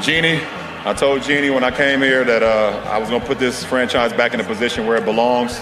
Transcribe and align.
Jeannie, 0.00 0.40
I 0.86 0.94
told 0.94 1.22
Jeannie 1.22 1.50
when 1.50 1.62
I 1.62 1.70
came 1.70 2.00
here 2.00 2.24
that 2.24 2.42
uh, 2.42 2.82
I 2.86 2.96
was 2.96 3.10
going 3.10 3.20
to 3.20 3.26
put 3.26 3.38
this 3.38 3.62
franchise 3.64 4.14
back 4.14 4.32
in 4.32 4.40
a 4.40 4.44
position 4.44 4.86
where 4.86 4.96
it 4.96 5.04
belongs. 5.04 5.58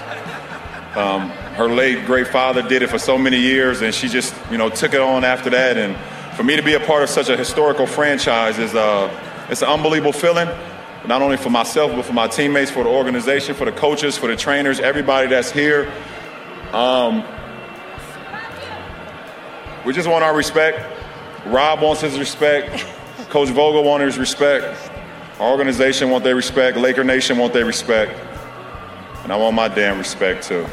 Um, 0.95 1.31
her 1.57 1.69
late 1.69 2.07
great 2.07 2.29
father 2.29 2.63
did 2.63 2.83
it 2.83 2.89
for 2.89 3.01
so 3.01 3.19
many 3.19 3.39
years, 3.39 3.83
and 3.83 3.93
she 3.93 4.09
just, 4.09 4.33
you 4.49 4.57
know, 4.57 4.69
took 4.69 4.95
it 4.95 5.01
on 5.01 5.25
after 5.25 5.51
that. 5.51 5.77
And 5.77 5.97
for 6.37 6.45
me 6.45 6.55
to 6.55 6.63
be 6.63 6.75
a 6.75 6.81
part 6.81 7.03
of 7.03 7.09
such 7.09 7.29
a 7.31 7.37
historical 7.37 7.85
franchise 7.85 8.59
is 8.59 8.77
uh, 8.77 9.11
it's 9.51 9.63
an 9.63 9.69
unbelievable 9.69 10.13
feeling. 10.13 10.49
Not 11.05 11.21
only 11.21 11.37
for 11.37 11.51
myself, 11.51 11.91
but 11.91 12.05
for 12.05 12.13
my 12.13 12.29
teammates, 12.29 12.71
for 12.71 12.85
the 12.85 12.91
organization, 12.91 13.57
for 13.57 13.65
the 13.65 13.73
coaches, 13.73 14.17
for 14.17 14.29
the 14.29 14.37
trainers, 14.37 14.79
everybody 14.79 15.27
that's 15.27 15.51
here. 15.51 15.93
Um, 16.73 17.25
we 19.85 19.93
just 19.93 20.09
want 20.09 20.23
our 20.23 20.37
respect. 20.37 20.79
Rob 21.47 21.81
wants 21.81 22.03
his 22.03 22.19
respect. 22.19 22.87
Coach 23.29 23.51
Vogel 23.51 23.85
wants 23.85 24.05
his 24.05 24.19
respect. 24.19 24.91
Our 25.39 25.51
organization 25.51 26.11
want 26.11 26.25
their 26.25 26.35
respect. 26.35 26.79
Laker 26.79 27.05
Nation 27.05 27.37
want 27.37 27.53
their 27.53 27.67
respect. 27.67 28.19
And 29.23 29.33
I 29.33 29.37
want 29.37 29.55
my 29.55 29.69
damn 29.69 29.99
respect 29.99 30.45
too. 30.45 30.67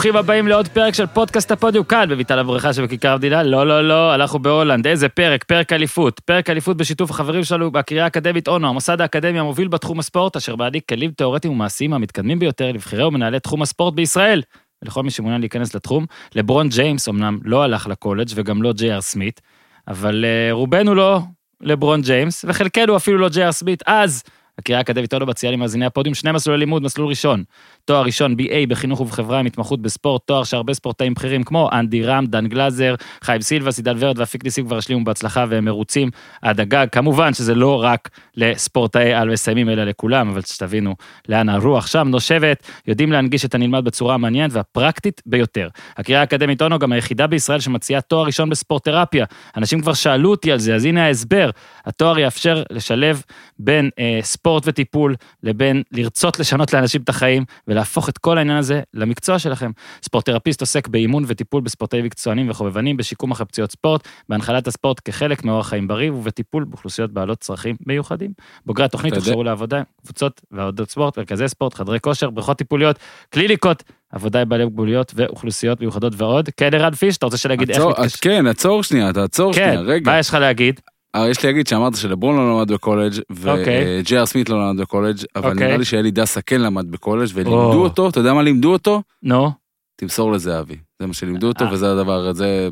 ברוכים 0.00 0.16
הבאים 0.16 0.48
לעוד 0.48 0.68
פרק 0.68 0.94
של 0.94 1.06
פודקאסט 1.06 1.50
הפודיום 1.50 1.84
כאן 1.84 2.08
בביטל 2.08 2.38
הבריכה 2.38 2.72
שבכיכר 2.72 3.12
המדינה. 3.12 3.42
לא, 3.42 3.66
לא, 3.66 3.88
לא, 3.88 4.14
אנחנו 4.14 4.38
בהולנד. 4.38 4.86
איזה 4.86 5.08
פרק? 5.08 5.44
פרק 5.44 5.72
אליפות. 5.72 6.20
פרק 6.20 6.50
אליפות 6.50 6.76
בשיתוף 6.76 7.10
החברים 7.10 7.44
שלנו 7.44 7.70
בקריה 7.70 8.04
האקדמית 8.04 8.48
אונו, 8.48 8.68
המוסד 8.68 9.00
האקדמי 9.00 9.38
המוביל 9.38 9.68
בתחום 9.68 9.98
הספורט, 9.98 10.36
אשר 10.36 10.56
מעניק 10.56 10.88
כלים 10.88 11.10
תאורטיים 11.10 11.52
ומעשיים 11.52 11.92
המתקדמים 11.92 12.38
ביותר 12.38 12.72
לבכירי 12.72 13.04
ומנהלי 13.04 13.40
תחום 13.40 13.62
הספורט 13.62 13.94
בישראל. 13.94 14.42
ולכל 14.82 15.02
מי 15.02 15.10
שמעוניין 15.10 15.40
להיכנס 15.40 15.74
לתחום, 15.74 16.06
לברון 16.34 16.68
ג'יימס 16.68 17.08
אמנם 17.08 17.38
לא 17.44 17.62
הלך 17.62 17.86
לקולג' 17.86 18.28
וגם 18.34 18.62
לא 18.62 18.72
ג'יי 18.72 18.94
אר 18.94 19.00
סמית, 19.00 19.40
אבל 19.88 20.24
אה, 20.24 20.52
רובנו 20.52 20.94
לא 20.94 21.20
לברון 21.60 22.02
ג'יימס, 22.02 22.44
וחלקנו 22.48 22.96
אפילו 22.96 23.18
לא 23.18 23.28
ג'יי 23.28 23.44
אר 23.44 23.52
סמית, 23.52 23.82
אז 23.86 24.22
הקריה 24.60 24.78
האקדמית 24.78 25.14
אונו 25.14 25.26
מציעה 25.26 25.52
למאזיני 25.52 25.86
הפודיום 25.86 26.14
שני 26.14 26.32
מסלולי 26.32 26.58
לימוד, 26.58 26.82
מסלול 26.82 27.08
ראשון, 27.08 27.44
תואר 27.90 28.02
ראשון 28.02 28.36
BA 28.38 28.68
בחינוך 28.68 29.00
ובחברה 29.00 29.38
עם 29.38 29.46
התמחות 29.46 29.82
בספורט, 29.82 30.22
תואר 30.26 30.44
שהרבה 30.44 30.74
ספורטאים 30.74 31.14
בכירים 31.14 31.42
כמו 31.42 31.68
אנדי 31.72 32.04
רם, 32.04 32.26
דן 32.26 32.46
גלאזר, 32.46 32.94
חיים 33.24 33.40
סילבה, 33.40 33.70
סידל 33.70 33.96
ורד 33.98 34.18
ואפיק 34.18 34.44
ניסים 34.44 34.66
כבר 34.66 34.76
השלימו 34.76 35.04
בהצלחה 35.04 35.44
והם 35.48 35.64
מרוצים 35.64 36.10
עד 36.42 36.60
הגג. 36.60 36.86
כמובן 36.92 37.34
שזה 37.34 37.54
לא 37.54 37.82
רק 37.82 38.08
לספורטאי 38.36 39.14
על 39.14 39.30
מסיימים 39.30 39.68
אלא 39.68 39.84
לכולם, 39.84 40.28
אבל 40.28 40.40
שתבינו 40.40 40.94
לאן 41.28 41.48
הרוח 41.48 41.86
שם 41.86 42.08
נושבת, 42.08 42.62
יודעים 42.86 43.12
להנגיש 43.12 43.44
את 43.44 43.54
הנלמד 43.54 43.84
בצורה 43.84 44.14
המעניינת 44.14 44.50
והפרקטית 44.52 45.22
ביותר. 45.26 45.68
הקריאה 45.96 46.20
האקדמית 46.20 46.62
אונו 46.62 46.78
גם 46.78 46.92
היחידה 46.92 47.26
בישראל 47.26 47.60
שמציעה 47.60 48.00
תואר 48.00 48.26
ראשון 48.26 48.50
בספורט 48.50 48.84
תרפיה. 48.84 49.24
אנשים 49.56 49.80
כבר 49.80 49.94
שאלו 49.94 50.30
אותי 50.30 50.52
על 50.52 50.58
זה, 50.58 50.74
אז 50.74 50.84
הנה 50.84 51.04
ההסבר. 51.04 51.50
התואר 51.84 52.18
יאפשר 52.18 52.62
לשלב 52.70 53.22
בין 53.58 53.90
אה, 53.98 54.18
ספורט 54.22 54.62
וטיפול 54.66 55.14
לבין 55.42 55.82
לרצות 55.92 56.40
לשנות 56.40 56.72
לאנשים 56.72 57.02
את 57.02 57.08
החיים 57.08 57.44
ולהפוך 57.80 58.08
את 58.08 58.18
כל 58.18 58.38
העניין 58.38 58.58
הזה 58.58 58.80
למקצוע 58.94 59.38
שלכם. 59.38 59.70
ספורט-תרפיסט 60.02 60.60
עוסק 60.60 60.88
באימון 60.88 61.24
וטיפול 61.26 61.62
בספורטאים 61.62 62.04
מקצוענים 62.04 62.50
וחובבנים, 62.50 62.96
בשיקום 62.96 63.30
אחרי 63.30 63.46
פציעות 63.46 63.70
ספורט, 63.70 64.08
בהנחלת 64.28 64.66
הספורט 64.66 65.00
כחלק 65.04 65.44
מאורח 65.44 65.68
חיים 65.68 65.88
בריא 65.88 66.12
ובטיפול 66.12 66.64
באוכלוסיות 66.64 67.12
בעלות 67.12 67.38
צרכים 67.38 67.76
מיוחדים. 67.86 68.30
בוגרי 68.66 68.84
התוכנית 68.84 69.16
הוכשרו 69.16 69.44
לעבודה, 69.44 69.82
קבוצות 70.04 70.40
ועבודות 70.50 70.90
ספורט, 70.90 71.18
מרכזי 71.18 71.48
ספורט, 71.48 71.74
חדרי 71.74 72.00
כושר, 72.00 72.30
בריכות 72.30 72.58
טיפוליות, 72.58 72.98
קליניקות, 73.30 73.82
עבודה 74.12 74.40
עם 74.40 74.48
בעלי 74.48 74.64
מוגבלויות 74.64 75.12
ואוכלוסיות 75.16 75.80
מיוחדות 75.80 76.12
ועוד. 76.16 76.48
כן, 76.56 76.74
ערן 76.74 76.94
פיש, 76.94 77.16
אתה 77.16 77.26
רוצה 77.26 77.38
שנגיד 77.38 77.70
איך 77.70 77.82
מתקשר? 77.82 78.18
כן, 78.20 78.46
עצור 78.46 78.82
שנייה, 78.82 79.12
תעצור 79.12 79.52
כן, 79.52 79.58
שנייה, 79.58 79.80
רגע. 79.80 80.10
מה 80.10 80.18
יש 80.18 80.28
לך 80.28 80.34
להגיד? 80.34 80.80
אה, 81.14 81.28
יש 81.28 81.42
לי 81.42 81.48
להגיד 81.48 81.66
שאמרת 81.66 81.96
שלברון 81.96 82.36
לא 82.36 82.50
למד 82.50 82.72
בקולג' 82.72 83.12
אוקיי. 83.46 84.00
וג'י.אר 84.00 84.26
סמית 84.26 84.48
לא 84.48 84.68
למד 84.68 84.80
בקולג', 84.80 85.16
אבל 85.36 85.50
אוקיי. 85.50 85.66
נראה 85.66 85.76
לי 85.76 85.84
שאלי 85.84 86.10
דסה 86.10 86.42
כן 86.42 86.60
למד 86.60 86.90
בקולג'. 86.90 87.28
ולימדו 87.34 87.82
אותו, 87.82 88.08
אתה 88.08 88.20
יודע 88.20 88.32
מה 88.32 88.42
לימדו 88.42 88.72
אותו? 88.72 89.02
נו. 89.22 89.50
תמסור 89.96 90.32
לזהבי. 90.32 90.76
זה 91.00 91.06
מה 91.06 91.14
שלימדו 91.14 91.48
אותו 91.48 91.64
אה. 91.64 91.72
וזה 91.72 91.92
הדבר, 91.92 92.32
זה... 92.32 92.68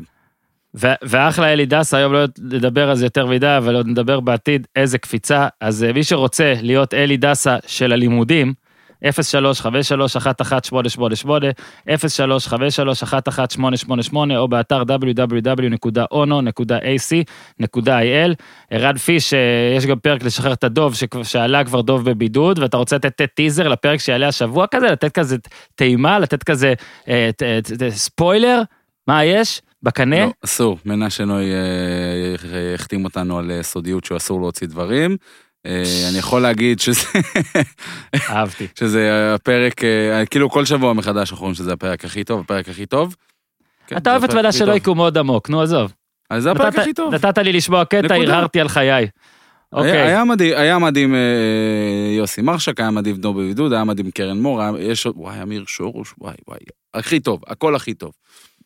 ואחלה 0.73 1.53
אלי 1.53 1.65
דסה, 1.65 1.97
היום 1.97 2.13
לא 2.13 2.25
נדבר 2.39 2.89
על 2.89 2.95
זה 2.95 3.05
יותר 3.05 3.25
מדי, 3.25 3.57
אבל 3.57 3.75
עוד 3.75 3.87
נדבר 3.87 4.19
בעתיד 4.19 4.67
איזה 4.75 4.97
קפיצה. 4.97 5.47
אז 5.61 5.83
אה, 5.83 5.93
מי 5.93 6.03
שרוצה 6.03 6.53
להיות 6.61 6.93
אלי 6.93 7.17
דסה 7.17 7.57
של 7.67 7.91
הלימודים, 7.91 8.53
03-53-11-888, 9.05 9.09
03-53-11-888, 11.87 14.15
או 14.37 14.47
באתר 14.47 14.83
www.ono.ac.il. 16.99 18.33
ערן 18.71 18.97
פיש, 18.97 19.33
אה, 19.33 19.39
יש 19.77 19.85
גם 19.85 19.99
פרק 19.99 20.23
לשחרר 20.23 20.53
את 20.53 20.63
הדוב, 20.63 20.93
שעלה 21.23 21.63
כבר 21.63 21.81
דוב 21.81 22.09
בבידוד, 22.09 22.59
ואתה 22.59 22.77
רוצה 22.77 22.95
לתת 22.95 23.21
טיזר 23.35 23.67
לפרק 23.67 23.99
שיעלה 23.99 24.27
השבוע 24.27 24.67
כזה, 24.67 24.85
לתת 24.87 25.11
כזה 25.19 25.35
טעימה, 25.75 26.19
לתת 26.19 26.43
כזה 26.43 26.73
אה, 27.07 27.29
ט- 27.37 27.43
ספוילר, 27.89 28.61
מה 29.07 29.25
יש? 29.25 29.61
בקנה? 29.83 30.25
לא, 30.25 30.31
אסור, 30.45 30.77
מנשה 30.85 31.25
נוי 31.25 31.45
אה, 31.51 32.35
החתים 32.75 33.05
אותנו 33.05 33.39
על 33.39 33.51
אה, 33.51 33.63
סודיות 33.63 34.05
שאסור 34.05 34.41
להוציא 34.41 34.67
דברים. 34.67 35.17
אה, 35.65 36.09
אני 36.09 36.17
יכול 36.17 36.41
להגיד 36.41 36.79
שזה, 36.79 37.07
אהבתי. 38.29 38.67
שזה 38.79 39.33
הפרק, 39.35 39.83
אה, 39.83 40.25
כאילו 40.25 40.49
כל 40.49 40.65
שבוע 40.65 40.93
מחדש 40.93 41.31
אנחנו 41.31 41.37
אומרים 41.37 41.55
שזה 41.55 41.73
הפרק 41.73 42.05
הכי 42.05 42.23
טוב, 42.23 42.39
הפרק 42.39 42.69
הכי 42.69 42.85
טוב. 42.85 43.15
כן, 43.87 43.97
אתה 43.97 44.11
אוהב 44.11 44.23
את 44.23 44.33
ועדה 44.33 44.51
שלא. 44.51 44.73
יקום 44.73 44.97
מאוד 44.97 45.17
עמוק, 45.17 45.49
נו 45.49 45.61
עזוב. 45.61 45.93
אז 46.29 46.43
זה 46.43 46.51
הפרק 46.51 46.79
הכי 46.79 46.93
טוב. 46.93 47.13
נתת 47.13 47.37
לי 47.37 47.53
לשמוע 47.53 47.85
קטע. 47.85 48.15
הרהרתי 48.15 48.59
על 48.61 48.67
חיי. 48.67 49.07
אוקיי, 49.73 50.01
היה 50.01 50.23
מדהים, 50.23 50.53
היה 50.57 50.79
מדהים 50.79 51.15
אה, 51.15 51.19
יוסי 52.17 52.41
מרשק, 52.41 52.79
היה 52.79 52.91
מדהים 52.91 53.15
דור 53.15 53.33
בבידוד, 53.33 53.73
היה 53.73 53.83
מדהים 53.83 54.11
קרן 54.11 54.39
מור, 54.39 54.61
יש 54.79 55.05
עוד, 55.05 55.15
וואי, 55.17 55.41
אמיר 55.41 55.63
שורוש, 55.67 56.13
וואי, 56.17 56.35
וואי, 56.47 56.59
הכי 56.93 57.19
טוב, 57.19 57.41
הכל 57.47 57.75
הכי 57.75 57.93
טוב. 57.93 58.11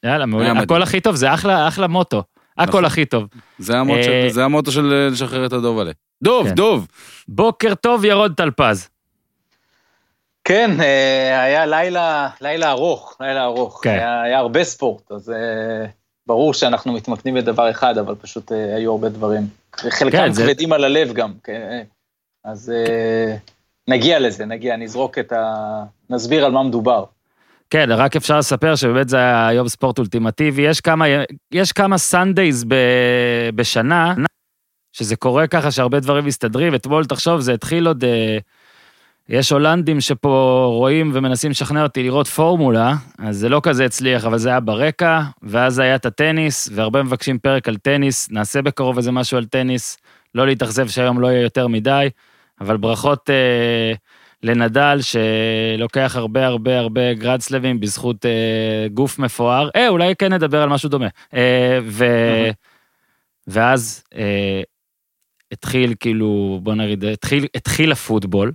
יאללה, 0.03 0.25
מעולה. 0.25 0.51
הכל 0.51 0.81
הכי 0.81 1.01
טוב, 1.01 1.15
זה 1.15 1.33
אחלה 1.33 1.67
אחלה 1.67 1.87
מוטו. 1.87 2.23
הכל 2.57 2.69
נכון. 2.69 2.85
הכי 2.85 3.05
טוב. 3.05 3.23
זה 3.59 3.77
המוטו 3.77 3.97
אה, 3.99 4.03
של- 4.03 4.27
זה 4.33 4.43
המוטו 4.45 4.71
של 4.71 4.93
אה, 4.93 5.09
לשחרר 5.11 5.45
את 5.45 5.53
הדוב 5.53 5.79
עלה. 5.79 5.91
דוב, 6.23 6.47
כן. 6.47 6.55
דוב. 6.55 6.87
בוקר 7.27 7.75
טוב, 7.75 8.05
ירון 8.05 8.33
טלפז. 8.33 8.89
כן, 10.43 10.71
אה, 10.81 11.43
היה 11.43 11.65
לילה, 11.65 12.29
לילה 12.41 12.71
ארוך, 12.71 13.17
לילה 13.19 13.43
ארוך. 13.43 13.79
כן. 13.83 13.89
היה, 13.89 14.21
היה 14.21 14.39
הרבה 14.39 14.63
ספורט, 14.63 15.11
אז 15.11 15.33
ברור 16.27 16.53
שאנחנו 16.53 16.93
מתמקדים 16.93 17.35
בדבר 17.35 17.71
אחד, 17.71 17.97
אבל 17.97 18.15
פשוט 18.15 18.51
היו 18.51 18.91
הרבה 18.91 19.09
דברים. 19.09 19.41
חלקם 19.75 20.11
כן, 20.17 20.31
זה- 20.33 20.43
כבדים 20.43 20.73
על 20.73 20.83
הלב 20.83 21.13
גם, 21.13 21.33
כן. 21.43 21.83
אז 22.45 22.73
נגיע 23.87 24.19
לזה, 24.19 24.45
נגיע, 24.45 24.75
נזרוק 24.77 25.17
את 25.19 25.31
ה... 25.31 25.53
נסביר 26.09 26.45
על 26.45 26.51
מה 26.51 26.63
מדובר. 26.63 27.03
כן, 27.73 27.91
רק 27.91 28.15
אפשר 28.15 28.37
לספר 28.37 28.75
שבאמת 28.75 29.09
זה 29.09 29.17
היה 29.17 29.53
יום 29.53 29.67
ספורט 29.67 29.99
אולטימטיבי. 29.99 30.61
יש 30.61 30.81
כמה, 30.81 31.05
יש 31.51 31.71
כמה 31.71 31.97
Sundays 31.97 32.65
ב, 32.67 32.75
בשנה, 33.55 34.13
שזה 34.91 35.15
קורה 35.15 35.47
ככה 35.47 35.71
שהרבה 35.71 35.99
דברים 35.99 36.25
מסתדרים. 36.25 36.75
אתמול, 36.75 37.05
תחשוב, 37.05 37.39
זה 37.39 37.53
התחיל 37.53 37.87
עוד... 37.87 38.03
אה, 38.03 38.37
יש 39.29 39.51
הולנדים 39.51 40.01
שפה 40.01 40.65
רואים 40.67 41.11
ומנסים 41.13 41.51
לשכנע 41.51 41.83
אותי 41.83 42.03
לראות 42.03 42.27
פורמולה, 42.27 42.93
אז 43.19 43.37
זה 43.37 43.49
לא 43.49 43.59
כזה 43.63 43.85
הצליח, 43.85 44.25
אבל 44.25 44.37
זה 44.37 44.49
היה 44.49 44.59
ברקע, 44.59 45.21
ואז 45.43 45.79
היה 45.79 45.95
את 45.95 46.05
הטניס, 46.05 46.69
והרבה 46.73 47.03
מבקשים 47.03 47.39
פרק 47.39 47.67
על 47.67 47.77
טניס, 47.77 48.31
נעשה 48.31 48.61
בקרוב 48.61 48.97
איזה 48.97 49.11
משהו 49.11 49.37
על 49.37 49.45
טניס, 49.45 49.97
לא 50.35 50.45
להתאכזב 50.45 50.87
שהיום 50.87 51.19
לא 51.19 51.27
יהיה 51.27 51.41
יותר 51.41 51.67
מדי, 51.67 52.09
אבל 52.61 52.77
ברכות 52.77 53.29
אה, 53.29 53.93
לנדל, 54.43 54.99
שלוקח 55.01 56.15
הרבה 56.15 56.47
הרבה 56.47 56.79
הרבה 56.79 57.13
גרדסלבים 57.13 57.79
בזכות 57.79 58.25
אה, 58.25 58.87
גוף 58.93 59.19
מפואר. 59.19 59.69
אה, 59.75 59.87
אולי 59.87 60.15
כן 60.15 60.33
נדבר 60.33 60.61
על 60.61 60.69
משהו 60.69 60.89
דומה. 60.89 61.07
אה, 61.33 61.79
ו... 61.83 62.05
ואז 63.47 64.03
אה, 64.15 64.61
התחיל 65.51 65.93
כאילו, 65.99 66.59
בוא 66.63 66.75
נגיד, 66.75 67.05
התחיל, 67.05 67.47
התחיל 67.55 67.91
הפוטבול, 67.91 68.51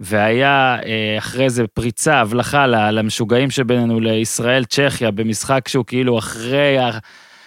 והיה 0.00 0.76
אה, 0.84 1.14
אחרי 1.18 1.50
זה 1.50 1.66
פריצה, 1.66 2.20
הבלחה 2.20 2.66
למשוגעים 2.66 3.50
שבינינו 3.50 4.00
לישראל 4.00 4.64
צ'כיה, 4.64 5.10
במשחק 5.10 5.68
שהוא 5.68 5.84
כאילו 5.84 6.18
אחרי, 6.18 6.76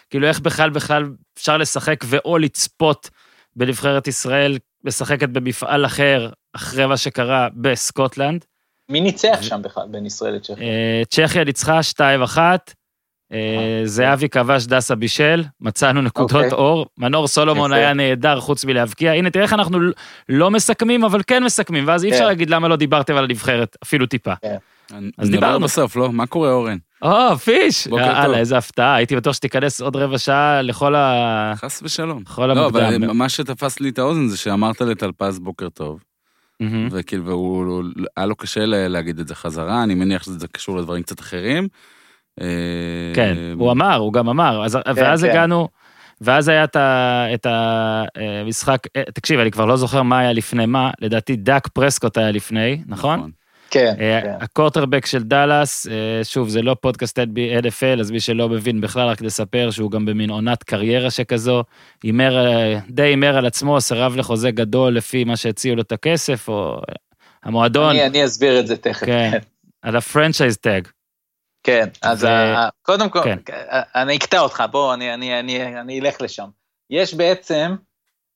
כאילו 0.09 0.27
איך 0.27 0.39
בכלל 0.39 0.69
בכלל 0.69 1.09
אפשר 1.37 1.57
לשחק 1.57 2.03
ואו 2.05 2.37
לצפות 2.37 3.09
בנבחרת 3.55 4.07
ישראל 4.07 4.57
משחקת 4.83 5.29
במפעל 5.29 5.85
אחר, 5.85 6.29
אחרי 6.53 6.85
מה 6.85 6.97
שקרה 6.97 7.47
בסקוטלנד. 7.55 8.45
מי 8.89 9.01
ניצח 9.01 9.39
שם 9.41 9.61
בכלל 9.61 9.87
בין 9.91 10.05
ישראל 10.05 10.33
לצ'כיה? 10.35 10.55
אה, 10.61 11.01
צ'כיה 11.09 11.43
ניצחה 11.43 11.79
2-1, 11.93 12.37
אה, 13.33 13.81
זהבי 13.85 14.29
כבש 14.29 14.65
דסה 14.65 14.95
בישל, 14.95 15.43
מצאנו 15.61 16.01
נקודות 16.01 16.43
אוקיי. 16.43 16.51
אור, 16.51 16.85
מנור 16.97 17.27
סולומון. 17.27 17.73
היה 17.73 17.93
נהדר 17.93 18.39
חוץ 18.39 18.65
מלהבקיע. 18.65 19.11
הנה, 19.11 19.29
תראה 19.29 19.43
איך 19.43 19.53
אנחנו 19.53 19.79
לא 20.29 20.51
מסכמים, 20.51 21.03
אבל 21.03 21.21
כן 21.27 21.43
מסכמים, 21.43 21.87
ואז 21.87 22.03
אי 22.03 22.09
אפשר 22.09 22.19
כן. 22.19 22.25
להגיד 22.25 22.49
למה 22.49 22.67
לא 22.67 22.75
דיברתם 22.75 23.15
על 23.15 23.23
הנבחרת, 23.23 23.77
אפילו 23.83 24.05
טיפה. 24.05 24.33
אז 25.17 25.29
נדבר 25.29 25.39
דיברנו. 25.39 25.59
בסוף, 25.65 25.95
לא? 25.95 26.11
מה 26.11 26.25
קורה, 26.25 26.51
אורן? 26.51 26.77
או, 27.01 27.37
פיש! 27.37 27.87
בוקר 27.87 28.05
טוב. 28.05 28.15
יאללה, 28.15 28.37
איזה 28.37 28.57
הפתעה, 28.57 28.95
הייתי 28.95 29.15
בטוח 29.15 29.33
שתיכנס 29.33 29.81
עוד 29.81 29.95
רבע 29.95 30.17
שעה 30.17 30.61
לכל 30.61 30.95
ה... 30.95 31.53
חס 31.55 31.81
ושלום. 31.83 32.21
לכל 32.21 32.45
לא, 32.45 32.65
אבל 32.67 32.83
המוקדם. 32.83 33.17
מה 33.17 33.29
שתפס 33.29 33.79
לי 33.79 33.89
את 33.89 33.99
האוזן 33.99 34.27
זה 34.27 34.37
שאמרת 34.37 34.81
לטלפז 34.81 35.39
בוקר 35.39 35.69
טוב, 35.69 35.99
מהמם. 36.59 36.87
וכאילו, 36.91 37.25
והוא, 37.25 37.65
הוא- 37.65 37.83
היה 38.17 38.25
לו 38.25 38.35
קשה 38.35 38.65
להגיד 38.65 39.19
את 39.19 39.27
זה 39.27 39.35
חזרה, 39.35 39.83
אני 39.83 39.95
מניח 39.95 40.23
שזה 40.23 40.47
קשור 40.47 40.77
לדברים 40.77 41.03
קצת 41.03 41.19
אחרים. 41.19 41.67
אה, 42.41 43.11
כן, 43.15 43.37
הוא 43.55 43.71
אמר, 43.71 43.95
הוא 43.95 44.13
גם 44.13 44.29
אמר, 44.29 44.65
אז, 44.65 44.77
ואז 44.95 45.23
כן. 45.23 45.29
הגענו, 45.29 45.67
ואז 46.21 46.47
היה 46.47 46.63
את 47.33 47.45
המשחק, 47.45 48.79
אה, 48.95 49.03
תקשיב, 49.13 49.39
אני 49.39 49.51
כבר 49.51 49.65
לא 49.65 49.77
זוכר 49.77 50.03
מה 50.03 50.19
היה 50.19 50.33
לפני 50.33 50.65
מה, 50.65 50.91
לדעתי 51.01 51.35
דאק 51.35 51.67
פרסקוט 51.67 52.17
היה 52.17 52.31
לפני, 52.31 52.81
נכון? 52.87 53.31
כן, 53.71 53.95
אה, 53.99 54.19
כן. 54.23 54.33
הקורטרבק 54.41 55.05
של 55.05 55.23
דאלאס, 55.23 55.87
אה, 55.87 56.23
שוב, 56.23 56.49
זה 56.49 56.61
לא 56.61 56.75
פודקאסט 56.81 57.19
NFL, 57.19 57.99
אז 57.99 58.11
מי 58.11 58.19
שלא 58.19 58.49
מבין 58.49 58.81
בכלל, 58.81 59.07
רק 59.07 59.21
לספר 59.21 59.71
שהוא 59.71 59.91
גם 59.91 60.05
במין 60.05 60.29
עונת 60.29 60.63
קריירה 60.63 61.11
שכזו, 61.11 61.63
הימר, 62.03 62.37
אה, 62.45 62.79
די 62.89 63.01
הימר 63.03 63.37
על 63.37 63.45
עצמו, 63.45 63.81
סירב 63.81 64.15
לחוזה 64.15 64.51
גדול 64.51 64.93
לפי 64.97 65.23
מה 65.23 65.37
שהציעו 65.37 65.75
לו 65.75 65.81
את 65.81 65.91
הכסף, 65.91 66.49
או 66.49 66.81
המועדון, 67.43 67.89
אני, 67.89 68.05
אני 68.05 68.25
אסביר 68.25 68.59
את 68.59 68.67
זה 68.67 68.77
תכף. 68.77 69.05
כן, 69.05 69.31
על 69.81 69.95
ה 69.95 70.01
franchise 70.01 70.57
tag. 70.57 70.87
כן, 71.63 71.87
אז 72.01 72.23
ו- 72.23 72.27
ה- 72.27 72.69
קודם 72.81 73.09
כל, 73.09 73.23
כן. 73.23 73.37
אני 73.95 74.17
אקטע 74.17 74.39
אותך, 74.39 74.63
בוא, 74.71 74.93
אני, 74.93 75.13
אני, 75.13 75.39
אני, 75.39 75.79
אני 75.79 75.99
אלך 75.99 76.21
לשם. 76.21 76.47
יש 76.89 77.13
בעצם, 77.13 77.75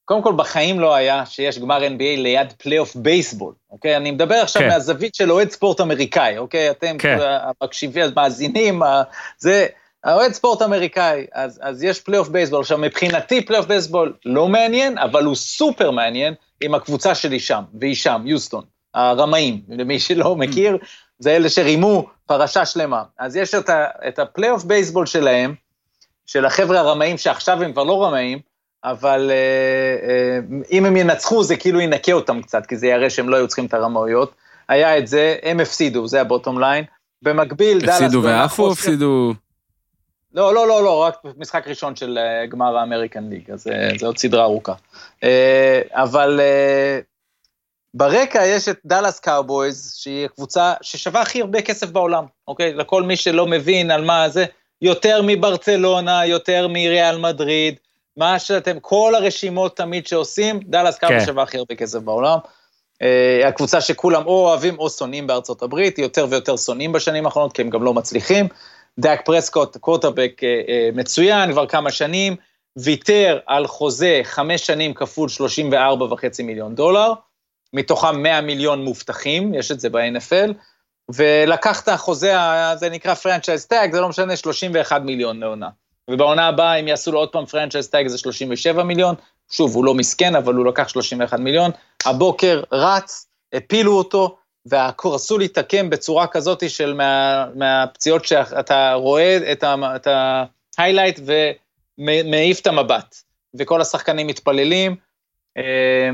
קודם 0.06 0.22
כל 0.22 0.34
בחיים 0.34 0.80
לא 0.80 0.96
היה 0.96 1.26
שיש 1.26 1.60
גמר 1.60 1.80
NBA 1.80 2.18
ליד 2.18 2.54
פלייאוף 2.58 2.96
בייסבול, 2.96 3.54
אוקיי? 3.72 3.98
אני 3.98 4.12
מדבר 4.12 4.36
עכשיו 4.36 4.62
כן. 4.62 4.68
מהזווית 4.68 5.16
של 5.16 5.32
אוהד 5.32 5.52
ספורט 5.52 5.82
אמריקאי, 5.82 6.38
אוקיי? 6.38 6.72
אתם 6.72 6.98
כן. 6.98 7.18
המקשיבים, 7.22 8.04
המאזינים, 8.04 8.82
זה, 9.38 9.68
האוהד 10.04 10.32
ספורט 10.32 10.62
אמריקאי, 10.62 11.26
אז, 11.34 11.60
אז 11.64 11.84
יש 11.84 12.00
פלייאוף 12.00 12.28
בייסבול. 12.28 12.60
עכשיו, 12.60 12.78
מבחינתי 12.78 13.46
פלייאוף 13.46 13.68
בייסבול 13.68 14.14
לא 14.26 14.48
מעניין, 14.48 14.98
אבל 14.98 15.26
הוא 15.26 15.36
סופר 15.36 15.92
מעניין 15.92 16.34
עם 16.62 16.76
הקבוצה 16.76 17.16
שלי 17.16 17.40
שם, 17.40 17.64
והיא 17.80 17.96
שם, 17.96 18.22
יוסטון, 18.26 18.64
הרמאים, 18.94 19.62
למי 19.70 20.00
שלא 20.00 20.36
מכיר, 20.36 20.78
זה 21.20 21.36
אלה 21.36 21.50
שרימו 21.50 22.06
פרשה 22.26 22.66
שלמה. 22.66 23.04
אז 23.20 23.36
יש 23.36 23.56
את, 23.56 23.70
ה, 23.70 23.86
את 24.08 24.20
הפלייאוף 24.20 24.64
בייסבול 24.64 25.06
שלהם, 25.06 25.56
של 26.26 26.46
החבר'ה 26.46 26.80
הרמאים 26.80 27.18
שעכשיו 27.18 27.64
הם 27.64 27.72
כבר 27.72 27.84
לא 27.84 28.06
רמאים, 28.06 28.40
אבל 28.84 29.32
אה, 29.32 30.10
אה, 30.10 30.40
אם 30.72 30.86
הם 30.86 30.98
ינצחו 30.98 31.44
זה 31.44 31.56
כאילו 31.56 31.82
ינקה 31.82 32.12
אותם 32.12 32.42
קצת, 32.42 32.66
כי 32.66 32.78
זה 32.78 32.88
יראה 32.88 33.10
שהם 33.10 33.30
לא 33.30 33.36
היו 33.36 33.48
צריכים 33.48 33.66
את 33.66 33.74
הרמאויות. 33.74 34.36
היה 34.70 34.98
את 34.98 35.08
זה, 35.08 35.36
הם 35.44 35.60
הפסידו, 35.60 36.08
זה 36.08 36.22
ה 36.22 36.27
bottom 36.27 36.60
line. 36.60 36.86
במקביל, 37.22 37.80
דאלאס... 37.80 38.02
הפסידו 38.02 38.24
ועפו 38.24 38.66
או 38.66 38.72
הפסידו... 38.72 39.34
לא, 40.34 40.54
לא, 40.54 40.68
לא, 40.68 40.84
לא, 40.84 41.04
רק 41.04 41.16
משחק 41.38 41.68
ראשון 41.68 41.96
של 41.96 42.18
אה, 42.18 42.46
גמר 42.46 42.78
האמריקן 42.78 43.30
ליג, 43.30 43.52
אז 43.52 43.68
אה, 43.68 43.90
זה 44.00 44.06
עוד 44.06 44.18
סדרה 44.18 44.44
ארוכה. 44.44 44.74
אה, 45.24 45.82
אבל 45.92 46.40
אה, 46.40 47.00
ברקע 47.94 48.46
יש 48.46 48.70
את 48.70 48.80
דאלאס 48.86 49.20
קאובויז, 49.20 49.94
שהיא 49.98 50.26
הקבוצה 50.26 50.74
ששווה 50.82 51.22
הכי 51.22 51.42
הרבה 51.42 51.62
כסף 51.62 51.90
בעולם, 51.90 52.26
אוקיי? 52.48 52.74
לכל 52.74 53.04
מי 53.04 53.16
שלא 53.16 53.48
מבין 53.48 53.92
על 53.92 54.06
מה 54.06 54.30
זה, 54.30 54.46
יותר 54.82 55.22
מברצלונה, 55.24 56.26
יותר 56.26 56.68
מריאל 56.68 57.18
מדריד, 57.18 57.76
מה 58.18 58.40
שאתם, 58.40 58.80
כל 58.80 59.16
הרשימות 59.16 59.78
תמיד 59.78 60.08
שעושים, 60.08 60.60
דאלאס 60.60 60.98
קאובויז 60.98 61.22
כן. 61.22 61.26
שווה 61.26 61.44
הכי 61.44 61.58
הרבה 61.58 61.76
כסף 61.76 62.00
בעולם. 62.00 62.38
אה, 63.02 63.48
הקבוצה 63.48 63.82
שכולם 63.82 64.26
או 64.26 64.48
אוהבים 64.48 64.80
או 64.80 64.90
שונאים 64.90 65.28
בארצות 65.28 65.62
הברית, 65.62 66.00
יותר 66.00 66.28
ויותר 66.30 66.58
שונאים 66.58 66.92
בשנים 66.92 67.26
האחרונות, 67.26 67.54
כי 67.54 67.62
הם 67.62 67.70
גם 67.70 67.84
לא 67.84 67.94
מצליחים. 67.94 68.48
דאק 69.00 69.26
פרסקוט, 69.26 69.78
קורטרבק 69.78 70.42
אה, 70.44 70.62
אה, 70.68 70.90
מצוין, 70.94 71.52
כבר 71.52 71.68
כמה 71.68 71.92
שנים, 71.92 72.36
ויתר 72.78 73.40
על 73.46 73.68
חוזה 73.68 74.22
חמש 74.24 74.66
שנים 74.66 74.94
כפול 74.94 75.30
34 75.30 76.06
וחצי 76.06 76.44
מיליון 76.44 76.76
דולר, 76.76 77.14
מתוכם 77.74 78.24
100 78.24 78.42
מיליון 78.42 78.84
מובטחים, 78.84 79.54
יש 79.54 79.72
את 79.72 79.80
זה 79.80 79.90
ב-NFL, 79.90 80.54
ולקח 81.16 81.82
את 81.84 81.88
החוזה, 81.88 82.36
זה 82.76 82.90
נקרא 82.90 83.14
franchise 83.14 83.66
tag, 83.66 83.92
זה 83.92 84.02
לא 84.02 84.10
משנה, 84.10 84.36
31 84.36 85.02
מיליון 85.02 85.40
לעונה. 85.40 85.70
ובעונה 86.10 86.48
הבאה, 86.48 86.76
אם 86.76 86.88
יעשו 86.88 87.12
לו 87.12 87.20
עוד 87.20 87.30
פעם 87.30 87.46
franchise 87.46 87.90
tag, 87.90 88.08
זה 88.08 88.18
37 88.18 88.84
מיליון, 88.84 89.16
שוב, 89.52 89.76
הוא 89.76 89.86
לא 89.86 89.94
מסכן, 89.94 90.36
אבל 90.36 90.54
הוא 90.54 90.66
לקח 90.66 90.88
31 90.88 91.40
מיליון. 91.40 91.72
הבוקר 92.06 92.64
רץ, 92.72 93.28
הפילו 93.54 93.98
אותו, 93.98 94.38
והרגל 94.66 95.38
שלו 95.38 95.59
התעקמה 95.59 95.90
בצורה 95.90 96.28
כזאת 96.28 96.70
של 96.70 96.94
מה, 96.94 97.46
מהפציעות 97.56 98.26
שאתה 98.26 98.94
רואה 98.94 99.52
את, 99.52 100.08
ה 100.78 100.82
highlight 100.82 101.20
ומעיף 101.98 102.60
את 102.60 102.68
המבט, 102.68 103.16
וכל 103.60 103.82
השחקנים 103.82 104.28
מתפללים. 104.28 104.96
אה, 105.58 106.10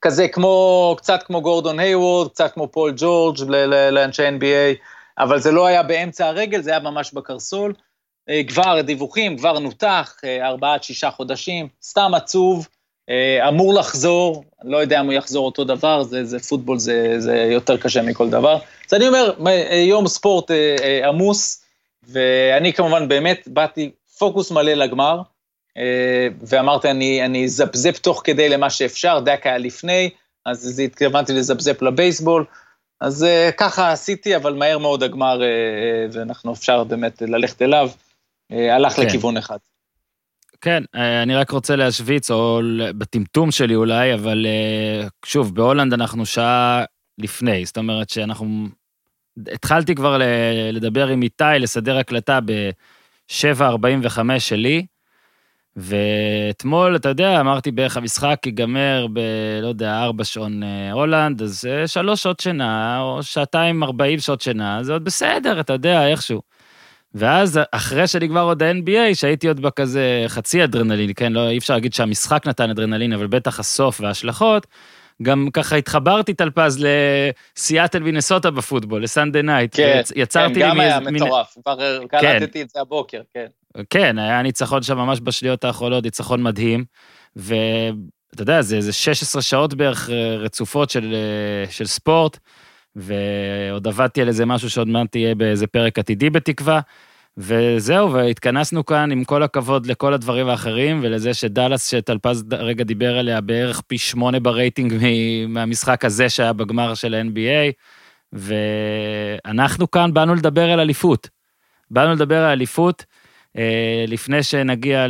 כזה 0.00 0.28
כמו, 0.28 0.94
קצת 0.98 1.22
כמו 1.22 1.42
גורדון 1.42 1.78
היוורד, 1.78 2.28
קצת 2.28 2.52
כמו 2.52 2.68
פול 2.68 2.92
ג'ורג' 2.96 3.38
לאנשי 3.90 4.28
NBA, 4.28 4.76
אבל 5.18 5.38
זה 5.38 5.50
לא 5.50 5.66
היה 5.66 5.82
באמצע 5.82 6.26
הרגל, 6.26 6.62
זה 6.62 6.70
היה 6.70 6.80
ממש 6.80 7.12
בקרסול. 7.12 7.74
אה, 8.30 8.40
כבר 8.48 8.80
דיווחים, 8.80 9.36
כבר 9.36 9.58
נותח, 9.58 10.16
אה, 10.24 10.46
ארבעה 10.46 10.74
עד 10.74 10.82
שישה 10.82 11.10
חודשים, 11.10 11.68
סתם 11.82 12.14
עצוב, 12.14 12.68
אה, 13.10 13.48
אמור 13.48 13.74
לחזור, 13.74 14.44
לא 14.64 14.76
יודע 14.76 15.00
אם 15.00 15.06
הוא 15.06 15.12
יחזור 15.12 15.46
אותו 15.46 15.64
דבר, 15.64 16.02
זה, 16.02 16.24
זה 16.24 16.38
פוטבול, 16.38 16.78
זה, 16.78 17.14
זה 17.18 17.36
יותר 17.36 17.76
קשה 17.76 18.02
מכל 18.02 18.30
דבר. 18.30 18.58
אז 18.88 18.94
אני 18.94 19.08
אומר, 19.08 19.34
יום 19.72 20.08
ספורט 20.08 20.50
עמוס, 21.04 21.64
ואני 22.08 22.72
כמובן 22.72 23.08
באמת 23.08 23.48
באתי 23.48 23.90
פוקוס 24.18 24.50
מלא 24.50 24.72
לגמר, 24.72 25.22
ואמרתי, 26.42 26.90
אני, 26.90 27.24
אני 27.24 27.44
אזפזפ 27.44 27.98
תוך 27.98 28.22
כדי 28.24 28.48
למה 28.48 28.70
שאפשר, 28.70 29.20
דק 29.20 29.40
היה 29.44 29.58
לפני, 29.58 30.10
אז 30.46 30.78
התכוונתי 30.78 31.32
לזפזפ 31.32 31.82
לבייסבול, 31.82 32.44
אז 33.00 33.24
אה, 33.24 33.50
ככה 33.56 33.92
עשיתי, 33.92 34.36
אבל 34.36 34.54
מהר 34.54 34.78
מאוד 34.78 35.02
הגמר, 35.02 35.42
אה, 35.42 35.46
אה, 35.46 36.06
ואנחנו 36.12 36.52
אפשר 36.52 36.84
באמת 36.84 37.22
ללכת 37.22 37.62
אליו, 37.62 37.90
הלך 38.50 38.92
כן. 38.92 39.06
לכיוון 39.06 39.36
אחד. 39.36 39.58
כן, 40.60 40.82
אה, 40.94 41.22
אני 41.22 41.34
רק 41.34 41.50
רוצה 41.50 41.76
להשוויץ, 41.76 42.30
או 42.30 42.60
בטמטום 42.98 43.50
שלי 43.50 43.74
אולי, 43.74 44.14
אבל 44.14 44.46
אה, 44.46 45.08
שוב, 45.24 45.54
בהולנד 45.54 45.92
אנחנו 45.92 46.26
שעה 46.26 46.84
לפני, 47.18 47.66
זאת 47.66 47.78
אומרת 47.78 48.10
שאנחנו... 48.10 48.66
התחלתי 49.52 49.94
כבר 49.94 50.20
לדבר 50.72 51.08
עם 51.08 51.22
איתי, 51.22 51.44
לסדר 51.58 51.98
הקלטה 51.98 52.38
ב-7.45 52.44 54.20
שלי, 54.38 54.86
ואתמול, 55.78 56.96
אתה 56.96 57.08
יודע, 57.08 57.40
אמרתי 57.40 57.70
בערך 57.70 57.96
המשחק 57.96 58.40
ייגמר 58.46 59.06
ב... 59.12 59.20
לא 59.62 59.68
יודע, 59.68 60.02
ארבע 60.02 60.24
שעון 60.24 60.62
אה, 60.62 60.92
הולנד, 60.92 61.42
אז 61.42 61.64
אה, 61.70 61.86
שלוש 61.86 62.22
שעות 62.22 62.40
שינה, 62.40 63.00
או 63.00 63.22
שעתיים 63.22 63.82
ארבעים 63.82 64.18
שעות 64.18 64.40
שינה, 64.40 64.82
זה 64.82 64.92
עוד 64.92 65.04
בסדר, 65.04 65.60
אתה 65.60 65.72
יודע, 65.72 66.08
איכשהו. 66.08 66.40
ואז 67.14 67.60
אחרי 67.72 68.06
שנגמר 68.06 68.42
עוד 68.42 68.62
ה-NBA, 68.62 69.14
שהייתי 69.14 69.48
עוד 69.48 69.60
בכזה 69.60 70.24
חצי 70.28 70.64
אדרנלין, 70.64 71.10
כן, 71.16 71.32
לא, 71.32 71.48
אי 71.48 71.58
אפשר 71.58 71.74
להגיד 71.74 71.94
שהמשחק 71.94 72.46
נתן 72.46 72.70
אדרנלין, 72.70 73.12
אבל 73.12 73.26
בטח 73.26 73.60
הסוף 73.60 74.00
וההשלכות, 74.00 74.66
גם 75.22 75.48
ככה 75.52 75.76
התחברתי 75.76 76.34
טלפז 76.34 76.84
לסיאטל 77.56 78.02
מינסוטה 78.02 78.50
בפוטבול, 78.50 79.02
ל 79.02 79.08
Sunday 79.08 79.42
night. 79.42 79.76
כן, 79.76 80.00
יצרתי 80.16 80.54
כן, 80.54 80.60
לי 80.60 80.66
גם 80.66 80.80
היה 80.80 81.00
מין- 81.00 81.14
מטורף, 81.14 81.54
כבר 81.62 81.98
קלטתי 82.08 82.62
את 82.62 82.70
זה 82.70 82.80
הבוקר, 82.80 83.20
כן. 83.34 83.46
כן, 83.90 84.18
היה 84.18 84.42
ניצחון 84.42 84.82
שם 84.82 84.96
ממש 84.98 85.18
בשניות 85.22 85.64
האחרונות, 85.64 86.04
ניצחון 86.04 86.42
מדהים. 86.42 86.84
ואתה 87.36 87.92
יודע, 88.42 88.62
זה 88.62 88.76
איזה 88.76 88.92
16 88.92 89.42
שעות 89.42 89.74
בערך 89.74 90.10
אה, 90.10 90.36
רצופות 90.36 90.90
של, 90.90 91.14
אה, 91.14 91.70
של 91.72 91.86
ספורט, 91.86 92.38
ועוד 92.96 93.86
עבדתי 93.88 94.22
על 94.22 94.28
איזה 94.28 94.46
משהו 94.46 94.70
שעוד 94.70 94.88
מעט 94.88 95.10
תהיה 95.10 95.34
באיזה 95.34 95.66
פרק 95.66 95.98
עתידי 95.98 96.30
בתקווה. 96.30 96.80
וזהו, 97.40 98.12
והתכנסנו 98.12 98.86
כאן 98.86 99.12
עם 99.12 99.24
כל 99.24 99.42
הכבוד 99.42 99.86
לכל 99.86 100.14
הדברים 100.14 100.48
האחרים, 100.48 101.00
ולזה 101.02 101.34
שדאלאס, 101.34 101.90
שטלפז 101.90 102.44
רגע 102.52 102.84
דיבר 102.84 103.18
עליה, 103.18 103.40
בערך 103.40 103.80
פי 103.80 103.98
שמונה 103.98 104.40
ברייטינג 104.40 104.94
מהמשחק 105.48 106.04
הזה 106.04 106.28
שהיה 106.28 106.52
בגמר 106.52 106.94
של 106.94 107.14
ה-NBA, 107.14 107.72
ואנחנו 108.32 109.90
כאן 109.90 110.14
באנו 110.14 110.34
לדבר 110.34 110.70
על 110.70 110.80
אליפות. 110.80 111.28
באנו 111.90 112.12
לדבר 112.12 112.44
על 112.44 112.50
אליפות, 112.50 113.04
אה, 113.58 114.04
לפני 114.08 114.42
שנגיע 114.42 115.06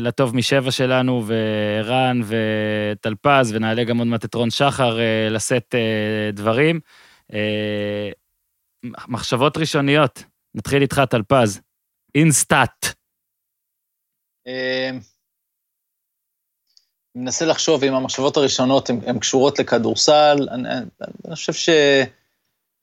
לטוב 0.00 0.36
משבע 0.36 0.70
שלנו, 0.70 1.24
ורן 1.26 2.20
וטלפז, 2.26 3.52
ונעלה 3.54 3.84
גם 3.84 3.98
עוד 3.98 4.06
מעט 4.06 4.24
את 4.24 4.34
רון 4.34 4.50
שחר 4.50 5.00
אה, 5.00 5.28
לשאת 5.30 5.74
אה, 5.74 6.30
דברים. 6.32 6.80
אה, 7.32 8.10
מחשבות 9.08 9.56
ראשוניות, 9.56 10.24
נתחיל 10.54 10.82
איתך, 10.82 11.02
טלפז. 11.10 11.60
אינסטאט. 12.14 12.86
אה, 14.46 14.90
אני 17.16 17.24
מנסה 17.24 17.46
לחשוב 17.46 17.84
אם 17.84 17.94
המחשבות 17.94 18.36
הראשונות 18.36 18.90
הן 18.90 19.18
קשורות 19.18 19.58
לכדורסל. 19.58 20.48
אני, 20.50 20.68
אני 21.26 21.34
חושב 21.34 21.52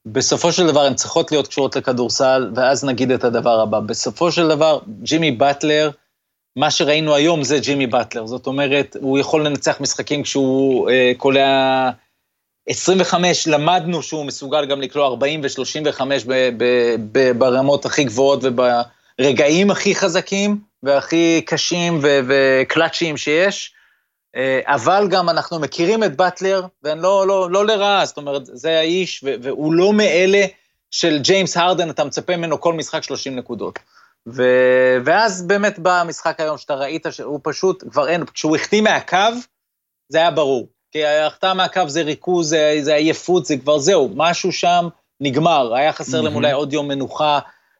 שבסופו 0.06 0.52
של 0.52 0.66
דבר 0.66 0.80
הן 0.80 0.94
צריכות 0.94 1.32
להיות 1.32 1.48
קשורות 1.48 1.76
לכדורסל, 1.76 2.50
ואז 2.54 2.84
נגיד 2.84 3.10
את 3.10 3.24
הדבר 3.24 3.60
הבא. 3.60 3.80
בסופו 3.80 4.32
של 4.32 4.48
דבר, 4.48 4.80
ג'ימי 5.02 5.30
באטלר, 5.30 5.90
מה 6.56 6.70
שראינו 6.70 7.14
היום 7.14 7.44
זה 7.44 7.58
ג'ימי 7.58 7.86
באטלר. 7.86 8.26
זאת 8.26 8.46
אומרת, 8.46 8.96
הוא 9.00 9.18
יכול 9.18 9.46
לנצח 9.46 9.80
משחקים 9.80 10.22
כשהוא 10.22 10.90
אה, 10.90 11.12
קולע 11.16 11.90
25, 12.68 13.46
למדנו 13.46 14.02
שהוא 14.02 14.26
מסוגל 14.26 14.66
גם 14.66 14.80
לקלוע 14.80 15.06
40 15.06 15.40
ו-35 15.42 16.00
ברמות 17.38 17.86
הכי 17.86 18.04
גבוהות 18.04 18.40
וברגעים 18.42 19.70
הכי 19.70 19.94
חזקים 19.94 20.60
והכי 20.82 21.42
קשים 21.46 22.00
וקלאצ'יים 22.02 23.16
שיש. 23.16 23.74
אה, 24.36 24.60
אבל 24.64 25.06
גם 25.10 25.28
אנחנו 25.28 25.58
מכירים 25.58 26.04
את 26.04 26.16
באטלר, 26.16 26.66
ואני 26.82 27.02
לא, 27.02 27.26
לא, 27.26 27.50
לא 27.50 27.66
לרעה, 27.66 28.06
זאת 28.06 28.16
אומרת, 28.16 28.42
זה 28.46 28.78
האיש, 28.78 29.24
והוא 29.42 29.74
לא 29.74 29.92
מאלה 29.92 30.44
של 30.90 31.18
ג'יימס 31.18 31.56
הרדן, 31.56 31.90
אתה 31.90 32.04
מצפה 32.04 32.36
ממנו 32.36 32.60
כל 32.60 32.74
משחק 32.74 33.02
30 33.02 33.36
נקודות. 33.36 33.78
ו... 34.28 34.42
ואז 35.04 35.46
באמת 35.46 35.78
בא 35.78 36.00
המשחק 36.00 36.40
היום 36.40 36.58
שאתה 36.58 36.74
ראית 36.74 37.06
שהוא 37.10 37.40
פשוט, 37.42 37.84
כבר 37.90 38.08
אין, 38.08 38.24
כשהוא 38.24 38.56
החטיא 38.56 38.80
מהקו, 38.80 39.16
זה 40.08 40.18
היה 40.18 40.30
ברור. 40.30 40.68
כי 40.98 41.04
ההחטאה 41.04 41.54
מהקו 41.54 41.88
זה 41.88 42.02
ריכוז, 42.02 42.48
זה, 42.48 42.78
זה 42.80 42.94
עייפות, 42.94 43.46
זה 43.46 43.56
כבר 43.56 43.78
זהו, 43.78 44.10
משהו 44.14 44.52
שם 44.52 44.88
נגמר, 45.20 45.74
היה 45.74 45.92
חסר 45.92 46.20
להם 46.20 46.34
אולי 46.34 46.52
עוד 46.52 46.72
יום 46.72 46.88
מנוחה, 46.88 47.38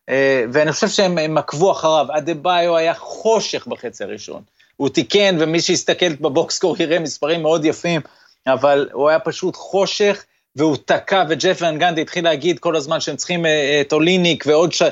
אה, 0.09 0.45
ואני 0.53 0.73
חושב 0.73 0.89
שהם 0.89 1.39
עקבו 1.39 1.73
אחריו. 1.73 2.07
אדה 2.17 2.35
ביו 2.35 2.77
היה 2.77 2.95
חושך 2.95 3.67
בחצי 3.67 4.05
הראשון. 4.05 4.43
הוא 4.77 4.89
תיקן, 4.89 5.37
ומי 5.41 5.61
שיסתכל 5.61 6.09
בבוקסקור 6.09 6.77
יראה 6.79 6.99
מספרים 6.99 7.43
מאוד 7.43 7.65
יפים, 7.65 8.01
אבל 8.47 8.89
הוא 8.93 9.09
היה 9.09 9.19
פשוט 9.19 9.57
חושך, 9.57 10.25
והוא 10.57 10.77
תקע, 10.85 11.25
וג'ף 11.29 11.59
ון 11.61 11.79
גנדי 11.79 12.03
התחיל 12.03 12.25
להגיד 12.25 12.59
כל 12.59 12.77
הזמן 12.77 13.01
שהם 13.01 13.17
צריכים 13.17 13.47
אה, 13.47 13.81
את 13.81 13.93
אוליניק 13.93 14.45
ועוד 14.47 14.73
ש... 14.73 14.83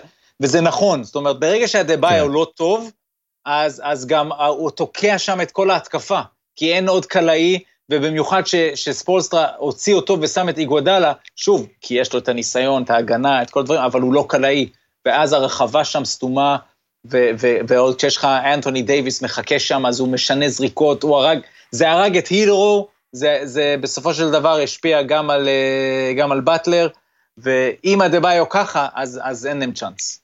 וזה 0.40 0.60
נכון, 0.60 1.04
זאת 1.04 1.14
אומרת, 1.14 1.40
ברגע 1.40 1.68
שהדה-ביו 1.68 2.24
כן. 2.26 2.32
לא 2.32 2.46
טוב, 2.54 2.90
אז, 3.44 3.82
אז 3.84 4.06
גם 4.06 4.32
אה, 4.32 4.46
הוא 4.46 4.70
תוקע 4.70 5.18
שם 5.18 5.40
את 5.40 5.50
כל 5.50 5.70
ההתקפה, 5.70 6.20
כי 6.56 6.74
אין 6.74 6.88
עוד 6.88 7.06
קלעי, 7.06 7.58
ובמיוחד 7.90 8.46
ש, 8.46 8.54
שספולסטרה 8.54 9.46
הוציא 9.58 9.94
אותו 9.94 10.18
ושם 10.20 10.48
את 10.48 10.58
איגוודלה, 10.58 11.12
שוב, 11.36 11.66
כי 11.80 11.94
יש 11.94 12.12
לו 12.12 12.18
את 12.18 12.28
הניסיון, 12.28 12.82
את 12.82 12.90
ההגנה, 12.90 13.42
את 13.42 13.50
כל 13.50 13.60
הדברים, 13.60 13.80
אבל 13.80 14.00
הוא 14.00 14.14
לא 14.14 14.26
קלעי, 14.28 14.68
ואז 15.06 15.32
הרחבה 15.32 15.84
שם 15.84 16.04
סתומה, 16.04 16.56
ו- 17.10 17.30
ו- 17.40 17.56
ועוד 17.68 17.96
כשיש 17.96 18.16
לך 18.16 18.24
אנטוני 18.24 18.82
דייוויס 18.82 19.22
מחכה 19.22 19.58
שם, 19.58 19.86
אז 19.86 20.00
הוא 20.00 20.08
משנה 20.08 20.48
זריקות, 20.48 21.02
הוא 21.02 21.16
הרג, 21.16 21.38
זה 21.70 21.90
הרג 21.90 22.16
את 22.16 22.26
הילו, 22.26 22.88
זה, 23.12 23.40
זה 23.44 23.76
בסופו 23.80 24.14
של 24.14 24.30
דבר 24.30 24.60
השפיע 24.62 25.02
גם 25.02 25.30
על, 25.30 25.48
אה, 25.48 26.12
גם 26.16 26.32
על 26.32 26.40
באטלר, 26.40 26.88
ואם 27.38 28.02
אדה-ביו 28.02 28.48
ככה, 28.48 28.88
אז, 28.94 29.20
אז 29.22 29.46
אין 29.46 29.58
להם 29.58 29.72
צ'אנס. 29.72 30.20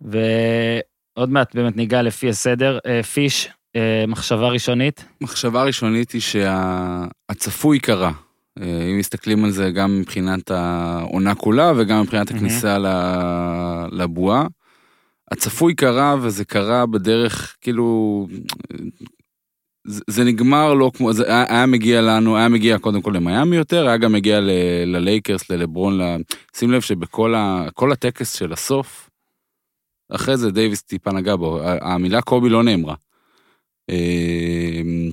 ועוד 0.00 1.30
מעט 1.30 1.54
באמת 1.54 1.76
ניגע 1.76 2.02
לפי 2.02 2.28
הסדר. 2.28 2.78
אה, 2.86 3.02
פיש, 3.02 3.48
מחשבה 4.08 4.48
ראשונית? 4.48 5.04
מחשבה 5.20 5.62
ראשונית 5.62 6.12
היא 6.12 6.20
שהצפוי 6.20 7.78
קרה. 7.78 8.12
אם 8.60 8.98
מסתכלים 8.98 9.44
על 9.44 9.50
זה 9.50 9.70
גם 9.70 10.00
מבחינת 10.00 10.50
העונה 10.50 11.34
כולה 11.34 11.72
וגם 11.76 12.00
מבחינת 12.00 12.30
הכניסה 12.30 12.78
לבועה. 13.92 14.46
הצפוי 15.30 15.74
קרה, 15.74 16.16
וזה 16.22 16.44
קרה 16.44 16.86
בדרך, 16.86 17.56
כאילו, 17.60 18.26
זה, 19.86 20.00
זה 20.10 20.24
נגמר 20.24 20.74
לא 20.74 20.90
כמו, 20.94 21.12
זה 21.12 21.26
היה, 21.26 21.44
היה 21.48 21.66
מגיע 21.66 22.00
לנו, 22.00 22.36
היה 22.36 22.48
מגיע 22.48 22.78
קודם 22.78 23.02
כל 23.02 23.12
למיאמי 23.14 23.56
יותר, 23.56 23.88
היה 23.88 23.96
גם 23.96 24.12
מגיע 24.12 24.40
ל, 24.40 24.50
ללייקרס, 24.86 25.50
ללברון, 25.50 26.00
ל... 26.00 26.16
שים 26.56 26.72
לב 26.72 26.80
שבכל 26.80 27.34
ה, 27.34 27.66
הטקס 27.92 28.34
של 28.34 28.52
הסוף, 28.52 29.10
אחרי 30.10 30.36
זה 30.36 30.50
דייוויס 30.50 30.82
טיפה 30.82 31.12
נגע 31.12 31.36
בו, 31.36 31.60
המילה 31.62 32.22
קובי 32.22 32.48
לא 32.48 32.62
נאמרה. 32.62 32.94
אמ, 33.90 35.10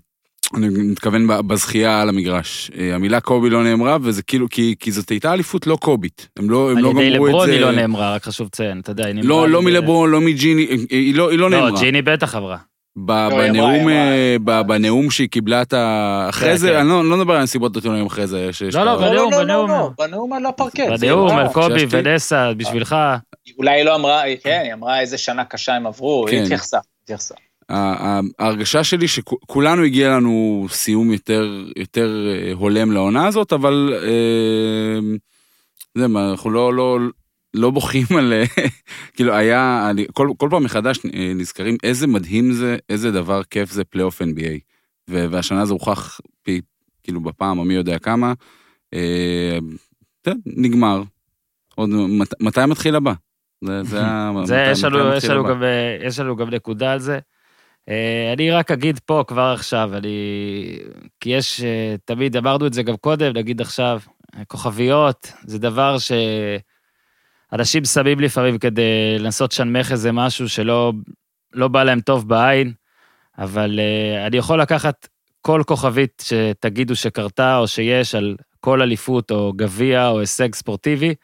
אני 0.56 0.68
מתכוון 0.70 1.28
בזכייה 1.48 2.02
על 2.02 2.10
המגרש. 2.10 2.72
אה, 2.78 2.96
המילה 2.96 3.20
קובי 3.20 3.50
לא 3.50 3.64
נאמרה, 3.64 3.98
וזה 4.02 4.24
כאילו, 4.24 4.50
כי, 4.50 4.76
כי 4.80 4.92
זאת 4.92 5.10
הייתה 5.10 5.34
אליפות 5.34 5.68
לא 5.68 5.76
קובית. 5.76 6.28
הם 6.40 6.50
לא, 6.50 6.72
הם 6.72 6.78
לא 6.78 6.90
גמרו 6.90 6.92
את 6.92 6.96
זה. 6.96 7.02
על 7.02 7.08
ידי 7.08 7.18
לברון 7.20 7.50
היא 7.50 7.60
לא 7.60 7.72
נאמרה, 7.72 8.16
רק 8.16 8.24
חשוב 8.24 8.48
לציין, 8.48 8.80
אתה 8.80 8.92
יודע, 8.92 9.06
היא 9.06 9.16
נאמרה. 9.16 9.30
לא, 9.30 9.50
לא 9.50 9.62
מלברון, 9.62 10.10
לא 10.12 10.22
מג'יני, 10.22 10.68
היא 10.90 11.16
לא, 11.16 11.32
היא 11.32 11.40
לא 11.40 11.50
נאמרה. 11.50 11.70
לא, 11.70 11.80
ג'יני 11.80 12.02
בטח 12.02 12.36
עברה. 12.36 12.58
לא, 12.96 13.30
בנאום, 13.30 13.90
אה, 13.90 14.64
בנאום 14.64 15.12
שהיא 15.12 15.30
קיבלה 15.30 15.62
את 15.62 15.74
ה... 15.74 16.26
אחרי 16.30 16.50
כן, 16.50 16.56
זה, 16.56 16.70
כן. 16.70 16.76
אני 16.76 16.90
לא, 16.90 17.10
לא 17.10 17.18
מדבר 17.18 17.34
על 17.34 17.40
הנסיבות 17.40 17.76
העיתונאים 17.76 18.06
אחרי 18.06 18.28
זה. 18.28 18.50
לא, 18.74 18.86
לא, 18.86 18.98
בנאום, 18.98 19.32
בנאום. 19.32 19.94
בנאום 19.98 20.34
על 20.34 20.46
הפרקט. 20.46 21.00
בנאום 21.02 21.30
על 21.30 21.48
קובי 21.48 21.86
ונסה, 21.90 22.54
בשבילך. 22.54 22.96
אולי 23.58 23.72
היא 23.72 23.84
לא 23.84 23.96
אמרה, 23.96 24.22
כן, 24.44 24.62
היא 24.64 24.74
אמרה 24.74 25.00
איזה 25.00 25.18
שנה 25.18 25.46
קשה 25.46 25.76
הם 25.76 25.88
עברו, 25.88 26.28
היא 26.28 26.38
כן. 26.38 26.44
התייחסה, 26.44 26.78
התייחסה. 27.04 27.36
ההרגשה 27.70 28.84
שלי 28.84 29.08
שכולנו 29.08 29.84
הגיע 29.84 30.10
לנו 30.10 30.66
סיום 30.70 31.12
יותר, 31.12 31.66
יותר 31.76 32.28
אה, 32.28 32.54
הולם 32.54 32.92
לעונה 32.92 33.28
הזאת, 33.28 33.54
אבל 33.54 33.94
אה, 34.04 35.00
זה 35.98 36.08
מה, 36.08 36.32
אנחנו 36.32 36.50
לא, 36.50 36.74
לא, 36.74 37.00
לא 37.54 37.70
בוכים 37.70 38.06
על, 38.18 38.34
אה, 38.34 38.44
כאילו 39.16 39.34
היה, 39.34 39.92
כל, 40.14 40.30
כל 40.38 40.48
פעם 40.52 40.64
מחדש 40.64 41.00
נזכרים 41.36 41.78
איזה 41.84 42.08
מדהים 42.08 42.52
זה, 42.52 42.78
איזה 42.90 43.12
דבר 43.12 43.44
כיף 43.44 43.72
זה 43.72 43.84
פלייאוף 43.84 44.22
NBA. 44.22 44.60
והשנה 45.08 45.66
זה 45.66 45.74
הוכח 45.74 46.20
פי, 46.44 46.62
כאילו 47.04 47.22
בפעם 47.22 47.60
המי 47.60 47.74
יודע 47.74 48.00
כמה. 48.00 48.34
נגמר. 50.46 51.04
עוד, 51.76 51.90
מת, 51.90 52.42
מתי 52.42 52.66
מתחיל 52.68 52.96
הבא? 52.96 53.14
זה, 53.64 53.84
זה, 53.84 54.02
זה 54.44 54.68
יש, 54.72 54.84
לנו, 54.84 55.14
יש, 55.14 55.26
לנו 55.26 55.44
גם, 55.44 55.64
יש 56.04 56.20
לנו 56.20 56.36
גם 56.36 56.50
נקודה 56.50 56.94
על 56.94 57.00
זה. 57.00 57.20
אה, 57.90 58.34
אני 58.34 58.52
רק 58.52 58.72
אגיד 58.72 59.00
פה 59.06 59.24
כבר 59.28 59.54
עכשיו, 59.58 59.92
אני... 59.98 60.80
כי 61.20 61.30
יש, 61.30 61.62
אה, 61.62 61.96
תמיד 62.06 62.38
אמרנו 62.38 62.68
את 62.68 62.74
זה 62.74 62.84
גם 62.84 62.98
קודם, 62.98 63.38
נגיד 63.38 63.62
עכשיו, 63.62 64.00
כוכביות, 64.48 65.34
זה 65.44 65.60
דבר 65.60 65.96
שאנשים 67.52 67.86
שמים 67.86 68.20
לפעמים 68.20 68.58
כדי 68.58 69.20
לנסות 69.20 69.52
לשנמך 69.52 69.92
איזה 69.92 70.12
משהו 70.12 70.50
שלא 70.50 70.94
לא 71.54 71.68
בא 71.68 71.84
להם 71.84 72.02
טוב 72.02 72.30
בעין, 72.30 72.74
אבל 73.38 73.80
uh, 73.80 74.28
אני 74.28 74.38
יכול 74.38 74.62
לקחת 74.62 75.08
כל 75.42 75.62
כוכבית 75.68 76.24
שתגידו 76.26 76.96
שקרתה 76.96 77.58
או 77.58 77.68
שיש 77.68 78.16
על 78.16 78.36
כל 78.60 78.82
אליפות 78.82 79.32
או 79.32 79.54
גביע 79.56 80.10
או 80.10 80.20
הישג 80.20 80.56
ספורטיבי, 80.56 81.16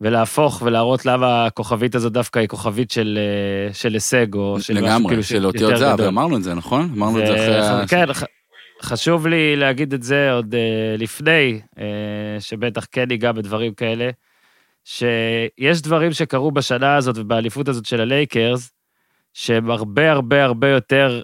ולהפוך 0.00 0.62
ולהראות 0.62 1.06
למה 1.06 1.46
הכוכבית 1.46 1.94
הזאת 1.94 2.12
דווקא 2.12 2.38
היא 2.38 2.48
כוכבית 2.48 2.90
של, 2.90 3.18
אה, 3.18 3.74
של 3.74 3.94
הישג, 3.94 4.34
או 4.34 4.60
של 4.60 4.74
לגמרי, 4.74 4.96
משהו 4.96 5.08
כאילו 5.08 5.22
של 5.22 5.46
אותיות 5.46 5.76
זהב, 5.76 6.00
אמרנו 6.00 6.36
את 6.36 6.42
זה, 6.42 6.54
נכון? 6.54 6.90
אמרנו 6.96 7.20
את 7.20 7.26
זה 7.26 7.34
אחרי 7.34 7.58
ה... 7.58 7.86
כן, 7.88 8.04
חשוב 8.82 9.26
לי 9.26 9.56
להגיד 9.56 9.94
את 9.94 10.02
זה 10.02 10.32
עוד 10.32 10.54
uh, 10.54 11.00
לפני, 11.00 11.60
uh, 11.74 11.80
שבטח 12.40 12.86
כן 12.92 13.08
ניגע 13.08 13.32
בדברים 13.32 13.74
כאלה, 13.74 14.10
שיש 14.84 15.82
דברים 15.82 16.12
שקרו 16.12 16.50
בשנה 16.50 16.96
הזאת 16.96 17.18
ובאליפות 17.18 17.68
הזאת 17.68 17.86
של 17.86 18.00
הלייקרס, 18.00 18.72
שהם 19.34 19.70
הרבה 19.70 20.12
הרבה 20.12 20.44
הרבה 20.44 20.68
יותר 20.68 21.22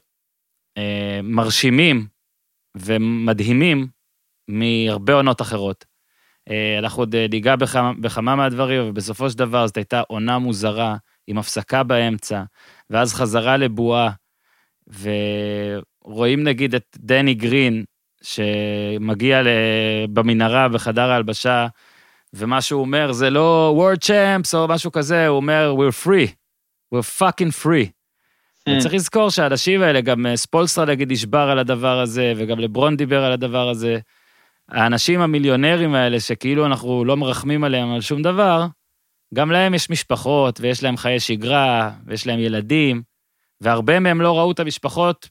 uh, 0.78 0.82
מרשימים 1.22 2.06
ומדהימים 2.76 3.86
מהרבה 4.48 5.14
עונות 5.14 5.40
אחרות. 5.40 5.93
אה, 6.50 6.78
אנחנו 6.78 7.02
עוד 7.02 7.14
אה, 7.14 7.26
ניגע 7.30 7.56
בכמה, 7.56 7.92
בכמה 8.00 8.36
מהדברים, 8.36 8.88
ובסופו 8.88 9.30
של 9.30 9.38
דבר 9.38 9.66
זאת 9.66 9.76
הייתה 9.76 10.02
עונה 10.08 10.38
מוזרה, 10.38 10.96
עם 11.26 11.38
הפסקה 11.38 11.82
באמצע, 11.82 12.42
ואז 12.90 13.14
חזרה 13.14 13.56
לבועה, 13.56 14.10
ורואים 15.00 16.44
נגיד 16.44 16.74
את 16.74 16.96
דני 16.96 17.34
גרין, 17.34 17.84
שמגיע 18.22 19.42
במנהרה 20.12 20.68
בחדר 20.68 21.10
ההלבשה, 21.10 21.66
ומה 22.34 22.60
שהוא 22.60 22.80
אומר 22.80 23.12
זה 23.12 23.30
לא 23.30 23.74
World 23.78 24.04
Champs 24.04 24.54
או 24.54 24.68
משהו 24.68 24.92
כזה, 24.92 25.26
הוא 25.26 25.36
אומר 25.36 25.74
we're 25.78 26.06
free, 26.06 26.30
we're 26.94 27.20
fucking 27.20 27.64
free. 27.64 27.88
Mm. 28.68 28.72
וצריך 28.72 28.94
לזכור 28.94 29.30
שהאנשים 29.30 29.82
האלה, 29.82 30.00
גם 30.00 30.26
אה, 30.26 30.36
ספולסטרה 30.36 30.84
נגיד 30.84 31.12
נשבר 31.12 31.50
על 31.50 31.58
הדבר 31.58 32.00
הזה, 32.00 32.32
וגם 32.36 32.58
לברון 32.58 32.96
דיבר 32.96 33.24
על 33.24 33.32
הדבר 33.32 33.68
הזה, 33.68 33.98
האנשים 34.68 35.20
המיליונרים 35.20 35.94
האלה, 35.94 36.20
שכאילו 36.20 36.66
אנחנו 36.66 37.04
לא 37.04 37.16
מרחמים 37.16 37.64
עליהם 37.64 37.92
על 37.92 38.00
שום 38.00 38.22
דבר, 38.22 38.66
גם 39.34 39.50
להם 39.50 39.74
יש 39.74 39.90
משפחות, 39.90 40.60
ויש 40.60 40.82
להם 40.82 40.96
חיי 40.96 41.20
שגרה, 41.20 41.90
ויש 42.06 42.26
להם 42.26 42.38
ילדים, 42.38 43.02
והרבה 43.60 44.00
מהם 44.00 44.20
לא 44.20 44.38
ראו 44.38 44.52
את 44.52 44.60
המשפחות. 44.60 45.28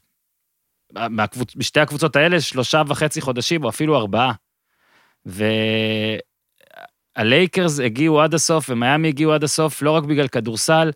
בשתי 1.56 1.80
הקבוצות 1.80 2.16
האלה 2.16 2.40
שלושה 2.40 2.82
וחצי 2.86 3.20
חודשים, 3.20 3.64
או 3.64 3.68
אפילו 3.68 3.96
ארבעה. 3.96 4.32
והלייקרס 7.16 7.80
הגיעו 7.80 8.20
עד 8.20 8.34
הסוף, 8.34 8.70
ומיאמי 8.70 9.08
הגיעו 9.08 9.32
עד 9.32 9.44
הסוף, 9.44 9.82
לא 9.82 9.90
רק 9.90 10.04
בגלל 10.04 10.28
כדורסל, 10.28 10.90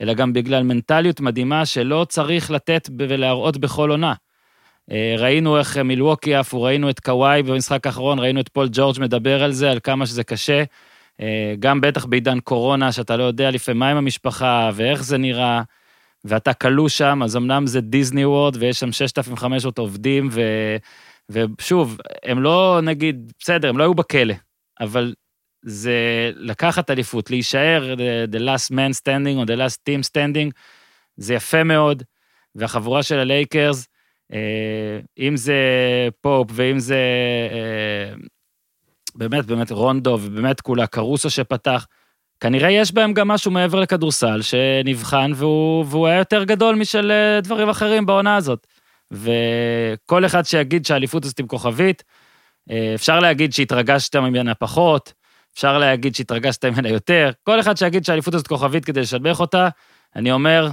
אלא 0.00 0.14
גם 0.14 0.32
בגלל 0.32 0.62
מנטליות 0.62 1.20
מדהימה 1.20 1.66
שלא 1.66 2.06
צריך 2.08 2.50
לתת 2.50 2.88
ולהראות 2.98 3.56
בכל 3.56 3.90
עונה. 3.90 4.14
אה, 4.90 5.14
ראינו 5.18 5.58
איך 5.58 5.76
מילווקי 5.76 6.34
עפו, 6.34 6.62
ראינו 6.62 6.90
את 6.90 7.00
קוואי 7.00 7.42
במשחק 7.42 7.86
האחרון, 7.86 8.18
ראינו 8.18 8.40
את 8.40 8.48
פול 8.48 8.68
ג'ורג' 8.72 9.00
מדבר 9.00 9.42
על 9.44 9.52
זה, 9.52 9.70
על 9.70 9.80
כמה 9.80 10.06
שזה 10.06 10.24
קשה. 10.24 10.64
אה, 11.20 11.54
גם 11.58 11.80
בטח 11.80 12.04
בעידן 12.04 12.40
קורונה, 12.40 12.92
שאתה 12.92 13.16
לא 13.16 13.22
יודע 13.22 13.50
לפעמים 13.50 13.78
מה 13.78 13.90
עם 13.90 13.96
המשפחה 13.96 14.70
ואיך 14.74 15.04
זה 15.04 15.18
נראה, 15.18 15.62
ואתה 16.24 16.54
כלוא 16.54 16.88
שם, 16.88 17.20
אז 17.24 17.36
אמנם 17.36 17.66
זה 17.66 17.80
דיסני 17.80 18.24
וורד 18.24 18.56
ויש 18.60 18.80
שם 18.80 18.92
6,500 18.92 19.78
עובדים, 19.78 20.28
ו... 20.32 20.40
ושוב, 21.30 21.98
הם 22.22 22.42
לא, 22.42 22.80
נגיד, 22.82 23.32
בסדר, 23.38 23.68
הם 23.68 23.78
לא 23.78 23.82
היו 23.82 23.94
בכלא, 23.94 24.34
אבל 24.80 25.14
זה 25.62 26.30
לקחת 26.36 26.90
אליפות, 26.90 27.30
להישאר 27.30 27.94
the, 27.94 28.34
the 28.34 28.38
last 28.38 28.70
man 28.70 29.00
standing 29.02 29.36
או 29.36 29.42
the 29.42 29.58
last 29.58 29.78
team 29.88 30.10
standing, 30.10 30.50
זה 31.16 31.34
יפה 31.34 31.64
מאוד, 31.64 32.02
והחבורה 32.54 33.02
של 33.02 33.18
הלייקרס, 33.18 33.78
אה, 33.78 33.93
אם 35.18 35.36
זה 35.36 35.58
פופ 36.20 36.50
ואם 36.52 36.78
זה 36.78 36.98
אה, 37.50 38.14
באמת, 39.14 39.46
באמת 39.46 39.70
רונדו 39.70 40.18
ובאמת 40.22 40.60
כולה 40.60 40.86
קרוסו 40.86 41.30
שפתח, 41.30 41.86
כנראה 42.40 42.70
יש 42.70 42.92
בהם 42.92 43.12
גם 43.12 43.28
משהו 43.28 43.50
מעבר 43.50 43.80
לכדורסל 43.80 44.42
שנבחן 44.42 45.32
והוא, 45.34 45.84
והוא 45.88 46.06
היה 46.06 46.18
יותר 46.18 46.44
גדול 46.44 46.74
משל 46.74 47.10
אה, 47.10 47.40
דברים 47.40 47.68
אחרים 47.68 48.06
בעונה 48.06 48.36
הזאת. 48.36 48.66
וכל 49.10 50.26
אחד 50.26 50.42
שיגיד 50.42 50.86
שהאליפות 50.86 51.24
הזאת 51.24 51.40
עם 51.40 51.46
כוכבית, 51.46 52.04
אה, 52.70 52.92
אפשר 52.94 53.20
להגיד 53.20 53.52
שהתרגשת 53.52 54.16
ממנה 54.16 54.54
פחות, 54.54 55.12
אפשר 55.54 55.78
להגיד 55.78 56.14
שהתרגשת 56.14 56.64
ממנה 56.64 56.88
יותר, 56.88 57.30
כל 57.42 57.60
אחד 57.60 57.76
שיגיד 57.76 58.04
שהאליפות 58.04 58.34
הזאת 58.34 58.46
כוכבית 58.46 58.84
כדי 58.84 59.00
לשבח 59.00 59.40
אותה, 59.40 59.68
אני 60.16 60.32
אומר, 60.32 60.68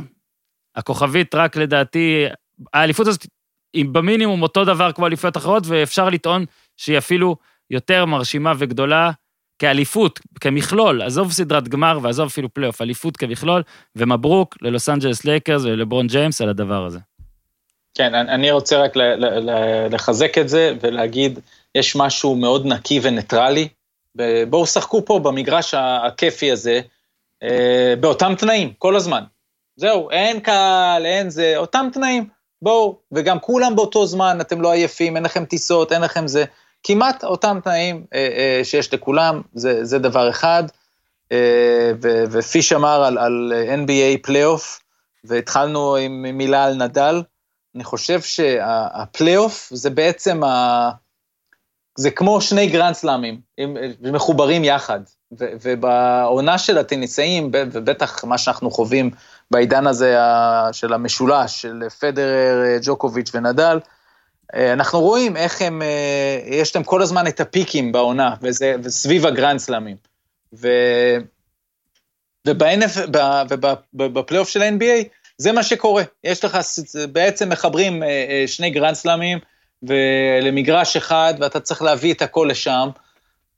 הכוכבית 0.76 1.36
רק 1.36 1.58
לדעתי, 1.58 2.26
האליפות 2.74 3.08
הזאת 3.08 3.26
היא 3.74 3.86
במינימום 3.86 4.42
אותו 4.42 4.66
דבר 4.66 4.92
כמו 4.92 5.08
אליפויות 5.08 5.38
אחרות, 5.38 5.64
ואפשר 5.66 6.10
לטעון 6.10 6.46
שהיא 6.78 6.98
אפילו 6.98 7.36
יותר 7.70 8.06
מרשימה 8.06 8.54
וגדולה 8.58 9.12
כאליפות, 9.60 10.20
כמכלול, 10.40 11.02
עזוב 11.02 11.32
סדרת 11.32 11.68
גמר 11.68 12.00
ועזוב 12.02 12.26
אפילו 12.28 12.54
פלייאוף, 12.54 12.82
אליפות 12.82 13.18
כמכלול, 13.18 13.64
ומברוק 13.96 14.58
ללוס 14.62 14.90
אנג'לס 14.90 15.26
לייקרס 15.26 15.62
ולברון 15.66 16.08
ג'יימס 16.08 16.42
על 16.42 16.50
הדבר 16.50 16.86
הזה. 16.86 17.00
כן, 17.94 18.16
אני- 18.16 18.52
רוצה 18.52 18.78
רק 18.78 18.94
לחזק 19.92 20.38
את 20.38 20.50
זה 20.50 20.74
ולהגיד, 20.82 21.40
יש 21.76 21.96
משהו 21.96 22.36
מאוד 22.36 22.66
נקי 22.66 23.00
וניטרלי. 23.04 23.68
בואו 24.50 24.66
שחקו 24.66 25.06
פה 25.06 25.20
במגרש 25.20 25.74
הכיפי 25.74 26.52
הזה, 26.52 26.82
אה, 27.44 27.94
באותם 28.00 28.34
תנאים, 28.38 28.74
כל 28.78 28.96
הזמן. 28.96 29.24
זהו, 29.76 30.10
אין 30.10 30.40
קהל, 30.40 31.06
אין 31.06 31.30
זה, 31.30 31.54
אותם 31.58 31.88
תנאים. 31.94 32.41
בואו, 32.62 32.98
וגם 33.12 33.40
כולם 33.40 33.76
באותו 33.76 34.06
זמן, 34.06 34.38
אתם 34.42 34.62
לא 34.62 34.72
עייפים, 34.72 35.16
אין 35.16 35.24
לכם 35.24 35.46
טיסות, 35.46 35.92
אין 35.92 36.02
לכם 36.02 36.28
זה. 36.28 36.46
כמעט 36.84 37.24
אותם 37.24 37.60
תנאים 37.64 38.06
אה, 38.14 38.20
אה, 38.20 38.64
שיש 38.64 38.94
לכולם, 38.94 39.42
זה, 39.54 39.86
זה 39.86 40.00
דבר 40.00 40.30
אחד. 40.30 40.64
אה, 41.32 41.92
ו- 42.02 42.24
ופיש 42.32 42.74
אמר 42.74 43.04
על, 43.04 43.18
על 43.18 43.54
NBA 43.86 44.24
פלייאוף, 44.24 44.80
והתחלנו 45.24 45.96
עם 45.96 46.22
מילה 46.22 46.66
על 46.66 46.74
נדל. 46.74 47.24
אני 47.76 47.84
חושב 47.84 48.22
שהפלייאוף 48.22 49.70
זה 49.74 49.90
בעצם, 49.90 50.44
ה... 50.44 50.90
זה 51.98 52.12
כמו 52.12 52.42
שני 52.42 52.68
גרנד 52.68 52.94
סלאמים, 52.94 53.42
הם 53.58 53.78
מחוברים 54.14 54.64
יחד. 54.64 55.00
ובעונה 55.38 56.58
של 56.58 56.78
הטניסאים, 56.78 57.52
ובטח 57.54 58.24
מה 58.24 58.38
שאנחנו 58.38 58.72
חווים 58.72 59.12
בעידן 59.52 59.88
הזה 59.88 60.18
של 60.72 60.94
המשולש, 60.94 61.62
של 61.62 61.84
פדרר, 62.00 62.78
ג'וקוביץ' 62.82 63.32
ונדל, 63.36 63.80
אה, 64.56 64.74
אנחנו 64.74 65.00
רואים 65.00 65.38
איך 65.38 65.62
הם, 65.62 65.82
אה, 65.82 66.40
יש 66.46 66.76
להם 66.76 66.84
כל 66.84 67.02
הזמן 67.02 67.28
את 67.28 67.40
הפיקים 67.40 67.92
בעונה, 67.92 68.36
וזה 68.42 68.76
וסביב 68.84 69.26
הגרנד 69.26 69.60
סלאמים. 69.60 69.98
ובפלייאוף 73.94 74.50
של 74.50 74.62
ה-NBA, 74.62 75.08
זה 75.38 75.52
מה 75.52 75.64
שקורה. 75.64 76.04
יש 76.24 76.46
לך, 76.46 76.58
בעצם 77.12 77.50
מחברים 77.50 78.04
אה, 78.04 78.08
אה, 78.08 78.44
שני 78.48 78.70
גרנד 78.70 78.94
סלאמים 78.94 79.40
למגרש 80.42 80.98
אחד, 80.98 81.34
ואתה 81.40 81.60
צריך 81.60 81.82
להביא 81.82 82.14
את 82.14 82.22
הכל 82.22 82.48
לשם. 82.50 82.90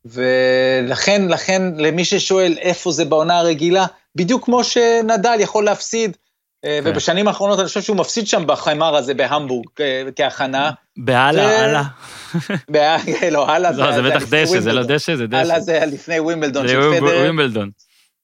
ולכן, 0.06 1.28
לכן, 1.28 1.62
למי 1.78 2.06
ששואל 2.06 2.58
איפה 2.60 2.91
זה 2.91 3.06
בעונה 3.06 3.39
הרגילה, 3.39 3.86
בדיוק 4.15 4.45
כמו 4.45 4.63
שנדל 4.63 5.36
יכול 5.39 5.65
להפסיד, 5.65 6.17
אה, 6.65 6.80
כן. 6.84 6.89
ובשנים 6.89 7.28
האחרונות 7.28 7.60
אני 7.60 7.67
חושב 7.67 7.82
שהוא 7.82 7.97
מפסיד 7.97 8.28
שם 8.28 8.43
בחמר 8.47 8.95
הזה 8.95 9.13
בהמבורג 9.13 9.65
אה, 9.80 10.04
כהכנה. 10.15 10.71
בהאלה, 10.98 11.48
זה- 11.47 11.60
האלה. 11.65 11.84
ב- 12.71 12.97
לא, 13.32 13.49
האלה 13.50 13.72
לא, 13.71 13.91
זה 13.91 14.02
בטח 14.02 14.23
דשא, 14.30 14.60
זה 14.60 14.73
לא. 14.73 14.84
דשא, 14.84 15.15
זה 15.15 15.28
דשא. 15.28 15.38
האלה 15.38 15.60
זה 15.60 15.80
לפני 15.91 16.19
ווימבלדון 16.19 16.67
זה 16.67 16.73
של 16.73 16.80
ווימב- 16.80 16.99
פדרר. 17.08 17.19
ווימבלדון. 17.21 17.69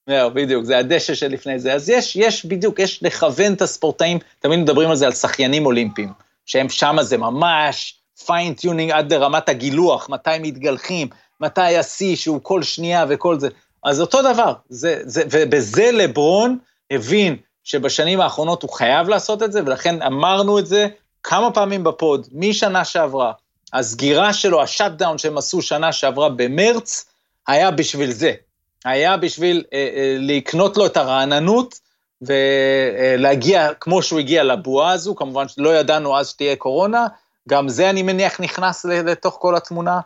בדיוק, 0.09 0.63
זה 0.65 0.77
הדשא 0.77 1.13
שלפני 1.13 1.59
זה. 1.59 1.73
אז 1.73 1.89
יש, 1.89 2.15
יש 2.15 2.45
בדיוק, 2.45 2.79
יש 2.79 3.03
לכוון 3.03 3.53
את 3.53 3.61
הספורטאים, 3.61 4.17
תמיד 4.39 4.59
מדברים 4.59 4.89
על 4.89 4.95
זה, 4.95 5.05
על 5.05 5.11
שחיינים 5.13 5.65
אולימפיים, 5.65 6.09
שהם 6.45 6.69
שמה 6.69 7.03
זה 7.03 7.17
ממש 7.17 7.99
fine 8.25 8.52
tuning 8.52 8.91
עד 8.91 9.13
לרמת 9.13 9.49
הגילוח, 9.49 10.09
מתי 10.09 10.29
מתגלחים, 10.41 11.07
מתי 11.41 11.77
השיא 11.77 12.15
שהוא 12.15 12.39
כל 12.43 12.63
שנייה 12.63 13.05
וכל 13.09 13.39
זה. 13.39 13.47
אז 13.83 14.01
אותו 14.01 14.21
דבר, 14.21 14.53
זה, 14.69 15.01
זה, 15.03 15.23
ובזה 15.31 15.91
לברון 15.91 16.57
הבין 16.91 17.35
שבשנים 17.63 18.21
האחרונות 18.21 18.63
הוא 18.63 18.71
חייב 18.73 19.09
לעשות 19.09 19.43
את 19.43 19.51
זה, 19.51 19.61
ולכן 19.65 20.01
אמרנו 20.01 20.59
את 20.59 20.65
זה 20.65 20.87
כמה 21.23 21.51
פעמים 21.51 21.83
ב 21.83 21.92
pod, 21.92 22.27
משנה 22.31 22.85
שעברה. 22.85 23.31
הסגירה 23.73 24.33
שלו, 24.33 24.61
ה 24.61 24.91
shutdown 24.91 25.17
שהם 25.17 25.37
עשו 25.37 25.61
שנה 25.61 25.91
שעברה 25.91 26.29
במרץ, 26.29 27.05
היה 27.47 27.71
בשביל 27.71 28.11
זה. 28.11 28.33
היה 28.85 29.17
בשביל 29.17 29.63
אה, 29.73 29.89
אה, 29.95 30.15
לקנות 30.19 30.77
לו 30.77 30.85
את 30.85 30.97
הרעננות 30.97 31.79
ולהגיע 32.21 33.73
כמו 33.79 34.01
שהוא 34.01 34.19
הגיע 34.19 34.43
לבועה 34.43 34.91
הזו, 34.91 35.15
כמובן 35.15 35.47
שלא 35.47 35.69
ידענו 35.75 36.17
אז 36.17 36.29
שתהיה 36.29 36.55
קורונה, 36.55 37.07
גם 37.49 37.69
זה 37.69 37.89
אני 37.89 38.03
מניח 38.03 38.39
נכנס 38.39 38.85
לתוך 38.85 39.37
כל 39.41 39.55
התמונה, 39.55 39.99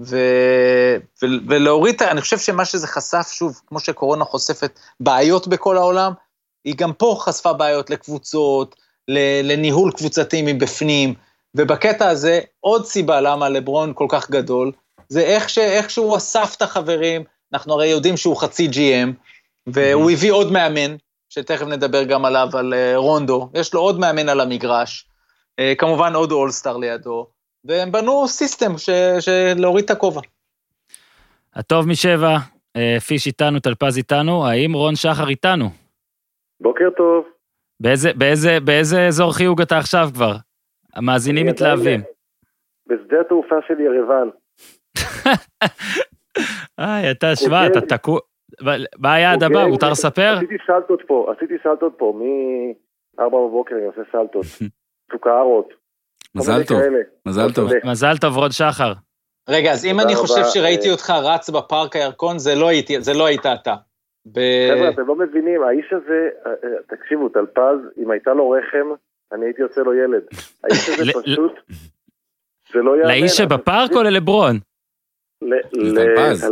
ו, 0.00 0.16
ו, 1.22 1.26
ולהוריד, 1.48 2.02
אני 2.02 2.20
חושב 2.20 2.38
שמה 2.38 2.64
שזה 2.64 2.86
חשף, 2.86 3.28
שוב, 3.30 3.60
כמו 3.66 3.80
שקורונה 3.80 4.24
חושפת 4.24 4.78
בעיות 5.00 5.48
בכל 5.48 5.76
העולם, 5.76 6.12
היא 6.64 6.74
גם 6.76 6.92
פה 6.92 7.16
חשפה 7.20 7.52
בעיות 7.52 7.90
לקבוצות, 7.90 8.76
לניהול 9.42 9.92
קבוצתי 9.92 10.42
מבפנים, 10.44 11.14
ובקטע 11.54 12.08
הזה, 12.08 12.40
עוד 12.60 12.86
סיבה 12.86 13.20
למה 13.20 13.48
לברון 13.48 13.92
כל 13.94 14.06
כך 14.08 14.30
גדול, 14.30 14.72
זה 15.08 15.20
איך, 15.20 15.48
ש, 15.48 15.58
איך 15.58 15.90
שהוא 15.90 16.16
אסף 16.16 16.54
את 16.56 16.62
החברים, 16.62 17.24
אנחנו 17.52 17.74
הרי 17.74 17.86
יודעים 17.86 18.16
שהוא 18.16 18.36
חצי 18.36 18.68
GM, 18.72 19.10
והוא 19.66 20.10
הביא 20.10 20.32
עוד 20.32 20.52
מאמן, 20.52 20.96
שתכף 21.28 21.66
נדבר 21.66 22.02
גם 22.02 22.24
עליו, 22.24 22.48
על 22.52 22.74
אה, 22.74 22.96
רונדו, 22.96 23.50
יש 23.54 23.74
לו 23.74 23.80
עוד 23.80 23.98
מאמן 23.98 24.28
על 24.28 24.40
המגרש, 24.40 25.08
אה, 25.58 25.72
כמובן 25.78 26.14
עוד 26.14 26.32
אולסטאר 26.32 26.76
לידו, 26.76 27.26
והם 27.66 27.92
בנו 27.92 28.28
סיסטם 28.28 28.78
ש, 28.78 28.90
של 29.20 29.52
להוריד 29.56 29.84
את 29.84 29.90
הכובע. 29.90 30.20
הטוב 31.54 31.88
משבע, 31.88 32.36
אה, 32.76 33.00
פיש 33.00 33.26
איתנו, 33.26 33.60
טלפז 33.60 33.96
איתנו, 33.96 34.46
האם 34.46 34.72
רון 34.72 34.94
שחר 34.94 35.28
איתנו? 35.28 35.64
בוקר 36.60 36.90
טוב. 36.96 37.24
באיזה, 37.80 38.12
באיזה, 38.12 38.58
באיזה 38.64 39.06
אזור 39.06 39.32
חיוג 39.32 39.60
אתה 39.60 39.78
עכשיו 39.78 40.08
כבר? 40.14 40.32
המאזינים 40.94 41.44
אני 41.44 41.52
מתלהבים. 41.52 42.00
בשדה 42.86 43.20
התעופה 43.20 43.56
של 43.68 43.80
ירוון. 43.80 44.30
איי, 46.78 47.10
אתה, 47.10 47.36
שמע, 47.36 47.66
אתה 47.66 47.80
תקוע... 47.80 48.20
אבל 48.60 48.86
מה 48.98 49.14
היעד 49.14 49.42
הבא, 49.42 49.54
אוקיי, 49.54 49.70
מותר 49.70 49.90
לספר? 49.90 50.34
עשיתי 50.36 50.56
סלטות 50.66 51.02
פה, 51.06 51.32
עשיתי 51.36 51.54
סלטות 51.62 51.94
פה, 51.98 52.18
מ-4 52.18 53.28
בבוקר 53.28 53.74
אני 53.74 53.84
עושה 53.84 54.00
סלטות. 54.12 54.44
סוכרות. 55.12 55.85
מזל 56.36 56.64
טוב. 56.64 56.80
מזל 57.26 57.52
טוב. 57.52 57.70
מזל 57.84 58.16
טוב, 58.20 58.36
רון 58.36 58.50
שחר. 58.50 58.92
רגע, 59.48 59.72
אז 59.72 59.84
אם 59.84 60.00
אני 60.00 60.14
חושב 60.14 60.42
שראיתי 60.54 60.86
אה, 60.86 60.92
אותך 60.92 61.10
רץ 61.10 61.50
בפארק 61.50 61.96
הירקון, 61.96 62.38
זה 62.38 62.54
לא 62.54 62.68
הייתי, 62.68 63.00
זה 63.00 63.14
לא 63.14 63.26
היית 63.26 63.46
אתה. 63.46 63.74
חבר'ה, 64.34 64.90
אתם 64.90 65.06
לא 65.06 65.16
מבינים, 65.16 65.62
האיש 65.62 65.92
הזה, 65.92 66.28
אה, 66.46 66.50
אה, 66.50 66.96
תקשיבו, 66.96 67.28
טלפז, 67.28 67.78
אם 68.02 68.10
הייתה 68.10 68.34
לו 68.34 68.50
רחם, 68.50 68.86
אני 69.32 69.46
הייתי 69.46 69.62
עושה 69.62 69.80
לו 69.80 69.94
ילד. 69.94 70.22
האיש 70.64 70.88
הזה 70.88 71.12
פשוט, 71.22 71.52
זה 72.72 72.78
לא 72.78 72.96
יאמן. 72.96 73.08
לאיש 73.08 73.32
שבפארק 73.32 73.90
או 73.92 74.02
ללברון? 74.02 74.58
לטלפז. 75.72 76.50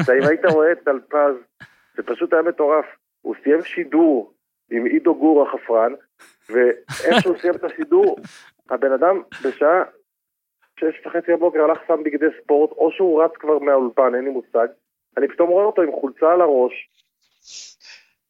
אתה 0.00 0.12
אם 0.12 0.26
היית 0.28 0.44
רואה 0.44 0.72
את 0.72 0.78
טלפז, 0.84 1.34
זה 1.96 2.02
פשוט 2.02 2.32
היה 2.32 2.42
מטורף. 2.42 2.84
הוא 3.20 3.34
סיים 3.42 3.62
שידור 3.62 4.32
עם 4.70 4.84
עידו 4.84 5.14
גור 5.14 5.48
החפרן, 5.48 5.92
ואיך 6.50 7.22
שהוא 7.22 7.38
סיים 7.38 7.54
את 7.54 7.64
השידור, 7.64 8.16
הבן 8.70 8.92
אדם 8.92 9.22
בשעה 9.44 9.82
שש 10.80 11.06
וחצי 11.06 11.32
בבוקר 11.32 11.64
הלך 11.64 11.78
שם 11.88 12.02
בגדי 12.04 12.26
ספורט, 12.42 12.70
או 12.70 12.90
שהוא 12.92 13.22
רץ 13.22 13.30
כבר 13.34 13.58
מהאולפן, 13.58 14.14
אין 14.14 14.24
לי 14.24 14.30
מושג. 14.30 14.66
אני 15.18 15.28
פתאום 15.28 15.48
רואה 15.48 15.64
אותו 15.64 15.82
עם 15.82 15.92
חולצה 16.00 16.32
על 16.32 16.40
הראש, 16.40 16.88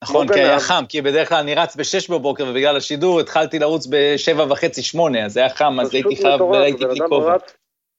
נכון, 0.03 0.29
כי 0.29 0.40
היה. 0.40 0.61
חם, 0.61 0.83
כי 0.88 1.03
בדרך 1.03 1.29
כלל 1.29 1.38
אני 1.38 1.55
רץ 1.55 1.76
ב-6 1.76 2.12
בבוקר, 2.12 2.44
ובגלל 2.50 2.76
השידור 2.76 3.20
התחלתי 3.20 3.59
לרוץ 3.59 3.87
ב-7 3.87 4.53
וחצי, 4.53 4.83
8, 4.83 5.24
אז 5.24 5.37
היה 5.37 5.48
חם, 5.48 5.81
אז 5.81 5.94
הייתי 5.94 6.16
חייב, 6.16 6.40
והייתי 6.40 6.85
הבן 6.85 6.94
בלי 6.94 7.00
אדם 7.00 7.09
כובע. 7.09 7.37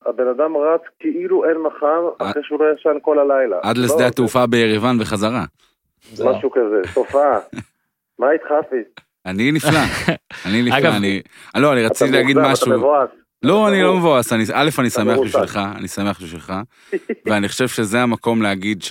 הבן 0.05 0.27
אדם 0.27 0.57
רץ 0.57 0.81
כאילו 0.99 1.45
אין 1.45 1.57
מחר, 1.57 2.09
אה. 2.21 2.31
אחרי 2.31 2.43
שהוא 2.43 2.59
לא 2.59 2.65
ישן 2.73 2.97
כל 3.01 3.19
הלילה. 3.19 3.59
עד 3.63 3.77
לא, 3.77 3.83
לשדה 3.83 4.07
התעופה 4.07 4.47
ביריבן 4.47 4.95
וחזרה. 5.01 5.43
משהו 6.13 6.51
כזה, 6.51 6.93
תופעה. 6.93 7.39
מה 8.19 8.31
איתך, 8.31 8.51
אפי? 8.59 8.75
אני 9.25 9.51
נפלא, 9.51 9.79
אני 10.45 10.61
נפלא, 10.61 10.77
אגב- 10.77 10.93
אני... 10.93 11.21
לא, 11.55 11.73
אני 11.73 11.83
רציתי 11.83 12.11
להגיד 12.11 12.37
משהו. 12.37 12.67
אתה 12.67 12.77
מבואס. 12.77 13.09
לא, 13.43 13.67
אתה 13.67 13.73
אני 13.75 13.83
לא. 13.83 13.97
מבואס, 13.97 14.33
אני- 14.33 14.43
א', 14.53 14.69
אני 14.79 14.89
שמח. 14.89 15.17
בשבילך, 15.23 15.59
אני 15.75 15.87
שמח 15.87 16.21
בשבילך, 16.21 16.53
ואני 17.25 17.47
חושב 17.47 17.67
שזה 17.67 18.01
המקום 18.01 18.41
להגיד 18.41 18.81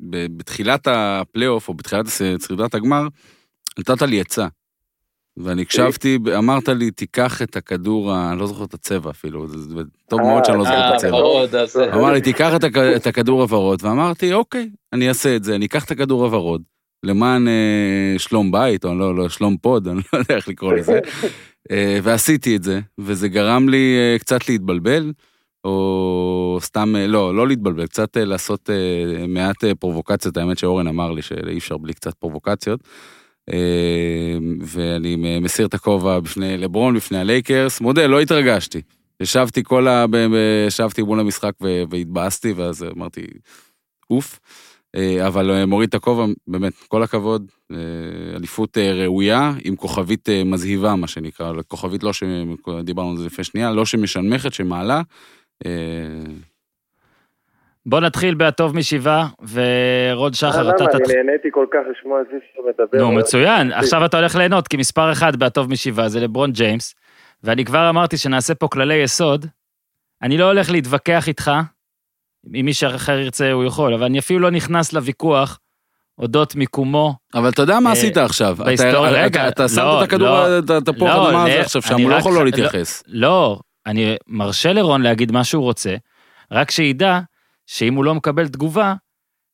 שבתחילת 0.00 0.86
הפלייאוף, 0.90 1.68
או 1.68 1.74
בתחילת 1.74 2.06
סדרת 2.38 2.74
הגמר, 2.74 3.02
נתת 3.78 4.02
לי 4.02 4.20
עצה. 4.20 4.46
ואני 5.36 5.62
הקשבתי, 5.62 6.18
אמרת 6.38 6.68
לי, 6.68 6.90
תיקח 6.90 7.42
את 7.42 7.56
הכדור, 7.56 8.14
אני 8.32 8.38
לא 8.38 8.46
זוכר 8.46 8.64
את 8.64 8.74
הצבע 8.74 9.10
אפילו, 9.10 9.48
זה 9.48 9.74
טוב 10.08 10.20
מאוד 10.20 10.44
שאני 10.44 10.58
לא 10.58 10.64
זוכר 10.64 10.78
את 10.88 10.92
אה, 10.92 10.96
הצבע. 11.62 11.94
אמר 11.94 12.12
לי, 12.12 12.20
תיקח 12.20 12.52
את 12.96 13.06
הכדור 13.06 13.42
הוורוד, 13.42 13.84
ואמרתי, 13.84 14.32
אוקיי, 14.32 14.70
אני 14.92 15.08
אעשה 15.08 15.36
את 15.36 15.44
זה, 15.44 15.54
אני 15.54 15.66
אקח 15.66 15.84
את 15.84 15.90
הכדור 15.90 16.24
הוורוד, 16.24 16.62
למען 17.02 17.48
אה, 17.48 18.18
שלום 18.18 18.50
בית, 18.50 18.84
או 18.84 18.94
לא, 18.94 19.16
לא, 19.16 19.28
שלום 19.28 19.56
pod, 19.56 19.88
אני 19.88 20.00
לא 20.12 20.18
יודע 20.18 20.36
איך 20.36 20.48
לקרוא 20.48 20.72
לזה, 20.72 21.00
אה, 21.70 21.98
ועשיתי 22.02 22.56
את 22.56 22.62
זה, 22.62 22.80
וזה 22.98 23.28
גרם 23.28 23.68
לי 23.68 23.96
אה, 23.96 24.18
קצת 24.18 24.48
להתבלבל, 24.48 25.12
או 25.64 26.58
סתם, 26.62 26.96
אה, 26.96 27.06
לא, 27.06 27.34
לא 27.34 27.48
להתבלבל, 27.48 27.86
קצת 27.86 28.16
אה, 28.16 28.24
לעשות 28.24 28.70
אה, 28.70 29.26
מעט 29.26 29.64
אה, 29.64 29.74
פרובוקציות, 29.74 30.36
האמת 30.36 30.58
שאורן 30.58 30.86
אמר 30.86 31.10
לי 31.10 31.22
שאי 31.22 31.58
אפשר 31.58 31.76
בלי 31.76 31.94
קצת 31.94 32.14
פרובוקציות. 32.14 32.80
אה, 33.52 34.38
ואני 34.60 35.40
מסיר 35.40 35.66
את 35.66 35.74
הכובע 35.74 36.20
בפני 36.20 36.56
לברון, 36.56 36.96
בפני 36.96 37.18
הלייקרס, 37.18 37.80
מודה, 37.80 38.06
לא 38.06 38.20
התרגשתי. 38.20 38.80
ישבתי 39.20 39.62
כל 39.64 39.88
ה... 39.88 40.04
ישבתי 40.66 41.02
מול 41.02 41.20
המשחק 41.20 41.52
והתבאסתי, 41.90 42.52
ואז 42.52 42.82
אמרתי, 42.96 43.26
אוף. 44.10 44.40
אה, 44.96 45.26
אבל 45.26 45.50
אה, 45.50 45.66
מוריד 45.66 45.88
את 45.88 45.94
הכובע, 45.94 46.24
באמת, 46.46 46.72
כל 46.88 47.02
הכבוד. 47.02 47.50
אה, 47.72 47.76
אליפות 48.36 48.78
ראויה, 48.78 49.52
עם 49.64 49.76
כוכבית 49.76 50.28
מזהיבה, 50.44 50.94
מה 50.94 51.06
שנקרא, 51.06 51.52
כוכבית 51.68 52.02
לא 52.02 52.12
ש... 52.12 52.22
דיברנו 52.84 53.10
על 53.10 53.16
זה 53.16 53.26
לפני 53.26 53.44
שנייה, 53.44 53.70
לא 53.70 53.84
שמשנמכת, 53.84 54.52
שמעלה. 54.52 55.00
בוא 57.86 58.00
נתחיל 58.00 58.34
בהטוב 58.34 58.76
משבעה, 58.76 59.28
ורוד 59.52 60.34
שחר, 60.34 60.62
למה? 60.62 60.70
אתה 60.70 60.84
אני 60.84 60.92
תתחיל. 60.92 61.16
נהניתי 61.22 61.48
כל 61.52 61.66
כך 61.72 61.80
לשמוע 61.90 62.20
את 62.20 62.26
מישהו 62.26 62.64
מדבר. 62.68 62.98
נו, 62.98 63.12
מצוין. 63.12 63.72
עכשיו 63.72 64.04
אתה 64.04 64.18
הולך 64.18 64.34
ליהנות, 64.34 64.68
כי 64.68 64.76
מספר 64.76 65.12
אחד 65.12 65.36
בהטוב 65.36 65.70
משבעה 65.70 66.08
זה 66.08 66.20
לברון 66.20 66.52
ג'יימס, 66.52 66.94
ואני 67.44 67.64
כבר 67.64 67.90
אמרתי 67.90 68.16
שנעשה 68.16 68.54
פה 68.54 68.68
כללי 68.68 68.94
יסוד. 68.94 69.46
אני 70.22 70.38
לא 70.38 70.44
הולך 70.44 70.70
להתווכח 70.70 71.28
איתך, 71.28 71.50
אם 72.54 72.64
מישהו 72.64 72.90
אחר 72.94 73.18
ירצה 73.18 73.52
הוא 73.52 73.64
יכול, 73.64 73.94
אבל 73.94 74.04
אני 74.04 74.18
אפילו 74.18 74.40
לא 74.40 74.50
נכנס 74.50 74.92
לוויכוח 74.92 75.58
אודות 76.18 76.54
מיקומו. 76.56 77.14
אבל 77.34 77.48
אתה 77.48 77.62
יודע 77.62 77.80
מה 77.80 77.88
אה, 77.90 77.92
עשית 77.94 78.16
עכשיו. 78.16 78.56
בהיסטוריה- 78.56 79.10
רגע, 79.24 79.48
אתה 79.48 79.68
שמת 79.68 79.78
לא, 79.78 79.98
את 79.98 80.04
הכדור, 80.08 80.28
לא. 80.28 80.58
את 80.58 80.70
התפוח 80.70 81.00
לא, 81.08 81.26
האדמה 81.26 81.44
לא, 81.44 81.50
הזה 81.52 81.60
עכשיו 81.60 81.82
שם, 81.82 82.00
הוא 82.00 82.10
לא 82.10 82.14
יכול 82.16 82.32
לא 82.32 82.38
לא- 82.38 82.44
להתייחס. 82.44 83.02
לא, 83.06 83.60
אני 83.86 84.16
מרשה 84.26 84.72
לרון 84.72 85.02
להגיד 85.02 85.32
מה 85.32 85.44
שהוא 85.44 85.62
רוצה, 85.62 85.96
רק 86.52 86.70
שידע 86.70 87.20
שאם 87.66 87.94
הוא 87.94 88.04
לא 88.04 88.14
מקבל 88.14 88.48
תגובה, 88.48 88.94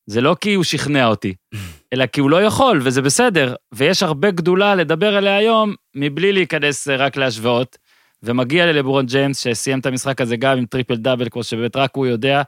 זה 0.07 0.21
לא 0.21 0.35
כי 0.41 0.53
הוא 0.53 0.63
שכנע 0.63 1.07
אותי, 1.07 1.33
אלא 1.93 2.05
כי 2.05 2.19
הוא 2.21 2.29
לא 2.29 2.43
יכול, 2.43 2.79
וזה 2.83 3.01
בסדר. 3.01 3.55
ויש 3.73 4.03
הרבה 4.03 4.31
גדולה 4.31 4.75
לדבר 4.75 5.15
עליה 5.15 5.37
היום, 5.37 5.73
מבלי 5.95 6.33
להיכנס 6.33 6.87
רק 6.87 7.17
להשוואות. 7.17 7.77
ומגיע 8.23 8.65
ללברון 8.65 9.05
ג'יימס, 9.05 9.39
שסיים 9.43 9.79
את 9.79 9.85
המשחק 9.85 10.21
הזה 10.21 10.35
גם 10.37 10.57
עם 10.57 10.65
טריפל 10.65 10.95
דאבל, 10.95 11.27
כמו 11.31 11.43
שבאמת 11.43 11.75
רק 11.75 11.91
הוא 11.95 12.05
יודע, 12.05 12.41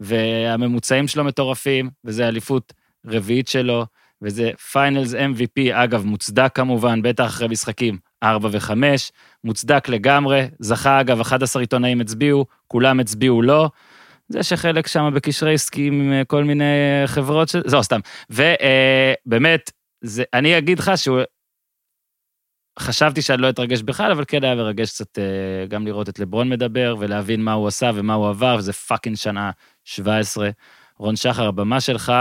והממוצעים 0.00 1.08
שלו 1.08 1.24
מטורפים, 1.24 1.90
וזה 2.04 2.28
אליפות 2.28 2.72
רביעית 3.06 3.48
שלו, 3.48 3.86
וזה 4.22 4.50
Finals 4.72 5.14
MVP, 5.14 5.60
אגב, 5.72 6.04
מוצדק 6.04 6.52
כמובן, 6.54 7.02
בטח 7.02 7.26
אחרי 7.26 7.48
משחקים 7.48 7.98
4 8.22 8.48
ו-5, 8.52 8.72
מוצדק 9.44 9.88
לגמרי, 9.88 10.48
זכה 10.58 11.00
אגב, 11.00 11.20
11 11.20 11.62
עיתונאים 11.62 12.00
הצביעו, 12.00 12.46
כולם 12.68 13.00
הצביעו 13.00 13.42
לו. 13.42 13.70
זה 14.28 14.42
שחלק 14.42 14.86
שם 14.86 15.10
בקשרי 15.14 15.54
עסקיים 15.54 16.00
עם 16.00 16.12
אה, 16.12 16.24
כל 16.24 16.44
מיני 16.44 16.64
אה, 16.64 17.06
חברות 17.06 17.48
ש... 17.48 17.56
זהו, 17.66 17.82
סתם. 17.82 18.00
ובאמת, 18.30 19.70
זה, 20.04 20.24
אני 20.34 20.58
אגיד 20.58 20.78
לך 20.78 20.92
שהוא... 20.96 21.20
חשבתי 22.78 23.22
שאני 23.22 23.42
לא 23.42 23.50
אתרגש 23.50 23.82
בכלל, 23.82 24.12
אבל 24.12 24.24
כן 24.28 24.44
היה 24.44 24.54
מרגש 24.54 24.90
קצת 24.90 25.18
אה, 25.18 25.66
גם 25.68 25.86
לראות 25.86 26.08
את 26.08 26.18
לברון 26.18 26.48
מדבר 26.48 26.96
ולהבין 26.98 27.42
מה 27.42 27.52
הוא 27.52 27.68
עשה 27.68 27.90
ומה 27.94 28.14
הוא 28.14 28.28
עבר, 28.28 28.56
וזה 28.58 28.72
fucking 28.72 29.16
שנה 29.16 29.50
17. 29.86 30.48
רון 30.98 31.16
שחר, 31.16 31.48
הבמה 31.48 31.80
שלך, 31.80 32.12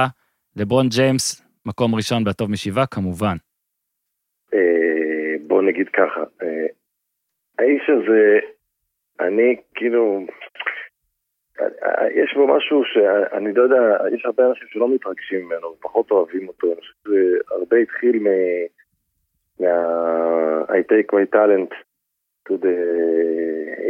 לברון 0.56 0.88
ג'יימס, 0.90 1.42
מקום 1.66 1.96
ראשון 1.96 2.24
בטוב 2.24 2.52
משבעה, 2.52 2.86
כמובן. 2.86 3.36
אה, 4.54 5.36
בוא 5.48 5.62
נגיד 5.62 5.90
ככה, 5.90 6.22
אה, 6.42 6.68
האיש 7.60 7.90
הזה, 7.90 8.40
אני 9.20 9.56
כאילו, 9.76 10.26
אה, 11.62 11.66
יש 12.16 12.34
בו 12.36 12.58
משהו 12.58 12.82
שאני 12.86 13.54
לא 13.54 13.64
יודע, 13.64 13.98
יש 14.16 14.26
הרבה 14.26 14.44
אנשים 14.50 14.68
שלא 14.68 14.96
מתרגשים 14.96 15.46
ממנו, 15.46 15.68
ופחות 15.68 16.12
אוהבים 16.12 16.48
אותו, 16.48 16.68
אני 16.68 16.76
חושב 16.76 16.94
שזה 17.04 17.38
הרבה 17.52 17.78
התחיל 17.78 18.20
מ... 18.20 18.28
מה... 19.60 20.06
I 20.70 20.82
take 20.92 21.14
my 21.14 21.26
talent 21.36 21.72
to 22.48 22.58
the 22.58 22.78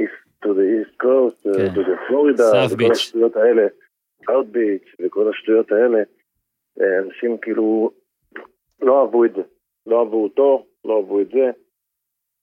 east, 0.01 0.24
to 0.43 0.53
the 0.53 0.65
east 0.77 0.97
coast, 0.97 1.45
uh, 1.45 1.57
כן. 1.57 1.73
to 1.73 1.83
the 1.83 1.97
Florida, 2.07 2.43
South 2.51 2.73
וכל 2.73 2.83
Beach. 2.83 2.91
השטויות 2.91 3.35
האלה, 3.35 3.67
South 4.21 4.55
Beach 4.55 5.05
וכל 5.05 5.29
השטויות 5.29 5.71
האלה, 5.71 5.99
אה, 6.81 6.99
אנשים 6.99 7.37
כאילו 7.37 7.91
לא 8.81 9.01
אהבו 9.01 9.25
את 9.25 9.33
זה. 9.35 9.41
לא 9.85 9.99
אהבו 9.99 10.23
אותו, 10.23 10.65
לא 10.85 10.97
אהבו 10.97 11.21
את 11.21 11.27
זה. 11.27 11.51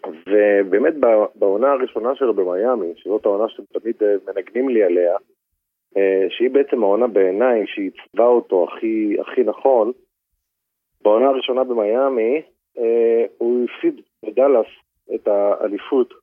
ובאמת 0.07 0.95
בעונה 1.35 1.73
הראשונה 1.73 2.15
שלו 2.15 2.35
במיאמי, 2.35 2.93
שזאת 2.97 3.27
העונה 3.27 3.49
שאתם 3.49 3.81
תמיד 3.81 4.03
אה, 4.03 4.15
מנגנים 4.27 4.69
לי 4.69 4.83
עליה, 4.83 5.17
אה, 5.97 6.27
שהיא 6.31 6.51
בעצם 6.51 6.83
העונה 6.83 7.07
בעיניי 7.07 7.65
שעיצבה 7.67 8.27
אותו 8.27 8.67
הכי, 8.69 9.17
הכי 9.21 9.43
נכון, 9.43 9.93
בעונה 11.03 11.27
הראשונה 11.29 11.65
במיאמי 11.65 12.43
הוא 13.39 13.65
הפסיד 13.65 14.01
בדאלאס 14.27 14.67
את 15.15 15.29
האליפות. 15.29 16.15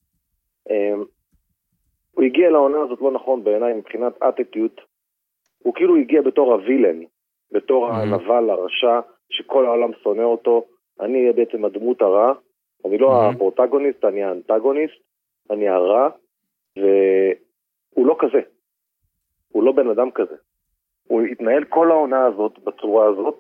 הוא 2.11 2.25
הגיע 2.25 2.49
לעונה 2.49 2.81
הזאת 2.81 3.01
לא 3.01 3.11
נכון 3.11 3.43
בעיניי 3.43 3.73
מבחינת 3.73 4.23
אטיטיוט, 4.23 4.81
הוא 5.63 5.73
כאילו 5.73 5.95
הגיע 5.95 6.21
בתור 6.21 6.53
הווילן, 6.53 6.99
בתור. 7.51 7.87
הנבל 7.91 8.49
הרשע, 8.49 8.99
שכל 9.29 9.65
העולם 9.65 9.93
שונא 9.93 10.21
אותו, 10.21 10.65
אני 10.99 11.21
אהיה 11.21 11.33
בעצם 11.33 11.65
הדמות 11.65 12.01
הרע, 12.01 12.33
אני 12.85 12.97
לא. 12.97 13.29
הפרוטגוניסט, 13.29 14.05
אני 14.05 14.23
האנטגוניסט, 14.23 15.01
אני 15.49 15.69
הרע, 15.69 16.09
והוא 16.77 18.07
לא 18.07 18.15
כזה. 18.19 18.41
הוא 19.49 19.63
לא 19.63 19.71
בן 19.71 19.89
אדם 19.89 20.11
כזה. 20.11 20.35
הוא 21.07 21.21
התנהל 21.21 21.63
כל 21.63 21.91
העונה 21.91 22.25
הזאת 22.25 22.59
בצורה 22.59 23.09
הזאת, 23.09 23.37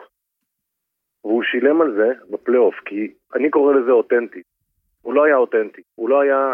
והוא 1.23 1.43
שילם 1.43 1.81
על 1.81 1.93
זה 1.93 2.07
בפלייאוף, 2.29 2.75
כי 2.85 3.13
אני 3.35 3.49
קורא 3.49 3.73
לזה 3.73 3.91
אותנטי. 3.91 4.41
הוא 5.01 5.13
לא 5.13 5.23
היה 5.23 5.37
אותנטי, 5.37 5.81
הוא 5.95 6.09
לא 6.09 6.19
היה 6.19 6.53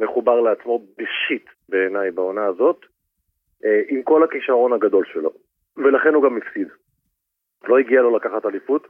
מחובר 0.00 0.40
לעצמו 0.40 0.86
בשיט 0.98 1.48
בעיניי 1.68 2.10
בעונה 2.10 2.46
הזאת, 2.46 2.86
אה, 3.64 3.80
עם 3.88 4.02
כל 4.02 4.24
הכישרון 4.24 4.72
הגדול 4.72 5.04
שלו. 5.12 5.30
ולכן 5.76 6.14
הוא 6.14 6.24
גם 6.24 6.36
הפסיד. 6.36 6.68
לא 7.68 7.78
הגיע 7.78 8.02
לו 8.02 8.16
לקחת 8.16 8.46
אליפות, 8.46 8.86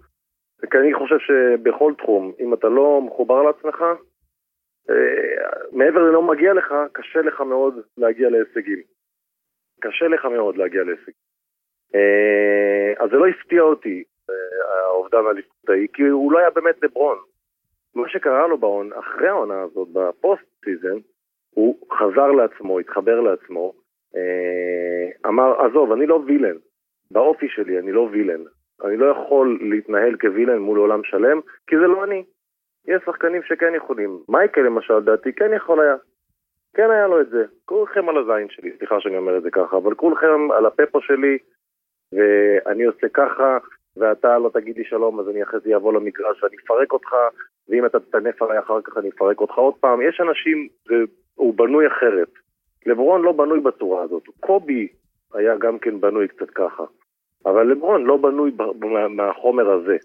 כי 0.71 0.79
אני 0.79 0.95
חושב 0.95 1.19
שבכל 1.19 1.93
תחום, 1.99 2.33
אם 2.41 2.55
אתה 2.55 2.69
לא 2.69 3.03
מחובר 3.03 3.43
לעצמך, 3.43 3.85
אה, 4.91 5.49
מעבר 5.73 6.03
ללא 6.03 6.23
מגיע 6.23 6.53
לך, 6.53 6.75
קשה 6.93 7.21
לך 7.21 7.41
מאוד 7.41 7.75
להגיע 7.99 8.31
להישגים. 8.31 8.83
קשה 9.81 10.09
לך 10.09 10.25
מאוד 10.25 10.57
להגיע 10.57 10.85
להישגים. 10.85 11.15
אה, 11.95 13.05
אז 13.05 13.11
זה 13.11 13.17
לא 13.17 13.27
הפתיע 13.27 13.63
אותי, 13.63 14.05
האובדן 14.89 15.27
האליפות 15.27 15.69
ההיא, 15.69 15.89
כי 15.93 16.03
הוא 16.03 16.33
לא 16.33 16.39
היה 16.39 16.51
באמת 16.51 16.83
לברון. 16.83 17.19
מה 17.95 18.09
שקרה 18.09 18.47
לו 18.47 18.59
בעון, 18.59 18.93
אחרי 18.93 19.29
העונה 19.29 19.63
הזאת, 19.63 19.89
ב 19.93 20.07
post 20.07 20.65
season, 20.65 20.99
הוא 21.51 21.79
חזר 21.93 22.27
לעצמו, 22.27 22.79
התחבר 22.79 23.21
לעצמו, 23.21 23.73
אה, 24.17 25.29
אמר, 25.29 25.61
עזוב, 25.61 25.93
אני 25.93 26.07
לא 26.07 26.21
וילן, 26.27 26.57
באופי 27.11 27.49
שלי 27.49 27.79
אני 27.79 27.93
לא 27.93 28.09
וילן, 28.13 28.41
אני 28.85 28.97
לא 28.97 29.07
יכול 29.07 29.59
להתנהל 29.71 30.17
כווילן 30.17 30.59
מול 30.59 30.79
עולם 30.79 31.05
שלם, 31.05 31.41
כי 31.67 31.77
זה 31.77 31.87
לא 31.87 32.05
אני. 32.05 32.25
יש 32.89 33.03
שחקנים 33.07 33.43
שכן 33.43 33.75
יכולים. 33.75 34.19
מייקל 34.29 34.61
למשל, 34.61 34.95
לדעתי, 34.95 35.33
כן 35.33 35.53
יכול 35.57 35.81
היה. 35.81 35.97
כן 36.75 36.91
היה 36.91 37.07
לו 37.07 37.21
את 37.21 37.29
זה. 37.29 37.45
כולכם 37.65 38.09
על 38.09 38.19
הזין 38.19 38.49
שלי, 38.51 38.73
סליחה 38.79 39.01
שאני 39.01 39.17
אומר 39.17 39.39
את 39.39 39.43
זה 39.43 39.51
ככה, 39.51 39.77
אבל 39.77 39.95
כולכם 39.95 40.51
על 40.51 40.67
הפפו 40.67 41.01
שלי, 41.01 41.39
ואני 42.13 42.85
עושה 42.85 43.09
ככה, 43.09 43.59
ואתה 43.99 44.39
לא 44.39 44.51
תגיד 44.55 44.77
לי 44.77 44.85
שלום, 44.85 45.21
אז 45.21 45.29
אני 45.29 45.43
אחרי 45.43 45.61
זה 45.61 45.77
אבוא 45.77 45.93
למגרש 45.93 46.43
ואני 46.43 46.57
אפרק 46.65 46.93
אותך, 46.93 47.15
ואם 47.69 47.87
אתה 47.87 48.01
תטנף 48.01 48.43
עליי 48.43 48.59
אחר 48.59 48.81
כך 48.83 48.97
אני 48.97 49.09
אפרק 49.09 49.41
אותך 49.41 49.55
עוד 49.55 49.75
פעם. 49.81 50.01
יש 50.03 50.21
אנשים, 50.21 50.69
הוא 51.35 51.55
בנוי 51.55 51.87
אחרת. 51.87 52.29
לברון 52.87 53.23
לא 53.23 53.33
בנוי 53.33 53.61
בצורה 53.61 54.03
הזאת. 54.03 54.23
קובי 54.41 54.89
היה 55.35 55.57
גם 55.57 55.79
כן 55.79 56.01
בנוי 56.01 56.29
קצת 56.29 56.51
ככה. 56.51 56.85
אבל 57.47 57.67
לברון 57.71 58.05
לא 58.05 58.17
בנוי 58.17 58.51
מהחומר 59.11 59.71
הזה. 59.71 59.97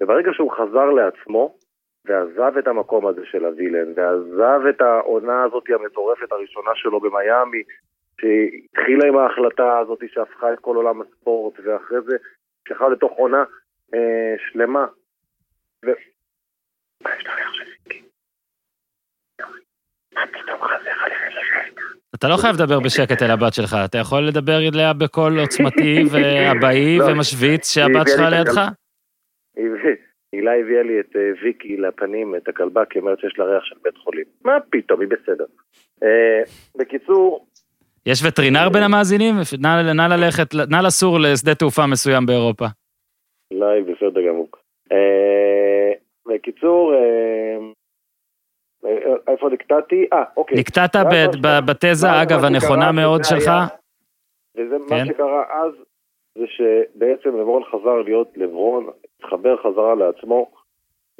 וברגע 0.00 0.32
שהוא 0.32 0.52
חזר 0.52 0.90
לעצמו, 0.90 1.54
ועזב 2.04 2.58
את 2.58 2.68
המקום 2.68 3.06
הזה 3.06 3.20
של 3.24 3.44
הווילן, 3.44 3.92
ועזב 3.94 4.66
את 4.68 4.80
העונה 4.80 5.42
הזאת 5.42 5.64
המטורפת 5.70 6.32
הראשונה 6.32 6.70
שלו 6.74 7.00
במיאמי, 7.00 7.62
שהתחילה 8.20 9.06
עם 9.06 9.16
ההחלטה 9.16 9.78
הזאת 9.78 9.98
שהפכה 10.06 10.52
את 10.52 10.58
כל 10.58 10.76
עולם 10.76 11.00
הספורט, 11.00 11.54
ואחרי 11.64 12.00
זה 12.00 12.16
שכב 12.68 12.88
לתוך 12.92 13.12
עונה 13.12 13.44
אה, 13.94 14.34
שלמה. 14.38 14.86
ו... 15.84 15.88
מה 17.02 17.10
יש 17.16 17.26
לך 17.26 17.32
עכשיו, 17.32 17.66
אתה 22.14 22.28
לא 22.28 22.36
חייב 22.36 22.54
לדבר 22.54 22.80
בשקט 22.80 23.22
אל 23.22 23.30
הבת 23.30 23.54
שלך, 23.54 23.76
אתה 23.84 23.98
יכול 23.98 24.22
לדבר 24.28 24.58
אליה 24.58 24.92
בקול 24.92 25.40
עוצמתי 25.40 26.02
ואבאי 26.12 26.98
לא, 26.98 27.04
ומשוויץ 27.04 27.74
שהבת 27.74 28.06
שלך 28.08 28.20
לידך? 28.30 28.60
הילה 30.32 30.60
הביאה 30.60 30.82
לי 30.82 31.00
את 31.00 31.16
אה, 31.16 31.30
ויקי 31.42 31.76
לפנים, 31.76 32.34
את 32.36 32.48
הכלבה, 32.48 32.84
כי 32.84 32.98
אומרת 32.98 33.20
שיש 33.20 33.38
לה 33.38 33.44
ריח 33.44 33.64
של 33.64 33.76
בית 33.82 33.96
חולים. 33.96 34.24
מה 34.44 34.58
פתאום, 34.70 35.00
היא 35.00 35.08
בסדר. 35.08 35.44
אה, 36.02 36.42
בקיצור... 36.76 37.46
יש 38.06 38.18
וטרינר 38.24 38.68
בין 38.72 38.82
המאזינים? 38.82 39.34
נא 39.96 40.06
ללכת, 40.14 40.54
נא 40.70 40.76
לסור 40.86 41.18
לשדה 41.20 41.54
תעופה 41.54 41.82
מסוים 41.86 42.26
באירופה. 42.26 42.64
לא, 43.50 43.66
היא 43.66 43.82
בסדר 43.82 44.28
גמור. 44.28 44.48
אה, 44.92 45.92
בקיצור, 46.26 46.92
איפה 49.28 49.48
נקטעתי? 49.48 50.06
אה, 50.12 50.24
אוקיי. 50.36 50.58
נקטעת 50.58 50.96
בתזה, 51.66 52.22
אגב, 52.22 52.44
הנכונה 52.44 52.92
מאוד 52.92 53.20
שלך. 53.24 53.50
וזה 54.56 54.78
מה 54.78 54.88
כן. 54.88 55.06
שקרה 55.06 55.42
אז, 55.48 55.72
זה 56.38 56.44
שבעצם 56.46 57.28
לברון 57.28 57.64
חזר 57.64 58.02
להיות 58.04 58.28
לברון, 58.36 58.86
התחבר 59.18 59.56
חזרה 59.56 59.94
לעצמו, 59.94 60.50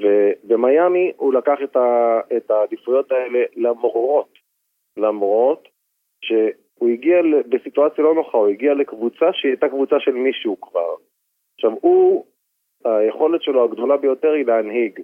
ובמיאמי 0.01 1.13
הוא 1.17 1.35
לקח 1.35 1.59
את, 1.65 1.77
ה, 1.77 2.21
את 2.37 2.51
העדיפויות 2.51 3.13
האלה 3.13 3.39
למרות, 3.57 4.29
למרות 4.97 5.69
שהוא 6.79 6.89
הגיע 6.89 7.17
בסיטואציה 7.49 8.05
לא 8.05 8.15
נוחה, 8.15 8.39
הוא 8.39 8.49
הגיע 8.49 8.75
לקבוצה 8.75 9.33
שהיא 9.33 9.51
הייתה 9.51 9.69
קבוצה 9.69 10.01
של 10.01 10.13
מישהו 10.13 10.61
כבר. 10.61 10.95
עכשיו 11.55 11.71
הוא, 11.81 12.25
היכולת 12.85 13.43
שלו 13.43 13.65
הגדולה 13.65 13.97
ביותר 13.97 14.33
היא 14.33 14.47
להנהיג. 14.47 15.01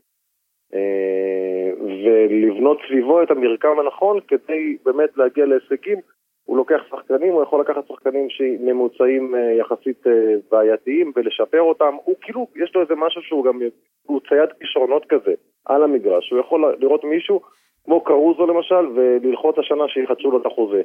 אה, 0.74 1.70
ולבנות 1.80 2.78
סביבו 2.88 3.22
את 3.22 3.30
המרקם 3.30 3.78
הנכון 3.78 4.20
כדי 4.28 4.76
באמת 4.84 5.16
להגיע 5.16 5.46
להישגים. 5.46 5.98
הוא 6.44 6.56
לוקח 6.56 6.80
שחקנים, 6.90 7.32
הוא 7.32 7.42
יכול 7.42 7.60
לקחת 7.60 7.88
שחקנים 7.88 8.30
שממוצעים 8.30 9.34
אה, 9.34 9.52
יחסית 9.52 10.06
אה, 10.06 10.12
בעייתיים 10.50 11.12
ולשפר 11.16 11.60
אותם. 11.60 11.94
הוא 12.04 12.14
כאילו, 12.20 12.46
יש 12.56 12.74
לו 12.74 12.80
איזה 12.80 12.94
משהו 12.94 13.22
שהוא 13.22 13.44
גם, 13.44 13.60
הוא 14.02 14.20
צייד 14.28 14.52
כישרונות 14.60 15.04
כזה 15.08 15.34
על 15.64 15.82
המגרש. 15.82 16.30
הוא 16.30 16.40
יכול 16.40 16.74
לראות 16.78 17.04
מישהו, 17.04 17.40
כמו 17.84 18.00
קרוזו 18.00 18.46
למשל, 18.46 18.86
וללחוץ 18.94 19.58
השנה 19.58 19.88
שיחדשו 19.88 20.30
לו 20.30 20.38
את 20.38 20.46
החוזה. 20.46 20.82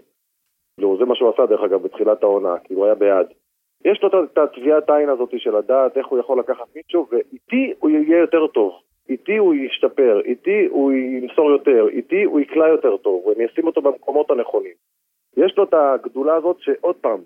לא, 0.77 0.95
זה 0.99 1.05
מה 1.05 1.15
שהוא 1.15 1.29
עשה 1.29 1.45
דרך 1.45 1.61
אגב 1.61 1.83
בתחילת 1.83 2.23
העונה, 2.23 2.55
כי 2.63 2.73
הוא 2.73 2.85
היה 2.85 2.95
בעד. 2.95 3.27
יש 3.85 4.03
לו 4.03 4.23
את 4.23 4.37
התביעת 4.37 4.89
העין 4.89 5.09
הזאת 5.09 5.29
של 5.37 5.57
לדעת 5.57 5.97
איך 5.97 6.07
הוא 6.07 6.19
יכול 6.19 6.39
לקחת 6.39 6.75
מישהו, 6.75 7.07
ואיתי 7.11 7.73
הוא 7.79 7.89
יהיה 7.89 8.17
יותר 8.17 8.47
טוב. 8.47 8.81
איתי 9.09 9.37
הוא 9.37 9.53
ישתפר, 9.53 10.21
איתי 10.25 10.65
הוא 10.69 10.91
ימסור 10.91 11.51
יותר, 11.51 11.87
איתי 11.89 12.23
הוא 12.23 12.39
יקלע 12.39 12.67
יותר 12.67 12.97
טוב, 12.97 13.25
ואני 13.25 13.45
אשים 13.45 13.67
אותו 13.67 13.81
במקומות 13.81 14.31
הנכונים. 14.31 14.73
יש 15.37 15.57
לו 15.57 15.63
את 15.63 15.73
הגדולה 15.73 16.35
הזאת 16.35 16.57
שעוד 16.59 16.95
פעם, 16.95 17.19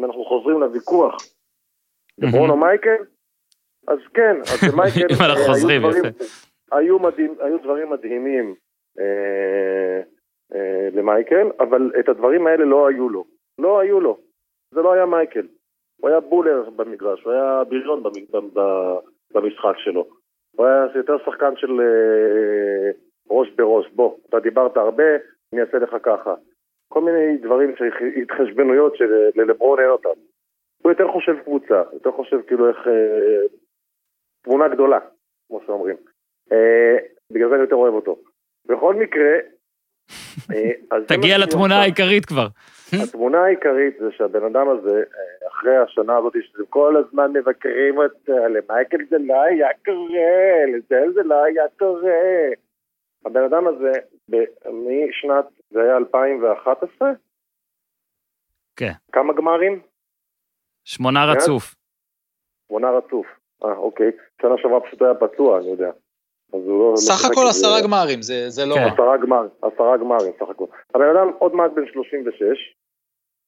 אם 0.00 0.04
אנחנו 0.04 0.24
חוזרים 0.24 0.60
לוויכוח, 0.60 1.14
לברון 2.18 2.50
או 2.50 2.56
מייקל, 2.56 3.02
אז 3.88 3.98
כן, 4.14 4.40
אז 4.40 4.74
מייקל, 4.74 5.06
אם 5.14 5.24
אנחנו 5.24 5.42
אה, 5.42 5.46
חוזרים, 5.46 5.82
יפה. 5.82 6.24
היו, 6.72 6.98
דברים 7.62 7.90
מדהימים 7.90 8.54
אה, 10.54 10.88
למייקל, 10.92 11.50
אבל 11.60 11.92
את 12.00 12.08
הדברים 12.08 12.46
האלה 12.46 12.64
לא 12.64 12.88
היו 12.88 13.08
לו. 13.08 13.24
לא 13.58 13.78
היו 13.78 14.00
לו. 14.00 14.18
זה 14.70 14.82
לא 14.82 14.92
היה 14.92 15.06
מייקל. 15.06 15.46
הוא 16.00 16.08
היה 16.10 16.20
בולר 16.20 16.70
במגרש, 16.70 17.22
הוא 17.24 17.32
היה 17.32 17.64
בריון 17.64 18.02
במשחק 19.34 19.78
שלו. 19.78 20.08
הוא 20.56 20.66
היה 20.66 20.86
יותר 20.94 21.18
שחקן 21.24 21.56
של 21.56 21.80
אה, 21.80 22.90
ראש 23.30 23.50
בראש. 23.50 23.88
בוא, 23.90 24.16
אתה 24.28 24.40
דיברת 24.40 24.76
הרבה, 24.76 25.04
אני 25.52 25.60
אעשה 25.60 25.78
לך 25.78 25.96
ככה. 26.02 26.34
כל 26.88 27.00
מיני 27.00 27.36
דברים, 27.36 27.74
התחשבנויות 28.22 28.96
שללברון 28.96 29.80
אין 29.80 29.90
אותם. 29.90 30.20
הוא 30.82 30.92
יותר 30.92 31.08
חושב 31.12 31.38
קבוצה, 31.44 31.82
יותר 31.92 32.10
חושב 32.12 32.40
כאילו 32.46 32.68
איך... 32.68 32.88
אה, 32.88 33.46
תמונה 34.42 34.68
גדולה, 34.68 34.98
כמו 35.48 35.60
שאומרים. 35.66 35.96
בגלל 37.32 37.48
זה 37.48 37.54
אני 37.54 37.62
יותר 37.62 37.76
אוהב 37.76 37.94
אותו. 37.94 38.16
בכל 38.66 38.94
מקרה... 38.94 39.38
תגיע 41.06 41.38
לתמונה 41.38 41.80
העיקרית 41.80 42.26
כבר. 42.26 42.46
התמונה 43.02 43.44
העיקרית 43.44 43.94
זה 44.00 44.06
שהבן 44.16 44.44
אדם 44.44 44.68
הזה, 44.68 45.02
אחרי 45.48 45.76
השנה 45.76 46.16
הזאת, 46.16 46.32
שאתם 46.40 46.66
כל 46.68 46.96
הזמן 46.96 47.32
מבקרים 47.32 47.98
אותו, 47.98 48.32
למייקל 48.48 48.98
זה 49.10 49.16
לא 49.20 49.42
היה 49.42 49.68
קורה, 49.84 50.66
לזה 50.76 51.12
זה 51.14 51.22
לא 51.22 51.44
היה 51.44 51.62
קורה. 51.78 52.10
הבן 53.26 53.44
אדם 53.44 53.66
הזה, 53.66 53.92
משנת, 54.68 55.44
זה 55.70 55.82
היה 55.82 55.96
2011? 55.96 57.10
כן. 58.76 58.92
כמה 59.12 59.32
גמרים? 59.32 59.80
שמונה 60.84 61.20
כן? 61.26 61.32
רצוף. 61.36 61.74
שמונה 62.68 62.90
רצוף. 62.90 63.26
אה, 63.64 63.72
אוקיי. 63.72 64.10
שנה 64.42 64.54
שעברה 64.62 64.80
פשוט 64.80 65.02
היה 65.02 65.14
פצוע, 65.14 65.58
אני 65.58 65.70
יודע. 65.70 65.90
לא- 66.52 66.92
סך 66.96 67.30
הכל 67.30 67.46
עשרה 67.48 67.80
גמרים, 67.84 68.22
זה 68.48 68.62
לא 68.66 68.74
כן. 68.74 68.80
עשרה 68.94 69.16
גמרים, 69.16 69.50
עשרה 69.62 69.96
גמרים 69.96 70.32
סך 70.40 70.48
הכל. 70.48 70.64
הבן 70.94 71.16
אדם 71.16 71.30
עוד 71.38 71.54
מעט 71.54 71.70
בן 71.70 71.86
36, 71.92 72.74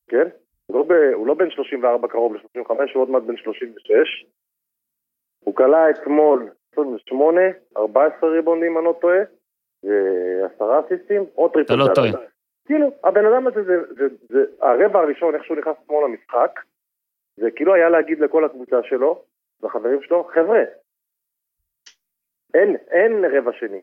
כן? 0.09 0.29
הוא 0.67 0.77
לא, 0.77 0.83
ב, 0.83 0.93
הוא 1.15 1.27
לא 1.27 1.35
בן 1.35 1.51
34 1.51 2.09
קרוב 2.09 2.35
ל-35, 2.35 2.71
הוא 2.95 3.03
עוד 3.03 3.11
מעט 3.11 3.23
בן 3.23 3.37
36. 3.37 4.27
הוא 5.45 5.55
קלע 5.55 5.91
אתמול 5.91 6.51
28, 6.73 7.41
14 7.77 8.31
ריבאונדים, 8.31 8.79
אני 8.79 8.85
לא 8.85 8.95
טועה, 9.01 9.19
ועשרה 9.83 10.81
אסיסטים, 10.81 11.25
או 11.37 11.49
טריפל. 11.49 11.75
אתה 11.75 11.83
לא 11.83 11.95
טועה. 11.95 12.11
כאילו, 12.67 12.91
הבן 13.05 13.27
אדם 13.27 13.47
הזה, 13.47 13.63
זה, 13.63 13.77
זה, 13.89 14.09
זה, 14.09 14.15
זה, 14.29 14.45
הרבע 14.61 15.01
הראשון, 15.01 15.35
איך 15.35 15.45
שהוא 15.45 15.57
נכנס 15.57 15.77
אתמול 15.85 16.05
למשחק, 16.05 16.61
זה 17.37 17.51
כאילו 17.51 17.75
היה 17.75 17.89
להגיד 17.89 18.21
לכל 18.21 18.45
הקבוצה 18.45 18.77
שלו, 18.83 19.23
לחברים 19.63 20.03
שלו, 20.03 20.25
חבר'ה, 20.35 20.61
אין, 22.55 22.77
אין 22.91 23.25
רבע 23.25 23.53
שני. 23.53 23.81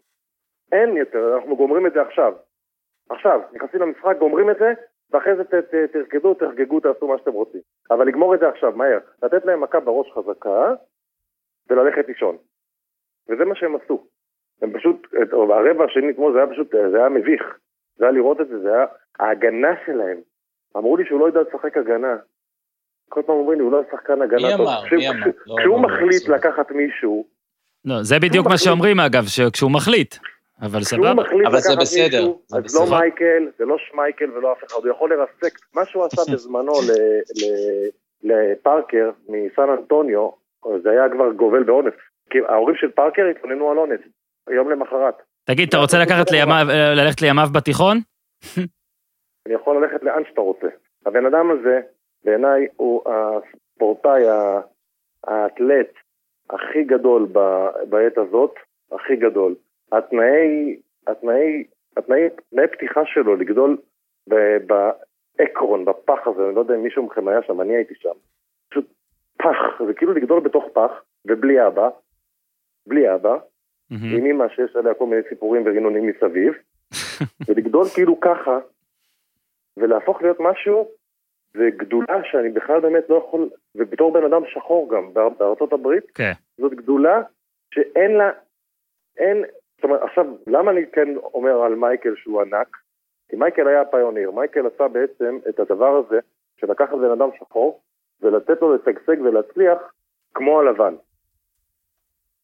אין 0.72 0.98
יותר, 0.98 1.36
אנחנו 1.36 1.56
גומרים 1.56 1.88
את 1.88 1.94
זה 1.94 2.02
עכשיו. 2.02 2.34
עכשיו, 3.10 3.42
נכנסים 3.54 3.82
למשחק, 3.82 4.16
גומרים 4.20 4.50
את 4.50 4.58
זה, 4.60 4.74
ואחרי 5.12 5.36
זה 5.36 5.44
ת, 5.44 5.54
ת, 5.54 5.76
תרקדו, 5.94 6.34
תחגגו, 6.34 6.80
תעשו 6.80 7.08
מה 7.08 7.18
שאתם 7.18 7.32
רוצים. 7.32 7.62
אבל 7.92 8.08
לגמור 8.08 8.36
את 8.36 8.40
זה 8.40 8.50
עכשיו, 8.50 8.72
מהר. 8.72 9.00
לתת 9.24 9.46
להם 9.46 9.62
מכה 9.62 9.80
בראש 9.80 10.12
חזקה, 10.12 10.74
וללכת 11.70 12.08
לישון. 12.08 12.38
וזה 13.30 13.46
מה 13.46 13.56
שהם 13.56 13.76
עשו. 13.76 14.08
הם 14.62 14.74
פשוט, 14.74 15.08
הרבע 15.32 15.86
השני 15.86 16.16
כמו 16.16 16.32
זה 16.32 16.38
היה 16.38 16.48
פשוט, 16.48 16.72
זה 16.92 16.98
היה 16.98 17.10
מביך. 17.10 17.60
זה 17.98 18.06
היה 18.06 18.12
לראות 18.12 18.42
את 18.42 18.48
זה, 18.48 18.60
זה 18.60 18.74
היה 18.74 18.86
ההגנה 19.20 19.76
שלהם. 19.86 20.18
אמרו 20.78 20.98
לי 20.98 21.06
שהוא 21.06 21.20
לא 21.20 21.26
יודע 21.26 21.42
לשחק 21.42 21.78
הגנה. 21.78 22.18
כל 23.10 23.22
פעם 23.22 23.36
אומרים 23.36 23.60
לי, 23.60 23.64
הוא 23.64 23.72
לא 23.72 23.82
שחקן 23.92 24.22
הגנה 24.22 24.58
טוב. 24.58 24.58
מי 24.58 24.64
אמר? 24.64 24.82
מי 24.92 25.10
אמר? 25.10 25.32
כשהוא 25.60 25.82
לא, 25.82 25.88
מחליט 25.88 26.30
לקחת 26.30 26.72
מישהו... 26.72 27.28
לא, 27.88 28.04
זה 28.04 28.20
בדיוק 28.20 28.48
מה 28.48 28.58
שאומרים 28.58 29.00
אגב, 29.00 29.26
כשהוא 29.54 29.72
מחליט. 29.72 30.16
אבל 30.62 30.84
סבבה. 30.84 31.12
אבל 31.48 31.60
זה 31.60 31.76
בסדר. 31.82 32.18
מישהו, 32.18 32.42
זה 32.48 32.58
אז 32.58 32.76
לא 32.76 32.98
מייקל, 33.00 33.52
זה 33.58 33.66
לא 33.66 33.78
שמייקל 33.78 34.32
ולא 34.32 34.52
אף 34.52 34.64
אחד, 34.64 34.78
הוא 34.84 34.90
יכול 34.90 35.14
לרסק. 35.14 35.60
מה 35.74 35.86
שהוא 35.86 36.06
עשה 36.06 36.22
בזמנו 36.34 36.74
לפארקר 38.24 39.12
מסן 39.30 39.70
אנטוניו, 39.80 40.30
זה 40.84 40.90
היה 40.90 41.10
כבר 41.14 41.32
גובל 41.32 41.64
באונס. 41.64 41.94
כי 42.30 42.38
ההורים 42.48 42.76
של 42.76 42.92
פארקר 42.92 43.22
התלוננו 43.32 43.72
על 43.72 43.78
אונס, 43.78 44.00
יום 44.50 44.70
למחרת. 44.70 45.16
תגיד, 45.44 45.68
אתה 45.68 45.78
רוצה 45.78 45.98
לקחת 46.00 46.32
לימיו, 46.32 46.68
ללכת 46.96 47.22
לימיו 47.22 47.48
בתיכון? 47.54 47.98
אני 49.46 49.56
יכול 49.56 49.84
ללכת 49.84 50.04
לאן 50.04 50.24
שאתה 50.30 50.42
רוצה. 50.42 50.68
הבן 51.06 51.26
אדם 51.26 51.52
הזה, 51.52 51.80
בעיניי, 52.26 52.68
הוא 52.76 53.02
הספורטאי, 53.06 54.24
האתלט 55.24 55.94
הכי 56.50 56.84
גדול 56.84 57.28
בעת 57.90 58.18
הזאת, 58.18 58.54
הכי 58.92 59.16
גדול. 59.16 59.56
התנאי, 59.92 60.78
התנאי, 61.08 61.64
התנאי, 61.98 62.26
התנאי 62.26 62.68
פתיחה 62.68 63.02
שלו 63.06 63.36
לגדול 63.36 63.78
באקרון, 64.28 65.86
בפח 65.86 66.28
הזה, 66.28 66.46
אני 66.48 66.56
לא 66.56 66.60
יודע 66.60 66.76
אם 66.76 66.84
מישהו 66.84 67.04
מכם 67.04 67.28
היה 67.28 67.40
שם, 67.48 67.62
אני 67.62 67.76
הייתי 67.76 67.94
שם. 67.96 68.14
פשוט 68.70 68.86
פח, 69.38 69.86
זה 69.88 69.94
כאילו 69.94 70.14
לגדול 70.14 70.40
בתוך 70.40 70.66
פח, 70.74 70.92
ובלי 71.26 71.68
אבא, 71.68 71.90
בלי 72.88 73.16
אבא, 73.16 73.38
מהמם. 73.90 74.18
עם 74.18 74.26
אמא 74.26 74.46
שיש 74.56 74.76
עליה 74.76 74.94
כל 74.94 75.06
מיני 75.06 75.22
סיפורים 75.30 75.64
ורינונים 75.66 76.08
מסביב, 76.08 76.54
ולגדול 77.48 77.86
כאילו 77.96 78.20
ככה, 78.20 78.60
ולהפוך 79.78 80.22
להיות 80.22 80.38
משהו, 80.40 80.88
זה 81.54 81.70
גדולה 81.78 82.24
שאני 82.24 82.50
בכלל 82.50 82.80
באמת 82.80 83.10
לא 83.10 83.16
יכול, 83.16 83.50
ובתור 83.76 84.14
בן 84.14 84.24
אדם 84.24 84.42
שחור 84.48 84.90
גם, 84.90 85.14
באר- 85.14 85.30
בארצות 85.30 85.74
הברית, 85.74 86.12
כן. 86.12 86.32
זאת 86.58 86.74
גדולה 86.74 87.22
שאין 87.74 88.12
לה, 88.12 88.32
אין, 89.18 89.46
זאת 89.76 89.84
אומרת, 89.84 90.02
עכשיו, 90.02 90.26
למה 90.48 90.72
אני 90.72 90.82
כן 90.92 91.16
אומר 91.16 91.62
על 91.62 91.76
מייקל 91.76 92.16
שהוא 92.16 92.42
ענק? 92.42 92.78
כי 93.30 93.36
מייקל 93.36 93.68
היה 93.68 93.86
pioneer, 93.86 94.32
מייקל 94.32 94.68
עשה 94.68 94.88
בעצם 94.88 95.40
את 95.50 95.60
הדבר 95.60 95.96
הזה 95.96 96.20
של 96.58 96.72
לקחת 96.72 96.94
בן 96.94 97.12
אדם 97.12 97.30
שחור 97.40 97.82
ולתת 98.22 98.62
לו 98.62 98.76
לשגשג 98.76 99.22
ולהצליח 99.22 99.94
כמו 100.34 100.60
הלבן. 100.60 100.96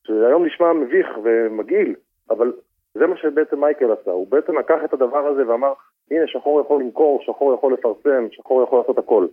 שהיום 0.07 0.45
נשמע 0.45 0.73
מביך 0.73 1.07
ומגעיל, 1.23 1.95
אבל 2.29 2.53
זה 2.93 3.07
מה 3.07 3.17
שבעצם 3.17 3.59
מייקל 3.59 3.91
עשה, 3.91 4.11
הוא 4.11 4.27
בעצם 4.27 4.57
לקח 4.57 4.77
את 4.85 4.93
הדבר 4.93 5.27
הזה 5.27 5.47
ואמר, 5.47 5.73
הנה 6.11 6.27
שחור 6.27 6.61
יכול 6.61 6.81
למכור, 6.81 7.21
שחור 7.23 7.53
יכול 7.53 7.73
לפרסם, 7.73 8.27
שחור 8.31 8.63
יכול 8.63 8.79
לעשות 8.79 8.97
הכל. 8.97 9.27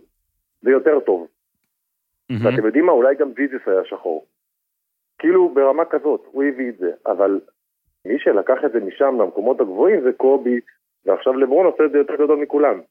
זה 0.61 0.71
יותר 0.71 0.99
טוב. 0.99 1.27
מהמם. 2.29 2.45
ואתם 2.45 2.65
יודעים 2.65 2.85
מה, 2.85 2.91
אולי 2.91 3.15
גם 3.15 3.31
Jesus 3.35 3.67
היה 3.67 3.85
שחור. 3.85 4.25
כאילו 5.17 5.49
ברמה 5.49 5.85
כזאת, 5.85 6.21
הוא 6.31 6.43
הביא 6.43 6.69
את 6.69 6.77
זה, 6.77 6.91
אבל 7.05 7.39
מי 8.05 8.19
שלקח 8.19 8.57
את 8.65 8.71
זה 8.71 8.79
משם 8.79 9.21
למקומות 9.21 9.61
הגבוהים 9.61 10.01
זה 10.01 10.13
קובי, 10.17 10.59
ועכשיו 11.05 11.33
לברון 11.33 11.65
עושה 11.65 11.85
את 11.85 11.91
זה 11.91 11.97
יותר 11.97 12.15
גדול 12.15 12.39
מכולם. 12.39 12.81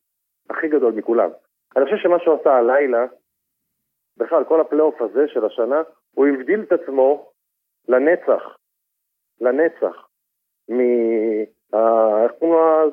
הכי 0.51 0.69
גדול 0.69 0.93
מכולם. 0.93 1.31
אני 1.77 1.85
חושב 1.85 1.97
שמה 1.97 2.19
שהוא 2.19 2.41
עשה 2.41 2.57
הלילה, 2.57 3.07
בכלל, 4.17 4.45
כל 4.45 4.61
הפלייאוף 4.61 5.03
הזה 5.03 5.29
של 5.29 5.45
השנה, 5.45 5.83
הוא 6.15 6.27
הבדיל 6.27 6.63
את 6.63 6.73
עצמו 6.73 7.31
לנצח. 7.89 8.57
לנצח. 9.41 10.09
מ... 10.71 10.81
אה, 11.75 12.25
איך 12.25 12.33
קוראים 12.39 12.91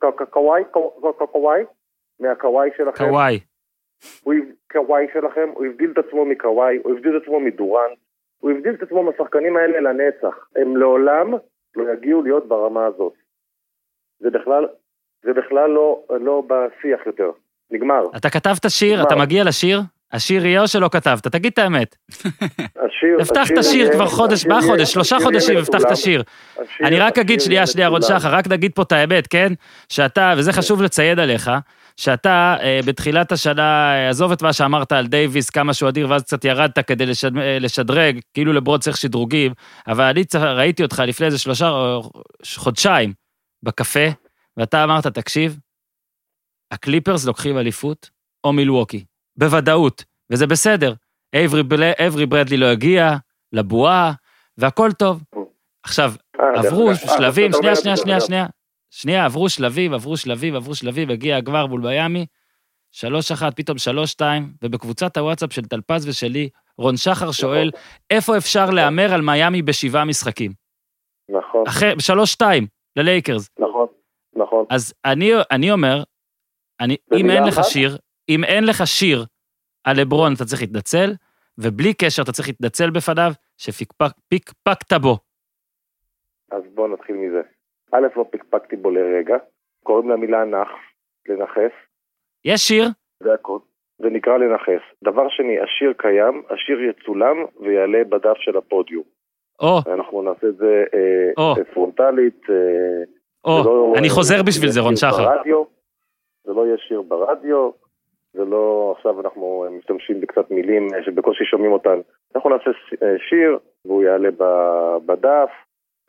ק- 0.00 0.22
קוואי? 0.30 0.62
קוואי? 1.32 1.62
מהקוואי 2.20 2.70
שלכם. 2.76 3.04
קוואי. 3.04 3.40
קוואי 4.72 5.06
שלכם, 5.12 5.48
הוא 5.54 5.66
הבדיל 5.66 5.90
את 5.92 5.98
עצמו 6.06 6.24
מקוואי, 6.24 6.76
הוא 6.84 6.92
הבדיל 6.92 7.16
את 7.16 7.22
עצמו 7.22 7.40
מדורן, 7.40 7.90
הוא 8.38 8.50
הבדיל 8.50 8.74
את 8.74 8.82
עצמו 8.82 9.02
מהשחקנים 9.02 9.56
האלה 9.56 9.80
לנצח. 9.80 10.48
הם 10.56 10.76
לעולם 10.76 11.32
לא 11.76 11.92
יגיעו 11.92 12.22
להיות 12.22 12.48
ברמה 12.48 12.86
הזאת. 12.86 13.12
זה 14.20 14.30
בכלל, 14.30 14.66
זה 15.22 15.32
בכלל 15.32 15.70
לא, 15.70 16.02
לא 16.20 16.42
בשיח 16.46 17.06
יותר. 17.06 17.30
נגמר. 17.70 18.06
אתה 18.16 18.30
כתבת 18.30 18.62
שיר, 18.68 19.02
אתה 19.02 19.14
מה? 19.16 19.22
מגיע 19.22 19.44
לשיר? 19.44 19.78
השיר 20.12 20.46
יהיה 20.46 20.60
או 20.60 20.68
שלא 20.68 20.88
כתבת? 20.92 21.28
תגיד 21.28 21.52
את 21.52 21.58
האמת. 21.58 21.96
השיר... 22.86 23.16
הבטחת 23.20 23.54
שיר 23.62 23.92
כבר 23.92 24.06
חודש, 24.08 24.46
מה 24.46 24.62
חודש? 24.62 24.92
שלושה 24.92 25.16
חודשים 25.22 25.56
הבטחת. 25.56 25.96
שיר. 25.96 26.22
אני 26.84 26.98
רק 26.98 27.18
אגיד, 27.18 27.40
שנייה, 27.40 27.66
שנייה, 27.66 27.88
רון. 27.88 28.02
שחר, 28.02 28.28
רק 28.28 28.48
נגיד 28.48 28.72
פה 28.74 28.82
את 28.82 28.92
האמת, 28.92 29.26
כן? 29.26 29.52
שאתה, 29.88 30.34
וזה 30.36 30.52
חשוב 30.52 30.82
לציין 30.82 31.18
עליך, 31.18 31.50
שאתה 31.96 32.56
אה, 32.60 32.80
בתחילת 32.84 33.32
השנה, 33.32 33.94
אה, 33.94 34.08
עזוב 34.08 34.32
את 34.32 34.42
מה 34.42 34.52
שאמרת 34.52 34.92
על 34.92 35.06
דייוויס, 35.06 35.50
כמה 35.50 35.74
שהוא 35.74 35.88
אדיר, 35.88 36.10
ואז 36.10 36.22
קצת 36.22 36.44
ירדת 36.44 36.78
כדי 36.78 37.04
אה, 37.04 37.58
לשדרג, 37.58 38.20
כאילו 38.34 38.52
לברוד 38.52 38.80
צריך 38.80 38.96
שדרוגים, 38.96 39.52
אבל 39.86 40.04
אני 40.04 40.24
ראיתי 40.34 40.82
אותך 40.82 41.02
לפני 41.06 41.26
איזה 41.26 41.38
שלושה 41.38 41.72
חודשיים 42.56 43.12
בקפה, 43.62 44.06
ואתה 44.56 44.84
אמרת, 44.84 45.06
תקשיב, 45.06 45.58
הקליפרס 46.70 47.26
לוקחים 47.26 47.58
אליפות, 47.58 48.10
או 48.44 48.52
מילווקי, 48.52 49.04
בוודאות, 49.38 50.04
וזה 50.30 50.46
בסדר. 50.46 50.94
אברי, 51.36 51.62
אברי 52.06 52.26
ברדלי 52.26 52.56
לא 52.56 52.66
הגיע 52.66 53.16
לבועה, 53.52 54.12
והכל 54.58 54.92
טוב. 54.92 55.22
עכשיו, 55.82 56.12
אה, 56.40 56.60
עברו 56.60 56.90
אה, 56.90 56.94
שלבים, 56.94 57.52
שנייה, 57.52 57.76
שנייה, 57.76 57.96
שנייה, 57.96 58.20
שנייה. 58.20 58.46
שנייה, 58.90 59.24
עברו 59.24 59.48
שלבים, 59.48 59.94
עברו 59.94 60.16
שלבים, 60.16 60.54
עברו 60.54 60.74
שלבים, 60.74 61.10
הגיע 61.10 61.36
הגמר 61.36 61.66
מול 61.66 61.80
מיאמי, 61.80 62.26
שלוש 62.92 63.32
אחת, 63.32 63.56
פתאום 63.56 63.78
שלוש 63.78 64.10
שתיים, 64.10 64.52
ובקבוצת 64.62 65.16
הוואטסאפ 65.16 65.52
של 65.52 65.64
טלפז 65.64 66.08
ושלי, 66.08 66.48
רון 66.78 66.96
שחר 66.96 67.32
שואל, 67.32 67.70
איפה 68.10 68.36
אפשר 68.36 68.70
להמר 68.70 69.14
על 69.14 69.20
מיאמי 69.20 69.62
בשבעה 69.62 70.04
משחקים? 70.04 70.52
נכון, 71.28 71.64
אחרי, 71.68 71.94
בשלוש 71.94 72.32
שתיים, 72.32 72.66
ללייקרס. 72.96 73.50
נכון, 73.58 73.86
נכון. 74.36 74.64
אז 74.70 74.94
אני, 75.04 75.32
אני 75.50 75.72
אומר, 75.72 76.02
אני, 76.80 76.96
אם 77.16 77.30
אין 77.30 77.44
לך? 77.44 77.60
שיר, 77.64 77.98
אם 78.28 78.44
אין 78.44 78.64
לך 78.64 78.86
שיר 78.86 79.24
על 79.84 80.00
לברון, 80.00 80.32
אתה 80.36 80.44
צריך 80.44 80.62
להתנצל, 80.62 81.10
ובלי 81.58 81.94
קשר 81.94 82.22
אתה 82.22 82.32
צריך 82.32 82.48
להתנצל 82.48 82.90
בפניו, 82.90 83.30
שפיקפקת 83.56 84.92
בו. 85.02 85.16
אז 86.50 86.62
בואו 86.74 86.88
נתחיל 86.88 87.16
מזה. 87.16 87.42
א', 87.92 88.06
לא 88.16 88.24
פקפקתי 88.30 88.76
בו 88.76 88.90
לרגע, 88.90 89.36
קוראים 89.82 90.10
למילה 90.10 90.44
נח, 90.44 90.68
לנכס, 91.28 91.74
יש 92.44 92.60
שיר, 92.60 92.84
זה 93.22 93.34
הכל. 93.34 93.58
זה 93.98 94.08
נקרא 94.10 94.36
לנכס. 94.36 94.82
דבר 95.04 95.28
שני, 95.28 95.60
השיר 95.60 95.92
קיים, 95.96 96.42
השיר 96.50 96.78
יצולם 96.90 97.36
ויעלה 97.60 98.04
בדף 98.04 98.36
של 98.36 98.56
הפודיום. 98.56 99.04
או, 99.60 99.78
אנחנו 99.94 100.22
נעשה 100.22 100.46
את 100.46 100.56
זה 100.56 100.84
אה. 100.94 101.54
אה, 101.58 101.64
פרונטלית. 101.74 102.42
אה, 102.50 103.04
או, 103.44 103.62
זה 103.62 103.68
לא, 103.68 103.92
אני 103.98 104.08
חוזר 104.08 104.42
בשביל 104.42 104.70
זה, 104.70 104.80
רון 104.80 104.96
שיר 104.96 105.10
שחר. 105.10 105.24
ברדיו, 105.24 105.64
זה 106.44 106.52
לא 106.52 106.66
יהיה 106.66 106.76
שיר 106.78 107.02
ברדיו, 107.02 107.70
זה 108.32 108.44
לא, 108.44 108.94
עכשיו 108.96 109.20
אנחנו 109.20 109.64
אה, 109.64 109.78
משתמשים 109.78 110.20
בקצת 110.20 110.50
מילים 110.50 110.88
אה, 110.94 111.02
שבקושי 111.04 111.44
שומעים 111.44 111.72
אותן. 111.72 112.00
אנחנו 112.34 112.50
נעשה 112.50 112.70
אה, 113.02 113.08
שיר, 113.28 113.58
והוא 113.84 114.02
יעלה 114.02 114.28
בדף, 115.06 115.50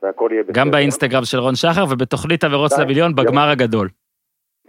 והכל 0.03 0.29
יהיה 0.31 0.43
בסדר. 0.43 0.53
גם 0.53 0.71
באינסטגרם 0.71 1.25
של 1.25 1.37
רון 1.37 1.55
שחר 1.55 1.83
ובתוכנית 1.91 2.43
המרוץ 2.43 2.79
למיליון 2.79 3.15
בגמר 3.15 3.49
הגדול. 3.49 3.89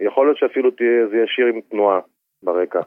יכול 0.01 0.27
להיות 0.27 0.37
שאפילו 0.37 0.71
תהיה, 0.71 1.07
זה 1.09 1.15
יהיה 1.15 1.27
שיר 1.27 1.45
עם 1.45 1.61
תנועה 1.69 1.99
ברקע. 2.43 2.81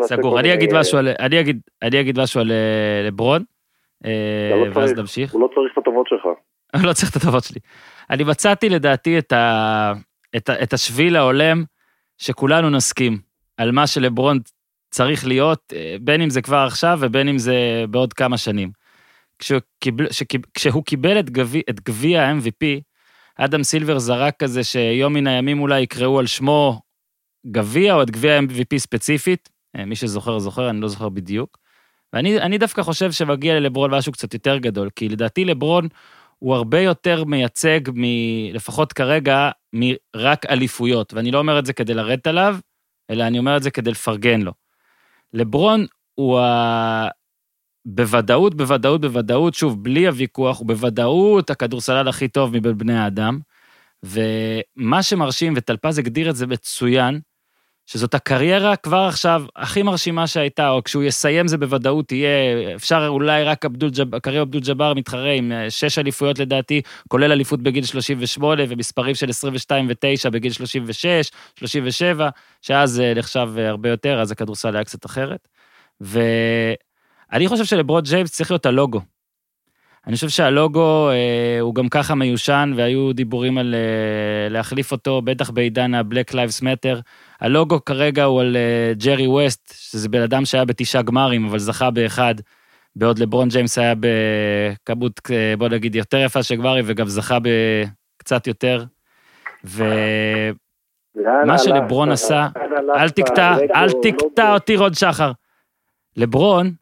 סגור. 0.00 0.40
אני 0.40 0.54
אגיד 0.54 0.70
משהו 0.74 0.98
על, 0.98 1.08
אני 1.18 1.40
אגיד, 1.40 1.60
אני 1.82 2.00
אגיד 2.00 2.18
משהו 2.20 2.40
על 2.40 2.52
לברון, 3.06 3.42
לא 4.04 4.66
ואז. 4.74 4.98
נמשיך. 4.98 5.32
הוא 5.32 5.40
לא 5.42 5.48
צריך 5.54 5.72
את 5.72 5.78
הטובות 5.78 6.06
שלך. 6.06 6.28
אני 6.74 6.82
לא 6.88 6.92
צריך 6.92 7.10
את 7.10 7.16
הטובות 7.16 7.44
שלי. 7.44 7.60
אני 8.10 8.24
מצאתי 8.24 8.68
לדעתי 8.68 9.18
את, 9.18 9.32
ה, 9.32 9.92
את, 10.36 10.48
ה, 10.48 10.62
את 10.62 10.72
השביל 10.72 11.16
ההולם 11.16 11.64
שכולנו 12.18 12.70
נסכים 12.70 13.27
על 13.58 13.72
מה 13.72 13.86
שלברון 13.86 14.38
צריך 14.90 15.26
להיות, 15.26 15.72
אה, 15.76 15.96
בין 16.00 16.20
אם 16.20 16.30
זה 16.30 16.42
כבר 16.42 16.64
עכשיו 16.66 16.98
ובין 17.00 17.28
אם 17.28 17.38
זה 17.38 17.84
בעוד 17.90 18.12
כמה 18.12 18.38
שנים. 18.38 18.70
כשהוא 19.38 19.60
קיבל, 19.80 20.12
שקיב, 20.12 20.40
כשהוא 20.54 20.84
קיבל 20.84 21.18
את 21.18 21.30
גביע, 21.30 21.62
את 21.70 21.80
גביע 21.80 22.22
ה-MVP, 22.22 22.80
אדם 23.38 23.62
סילבר 23.62 23.98
זרק 23.98 24.34
כזה 24.38 24.64
שיום 24.64 25.12
מן 25.12 25.26
הימים 25.26 25.60
אולי 25.60 25.80
יקראו 25.80 26.18
על 26.18 26.26
שמו 26.26 26.80
גביע 27.46 27.94
או 27.94 28.02
את 28.02 28.10
גביע 28.10 28.36
ה-MVP 28.36 28.78
ספציפית, 28.78 29.48
אה, 29.76 29.84
מי 29.84 29.96
שזוכר 29.96 30.38
זוכר, 30.38 30.70
אני 30.70 30.80
לא 30.80 30.88
זוכר 30.88 31.08
בדיוק. 31.08 31.58
ואני 32.12 32.40
אני 32.40 32.58
דווקא 32.58 32.82
חושב 32.82 33.12
שמגיע 33.12 33.54
ללברון 33.60 33.94
משהו 33.94 34.12
קצת 34.12 34.34
יותר 34.34 34.58
גדול, 34.58 34.90
כי 34.96 35.08
לדעתי 35.08 35.44
לברון 35.44 35.88
הוא 36.38 36.54
הרבה 36.54 36.80
יותר 36.80 37.24
מייצג, 37.24 37.80
מ, 37.94 38.04
לפחות 38.52 38.92
כרגע, 38.92 39.50
מרק 39.72 40.46
אליפויות. 40.46 41.14
ואני 41.14 41.30
לא 41.30 41.38
אומר 41.38 41.58
את 41.58 41.66
זה 41.66 41.72
כדי 41.72 41.94
לרדת 41.94 42.26
עליו, 42.26 42.56
אלא 43.10 43.24
אני 43.24 43.38
אומר 43.38 43.56
את 43.56 43.62
זה 43.62 43.70
כדי 43.70 43.90
לפרגן 43.90 44.40
לו. 44.40 44.52
לברון 45.34 45.86
הוא 46.14 46.38
ה... 46.38 47.08
בוודאות, 47.84 48.54
בוודאות, 48.54 49.00
בוודאות, 49.00 49.54
שוב, 49.54 49.84
בלי 49.84 50.06
הוויכוח, 50.06 50.58
הוא 50.58 50.66
בוודאות 50.66 51.50
הכדורסלל 51.50 52.08
הכי 52.08 52.28
טוב 52.28 52.56
מבין 52.56 52.78
בני 52.78 52.98
האדם. 52.98 53.38
ומה 54.02 55.02
שמרשים, 55.02 55.52
וטלפז 55.56 55.98
הגדיר 55.98 56.30
את 56.30 56.36
זה 56.36 56.46
מצוין, 56.46 57.20
שזאת 57.90 58.14
הקריירה 58.14 58.76
כבר 58.76 59.06
עכשיו 59.08 59.44
הכי 59.56 59.82
מרשימה 59.82 60.26
שהייתה, 60.26 60.68
או 60.70 60.84
כשהוא 60.84 61.02
יסיים 61.02 61.48
זה 61.48 61.58
בוודאות 61.58 62.12
יהיה, 62.12 62.74
אפשר 62.74 63.06
אולי 63.08 63.44
רק 63.44 63.64
אבדול 63.64 63.90
ג'ב, 63.90 64.18
קריירה 64.18 64.42
אבדול 64.42 64.60
ג'אבר 64.60 64.94
מתחרה 64.94 65.32
עם 65.32 65.52
אה, 65.52 65.70
שש 65.70 65.98
אליפויות 65.98 66.38
לדעתי, 66.38 66.82
כולל 67.08 67.32
אליפות 67.32 67.62
בגיל 67.62 67.84
38 67.84 68.62
ומספרים 68.68 69.14
של 69.14 69.30
22 69.30 69.88
ו-9 69.88 70.30
בגיל 70.30 70.52
36, 70.52 71.30
37, 71.58 72.28
שאז 72.62 73.00
אה, 73.00 73.14
נחשב 73.14 73.48
אה, 73.58 73.68
הרבה 73.68 73.88
יותר, 73.88 74.20
אז 74.20 74.32
הכדורסל 74.32 74.76
היה 74.76 74.84
קצת 74.84 75.06
אחרת. 75.06 75.48
ואני 76.00 77.48
חושב 77.48 77.64
שלברוד 77.64 78.08
ג'יימס 78.08 78.32
צריך 78.32 78.50
להיות 78.50 78.66
הלוגו. 78.66 79.00
אני 80.06 80.14
חושב 80.14 80.28
שהלוגו 80.28 81.08
אה, 81.10 81.60
הוא 81.60 81.74
גם 81.74 81.88
ככה 81.88 82.14
מיושן, 82.14 82.72
והיו 82.76 83.12
דיבורים 83.12 83.58
על 83.58 83.74
אה, 83.74 84.48
להחליף 84.48 84.92
אותו, 84.92 85.22
בטח 85.22 85.50
בעידן 85.50 85.94
ה-Black 85.94 86.32
Lives 86.32 86.62
Matter. 86.62 87.00
הלוגו 87.40 87.84
כרגע 87.84 88.24
הוא 88.24 88.40
על 88.40 88.56
אה, 88.56 88.92
ג'רי 88.94 89.26
ווסט, 89.26 89.74
שזה 89.76 90.08
בן 90.08 90.22
אדם 90.22 90.44
שהיה 90.44 90.64
בתשעה 90.64 91.02
גמרים, 91.02 91.46
אבל 91.46 91.58
זכה 91.58 91.90
באחד, 91.90 92.34
בעוד 92.96 93.18
לברון 93.18 93.48
ג'יימס 93.48 93.78
היה 93.78 93.94
בכמות, 94.00 95.20
אה, 95.30 95.54
בוא 95.58 95.68
נגיד, 95.68 95.94
יותר 95.94 96.18
יפה 96.18 96.42
של 96.42 96.56
גמרים, 96.56 96.84
וגם 96.88 97.06
זכה 97.08 97.38
בקצת 97.42 98.46
יותר. 98.46 98.84
ומה? 99.64 101.58
שלברון 101.58 102.10
עשה? 102.10 102.48
אל 102.96 103.10
תקטע, 103.10 103.56
אל 103.74 103.88
תקטע 104.02 104.54
אותי, 104.54 104.76
רון 104.76 104.94
שחר. 104.94 105.32
לברון, 106.16 106.72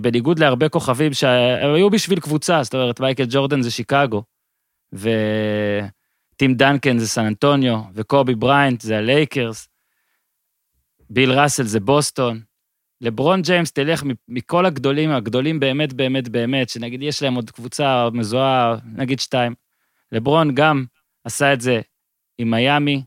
בניגוד 0.00 0.38
להרבה 0.38 0.68
כוכבים 0.68 1.12
שהיו 1.12 1.90
בשביל 1.90 2.20
קבוצה, 2.20 2.62
זאת 2.62 2.74
אומרת, 2.74 3.00
מייקל 3.00 3.24
ג'ורדן 3.28 3.62
זה 3.62 3.70
שיקגו, 3.70 4.22
וטים 4.92 6.54
דנקן 6.54 6.98
זה 6.98 7.08
סן 7.08 7.24
אנטוניו, 7.24 7.80
וקובי 7.94 8.34
בריינט 8.34 8.80
זה 8.80 8.98
הלייקרס, 8.98 9.68
ביל 11.10 11.32
ראסל 11.32 11.62
זה 11.62 11.80
בוסטון. 11.80 12.40
לברון 13.00 13.42
ג'יימס, 13.42 13.72
תלך 13.72 14.02
מכל 14.28 14.66
הגדולים, 14.66 15.10
הגדולים 15.10 15.60
באמת, 15.60 15.92
באמת, 15.92 16.28
באמת, 16.28 16.68
שנגיד 16.68 17.02
יש 17.02 17.22
להם 17.22 17.34
עוד 17.34 17.50
קבוצה 17.50 18.08
מזוהה, 18.12 18.76
נגיד 18.84 19.20
שתיים. 19.20 19.54
לברון 20.12 20.54
גם 20.54 20.84
עשה 21.24 21.52
את 21.52 21.60
זה 21.60 21.80
עם 22.38 22.50
מיאמי, 22.50 23.02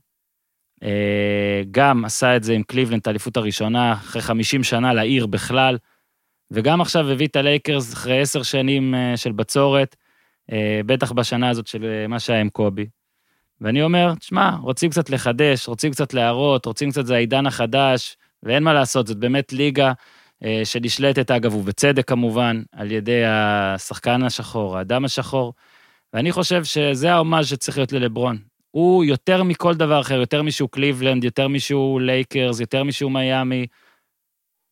אה, 0.83 1.61
גם 1.71 2.05
עשה 2.05 2.35
את 2.35 2.43
זה 2.43 2.53
עם 2.53 2.63
קליבלנד, 2.63 3.01
האליפות 3.05 3.37
הראשונה, 3.37 3.93
אחרי 3.93 4.21
50 4.21 4.63
שנה 4.63 4.93
לעיר 4.93 5.25
בכלל, 5.25 5.77
וגם 6.51 6.81
עכשיו 6.81 7.11
הביא 7.11 7.27
את 7.27 7.35
הלייקרס 7.35 7.93
אחרי 7.93 8.21
עשר 8.21 8.43
שנים 8.43 8.95
אה, 8.95 9.17
של 9.17 9.31
בצורת, 9.31 9.95
אה, 10.51 10.81
בטח 10.85 11.11
בשנה 11.11 11.49
הזאת 11.49 11.67
של 11.67 12.05
מה 12.09 12.19
שהיה 12.19 12.41
עם 12.41 12.49
קובי. 12.49 12.85
ואני 13.61 13.83
אומר, 13.83 14.15
תשמע, 14.15 14.55
רוצים 14.61 14.89
קצת 14.89 15.09
לחדש, 15.09 15.67
רוצים 15.67 15.91
קצת 15.91 16.13
להראות, 16.13 16.65
רוצים 16.65 16.91
קצת, 16.91 17.05
זה 17.05 17.15
העידן 17.15 17.45
החדש, 17.45 18.17
ואין 18.43 18.63
מה 18.63 18.73
לעשות, 18.73 19.07
זאת 19.07 19.17
באמת 19.17 19.53
ליגה 19.53 19.93
שנשלטת, 20.63 21.31
אגב, 21.31 21.55
ובצדק 21.55 22.07
כמובן, 22.07 22.61
על 22.71 22.91
ידי 22.91 23.25
השחקן 23.25 24.23
השחור, 24.23 24.77
האדם 24.77 25.05
השחור, 25.05 25.53
ואני 26.13 26.31
חושב 26.31 26.63
שזה 26.63 27.13
ההומאז' 27.13 27.47
שצריך 27.47 27.77
להיות 27.77 27.91
ללברון. 27.91 28.37
הוא 28.71 29.03
יותר 29.03 29.43
מכל 29.43 29.73
דבר 29.73 30.01
אחר, 30.01 30.19
יותר 30.19 30.43
משהוא 30.43 30.69
קליבלנד, 30.69 31.23
יותר 31.23 31.47
משהוא 31.47 32.01
לייקרס, 32.01 32.59
יותר 32.59 32.83
משהוא 32.83 33.11
מיאמי. 33.11 33.67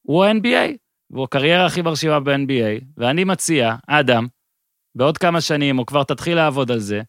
הוא 0.01 0.25
ה-NBA, 0.25 0.84
והוא 1.09 1.23
הקריירה 1.23 1.65
הכי 1.65 1.81
מרשימה 1.81 2.19
ב-NBA, 2.19 2.83
ואני 2.97 3.23
מציע, 3.23 3.75
אדם, 3.87 4.27
בעוד 4.95 5.17
כמה 5.17 5.41
שנים, 5.41 5.79
או 5.79 5.85
כבר 5.85 6.03
תתחיל 6.03 6.35
לעבוד 6.35 6.71
על 6.71 6.79
זה, 6.79 7.01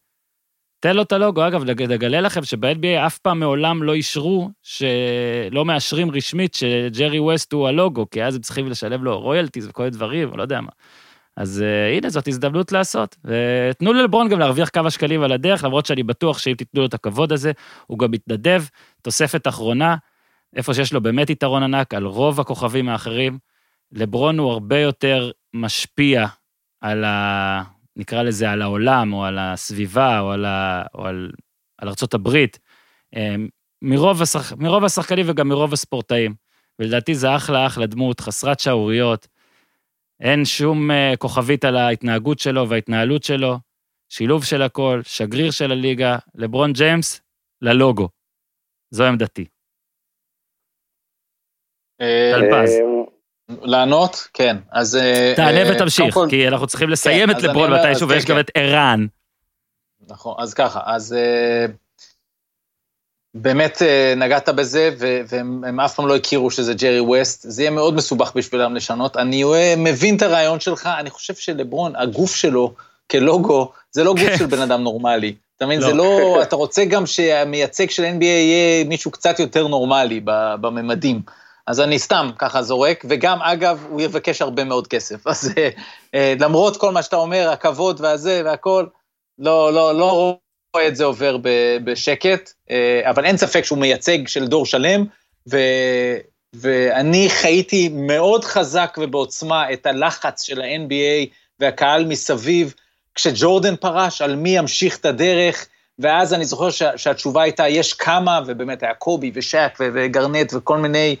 תן 0.79 0.95
לו 0.95 1.01
את 1.01 1.11
הלוגו. 1.11 1.47
אגב, 1.47 1.63
לגלה 1.63 2.21
לכם 2.21 2.43
שב-NBA 2.43 3.07
אף 3.07 3.17
פעם 3.17 3.39
מעולם 3.39 3.83
לא 3.83 3.93
אישרו, 3.93 4.49
שלא 4.63 5.65
מאשרים 5.65 6.11
רשמית 6.11 6.53
שג'רי 6.53 7.19
ווסט 7.19 7.53
הוא 7.53 7.67
הלוגו, 7.67 8.09
כי 8.09 8.23
אז 8.23 8.35
הם 8.35 8.41
צריכים 8.41 8.67
לשלב 8.67 9.03
לו 9.03 9.19
רויאלטיז 9.19 9.67
וכל 9.67 9.89
דברים, 9.89 10.37
לא 10.37 10.41
יודע 10.41 10.61
מה. 10.61 10.69
אז 11.37 11.63
uh, 11.63 11.97
הנה, 11.97 12.09
זאת 12.09 12.27
הזדמנות 12.27 12.71
לעשות. 12.71 13.17
ותנו 13.25 13.93
ללברון 13.93 14.29
גם 14.29 14.39
להרוויח 14.39 14.69
כמה 14.73 14.91
שקלים 14.91 15.23
על 15.23 15.31
הדרך, 15.31 15.63
למרות 15.63 15.85
שאני 15.85 16.03
בטוח 16.03 16.37
שאם 16.37 16.53
תיתנו 16.53 16.81
לו 16.81 16.87
את 16.87 16.93
הכבוד 16.93 17.31
הזה, 17.31 17.51
הוא 17.87 17.99
גם 17.99 18.11
מתנדב. 18.11 18.63
תוספת 19.01 19.47
אחרונה, 19.47 19.95
איפה 20.55 20.73
שיש 20.73 20.93
לו 20.93 21.01
באמת 21.01 21.29
יתרון 21.29 21.63
ענק 21.63 21.93
על 21.93 22.05
רוב 22.05 22.39
הכוכבים 22.39 22.89
האחרים, 22.89 23.37
לברון 23.91 24.39
הוא 24.39 24.51
הרבה 24.51 24.79
יותר 24.79 25.31
משפיע 25.53 26.25
על 26.81 27.03
ה... 27.03 27.63
נקרא 27.95 28.23
לזה, 28.23 28.51
על 28.51 28.61
העולם, 28.61 29.13
או 29.13 29.25
על 29.25 29.37
הסביבה, 29.39 30.19
או 30.19 30.31
על, 30.31 30.45
ה, 30.45 30.83
או 30.93 31.05
על, 31.05 31.31
על 31.77 31.89
ארצות 31.89 32.13
הברית, 32.13 32.59
אה, 33.15 33.35
מרוב, 33.81 34.21
השח, 34.21 34.53
מרוב 34.53 34.83
השחקנים 34.83 35.25
וגם 35.29 35.49
מרוב 35.49 35.73
הספורטאים. 35.73 36.35
ולדעתי 36.79 37.15
זה 37.15 37.35
אחלה 37.35 37.67
אחלה 37.67 37.85
דמות, 37.85 38.19
חסרת 38.19 38.59
שערוריות, 38.59 39.27
אין 40.19 40.45
שום 40.45 40.91
uh, 40.91 41.17
כוכבית 41.17 41.65
על 41.65 41.75
ההתנהגות 41.75 42.39
שלו 42.39 42.69
וההתנהלות 42.69 43.23
שלו, 43.23 43.57
שילוב 44.09 44.43
של 44.43 44.61
הכל, 44.61 45.01
שגריר 45.03 45.51
של 45.51 45.71
הליגה, 45.71 46.17
לברון 46.35 46.73
ג'יימס, 46.73 47.21
ללוגו. 47.61 48.09
זו 48.91 49.03
עמדתי. 49.03 49.45
טלפז. 51.99 52.96
אה, 53.49 53.55
לענות? 53.61 54.27
כן, 54.33 54.57
אז... 54.71 54.95
אה, 54.95 55.33
תענה 55.35 55.71
ותמשיך, 55.71 56.17
כי 56.29 56.47
אנחנו 56.47 56.67
צריכים 56.67 56.89
לסיים 56.89 57.29
כן, 57.29 57.37
את 57.37 57.43
לברון 57.43 57.73
מתישהו, 57.73 58.09
ויש 58.09 58.25
כן, 58.25 58.29
גם 58.29 58.35
כן. 58.35 58.39
את 58.39 58.51
ערן. 58.55 59.05
נכון, 60.07 60.35
אז 60.37 60.53
ככה, 60.53 60.79
אז 60.85 61.15
באמת 63.33 63.81
אה, 63.81 64.13
נגעת 64.17 64.49
בזה, 64.49 64.89
והם 65.27 65.79
אף 65.79 65.95
פעם 65.95 66.07
לא 66.07 66.15
הכירו 66.15 66.51
שזה 66.51 66.73
ג'רי 66.73 66.99
ווסט, 66.99 67.45
זה 67.49 67.61
יהיה 67.61 67.71
מאוד 67.71 67.93
מסובך 67.93 68.31
בשבילם 68.35 68.75
לשנות. 68.75 69.17
אני 69.17 69.43
מבין 69.77 70.15
את 70.15 70.21
הרעיון 70.21 70.59
שלך, 70.59 70.89
אני 70.99 71.09
חושב 71.09 71.35
שלברון, 71.35 71.95
הגוף 71.95 72.35
שלו 72.35 72.73
כלוגו, 73.11 73.71
זה 73.91 74.03
לא 74.03 74.13
גוף 74.13 74.37
של 74.37 74.45
בן 74.45 74.61
אדם 74.61 74.83
נורמלי. 74.83 75.35
אתה 75.57 75.65
מבין, 75.65 75.81
זה 75.81 75.93
לא, 75.93 76.19
לא 76.19 76.41
אתה 76.41 76.55
רוצה 76.55 76.85
גם 76.85 77.05
שהמייצג 77.05 77.89
של 77.89 78.03
NBA 78.03 78.23
יהיה 78.25 78.83
מישהו 78.83 79.11
קצת 79.11 79.39
יותר 79.39 79.67
נורמלי 79.67 80.21
בממדים. 80.61 81.21
אז 81.67 81.79
אני 81.79 81.99
סתם 81.99 82.29
ככה 82.37 82.61
זורק, 82.63 83.05
וגם, 83.09 83.41
אגב, 83.41 83.85
הוא 83.89 84.01
יבקש 84.01 84.41
הרבה 84.41 84.63
מאוד 84.63 84.87
כסף. 84.87 85.27
אז 85.27 85.53
אה, 85.57 85.69
אה, 86.15 86.33
למרות 86.39 86.77
כל 86.77 86.91
מה 86.91 87.03
שאתה 87.03 87.15
אומר, 87.15 87.49
הכבוד 87.49 88.01
והזה 88.01 88.41
והכל, 88.45 88.85
לא, 89.39 89.73
לא, 89.73 89.95
לא 89.95 90.37
רואה 90.75 90.87
את 90.87 90.95
זה 90.95 91.05
עובר 91.05 91.37
בשקט, 91.83 92.51
אה, 92.71 93.09
אבל 93.09 93.25
אין 93.25 93.37
ספק 93.37 93.65
שהוא 93.65 93.79
מייצג 93.79 94.27
של 94.27 94.47
דור 94.47 94.65
שלם, 94.65 95.05
ו, 95.49 95.57
ואני 96.55 97.29
חייתי 97.29 97.89
מאוד 97.89 98.45
חזק 98.45 98.97
ובעוצמה 99.01 99.73
את 99.73 99.85
הלחץ 99.85 100.41
של 100.41 100.61
ה-NBA 100.61 101.29
והקהל 101.59 102.05
מסביב, 102.05 102.73
כשג'ורדן 103.15 103.75
פרש, 103.75 104.21
על 104.21 104.35
מי 104.35 104.49
ימשיך 104.49 104.97
את 104.97 105.05
הדרך, 105.05 105.67
ואז 105.99 106.33
אני 106.33 106.45
זוכר 106.45 106.69
שה, 106.69 106.97
שהתשובה 106.97 107.43
הייתה, 107.43 107.67
יש 107.67 107.93
כמה, 107.93 108.41
ובאמת 108.47 108.83
היה 108.83 108.93
קובי 108.93 109.31
ושאק 109.33 109.77
וגרנט 109.79 110.53
וכל 110.53 110.77
מיני 110.77 111.15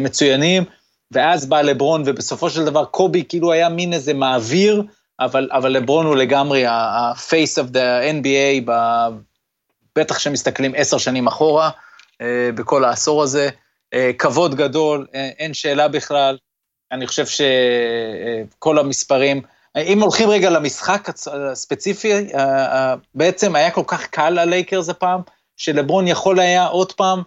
מצוינים, 0.00 0.64
ואז 1.10 1.46
בא 1.46 1.60
לברון, 1.60 2.02
ובסופו 2.06 2.50
של 2.50 2.64
דבר 2.64 2.84
קובי 2.84 3.24
כאילו 3.28 3.52
היה 3.52 3.68
מין 3.68 3.92
איזה 3.92 4.14
מעביר, 4.14 4.82
אבל, 5.20 5.48
אבל 5.52 5.72
לברון 5.72 6.06
הוא 6.06 6.16
לגמרי 6.16 6.66
ה-face 6.66 7.62
of 7.64 7.72
the 7.72 8.22
NBA, 8.22 8.62
ב, 8.64 8.72
בטח 9.96 10.16
כשמסתכלים 10.16 10.72
עשר 10.76 10.98
שנים 10.98 11.26
אחורה, 11.26 11.70
אה, 12.20 12.50
בכל 12.54 12.84
העשור 12.84 13.22
הזה. 13.22 13.48
אה, 13.94 14.10
כבוד 14.18 14.54
גדול, 14.54 15.06
אה, 15.14 15.30
אין 15.38 15.54
שאלה 15.54 15.88
בכלל. 15.88 16.38
אני 16.92 17.06
חושב 17.06 17.24
שכל 17.26 18.78
המספרים, 18.78 19.42
אם 19.76 20.02
הולכים 20.02 20.30
רגע 20.30 20.50
למשחק 20.50 21.08
הספציפי, 21.26 22.12
בעצם 23.14 23.56
היה 23.56 23.70
כל 23.70 23.82
כך 23.86 24.06
קל 24.06 24.30
ללייקרס 24.30 24.88
הפעם, 24.88 25.20
שלברון 25.56 26.08
יכול 26.08 26.40
היה 26.40 26.66
עוד 26.66 26.92
פעם 26.92 27.22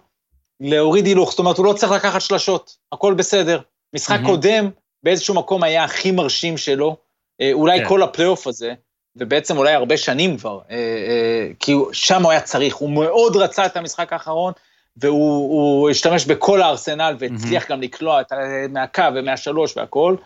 להוריד 0.60 1.06
הילוך, 1.06 1.30
זאת 1.30 1.38
אומרת, 1.38 1.58
הוא 1.58 1.66
לא 1.66 1.72
צריך 1.72 1.92
לקחת 1.92 2.20
שלשות, 2.20 2.76
הכל 2.92 3.14
בסדר. 3.14 3.60
משחק 3.94 4.20
mm-hmm. 4.20 4.26
קודם, 4.26 4.70
באיזשהו 5.02 5.34
מקום 5.34 5.62
היה 5.62 5.84
הכי 5.84 6.10
מרשים 6.10 6.56
שלו, 6.56 6.96
אה, 7.40 7.50
אולי 7.52 7.78
כן. 7.78 7.88
כל 7.88 8.02
הפלייאוף 8.02 8.46
הזה, 8.46 8.74
ובעצם 9.16 9.56
אולי 9.56 9.72
הרבה 9.72 9.96
שנים 9.96 10.36
כבר, 10.36 10.58
אה, 10.70 10.76
אה, 10.76 11.48
כי 11.58 11.74
שם 11.92 12.22
הוא 12.22 12.30
היה 12.30 12.40
צריך, 12.40 12.74
הוא 12.74 12.90
מאוד 12.90 13.36
רצה 13.36 13.66
את 13.66 13.76
המשחק 13.76 14.12
האחרון, 14.12 14.52
והוא 14.96 15.90
השתמש 15.90 16.26
בכל 16.26 16.62
הארסנל 16.62 17.16
והצליח 17.18 17.64
mm-hmm. 17.64 17.68
גם 17.68 17.82
לקלוע 17.82 18.20
את, 18.20 18.32
מהקו 18.70 19.02
ומהשלוש 19.14 19.76
והכל. 19.76 20.16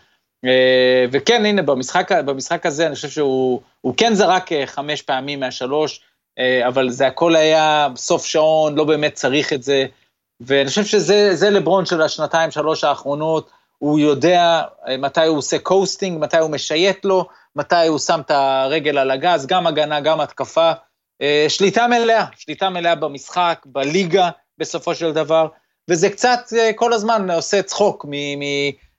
וכן, 1.13 1.47
הנה, 1.47 1.63
במשחק, 1.63 2.13
במשחק 2.13 2.67
הזה 2.67 2.87
אני 2.87 2.95
חושב 2.95 3.09
שהוא 3.09 3.61
כן 3.97 4.15
זרק 4.15 4.51
חמש 4.67 5.03
פעמים 5.03 5.41
מהשלוש, 5.41 6.01
אבל 6.67 6.91
זה 6.91 7.07
הכל 7.07 7.37
היה 7.37 7.89
סוף 7.97 8.27
שעון, 8.27 8.75
לא 8.75 8.85
באמת 8.85 9.15
צריך 9.15 9.53
את 9.53 9.63
זה. 9.63 9.87
ואני 10.41 10.69
חושב 10.69 10.85
שזה 10.85 11.51
לברון 11.51 11.87
של 11.87 12.03
השנתיים, 12.03 12.51
שלוש 12.51 12.85
האחרונות, 12.85 13.51
הוא 13.79 13.99
יודע 13.99 14.63
אה, 14.89 14.97
מתי 14.97 15.27
הוא 15.27 15.39
עושה 15.39 15.59
coasting, 15.59 16.19
מתי 16.21 16.39
הוא 16.39 16.51
משייט 16.51 17.05
לו, 17.05 17.29
מתי 17.57 17.87
הוא 17.87 17.99
שם 17.99 18.21
את 18.21 18.31
הרגל 18.31 18.99
על 18.99 19.11
הגז, 19.11 19.47
גם 19.47 19.67
הגנה, 19.67 20.01
גם 20.01 20.21
התקפה. 20.21 20.73
אה, 21.23 21.47
שליטה 21.49 21.87
מלאה, 21.89 22.25
שליטה 22.37 22.71
מלאה 22.71 22.95
במשחק, 22.95 23.63
בליגה, 23.67 24.31
בסופו 24.59 24.95
של 24.95 25.13
דבר, 25.13 25.49
וזה 25.91 26.11
קצת 26.11 26.41
אה, 26.59 26.71
כל 26.75 26.93
הזמן 26.93 27.31
עושה 27.31 27.63
צחוק 27.63 28.07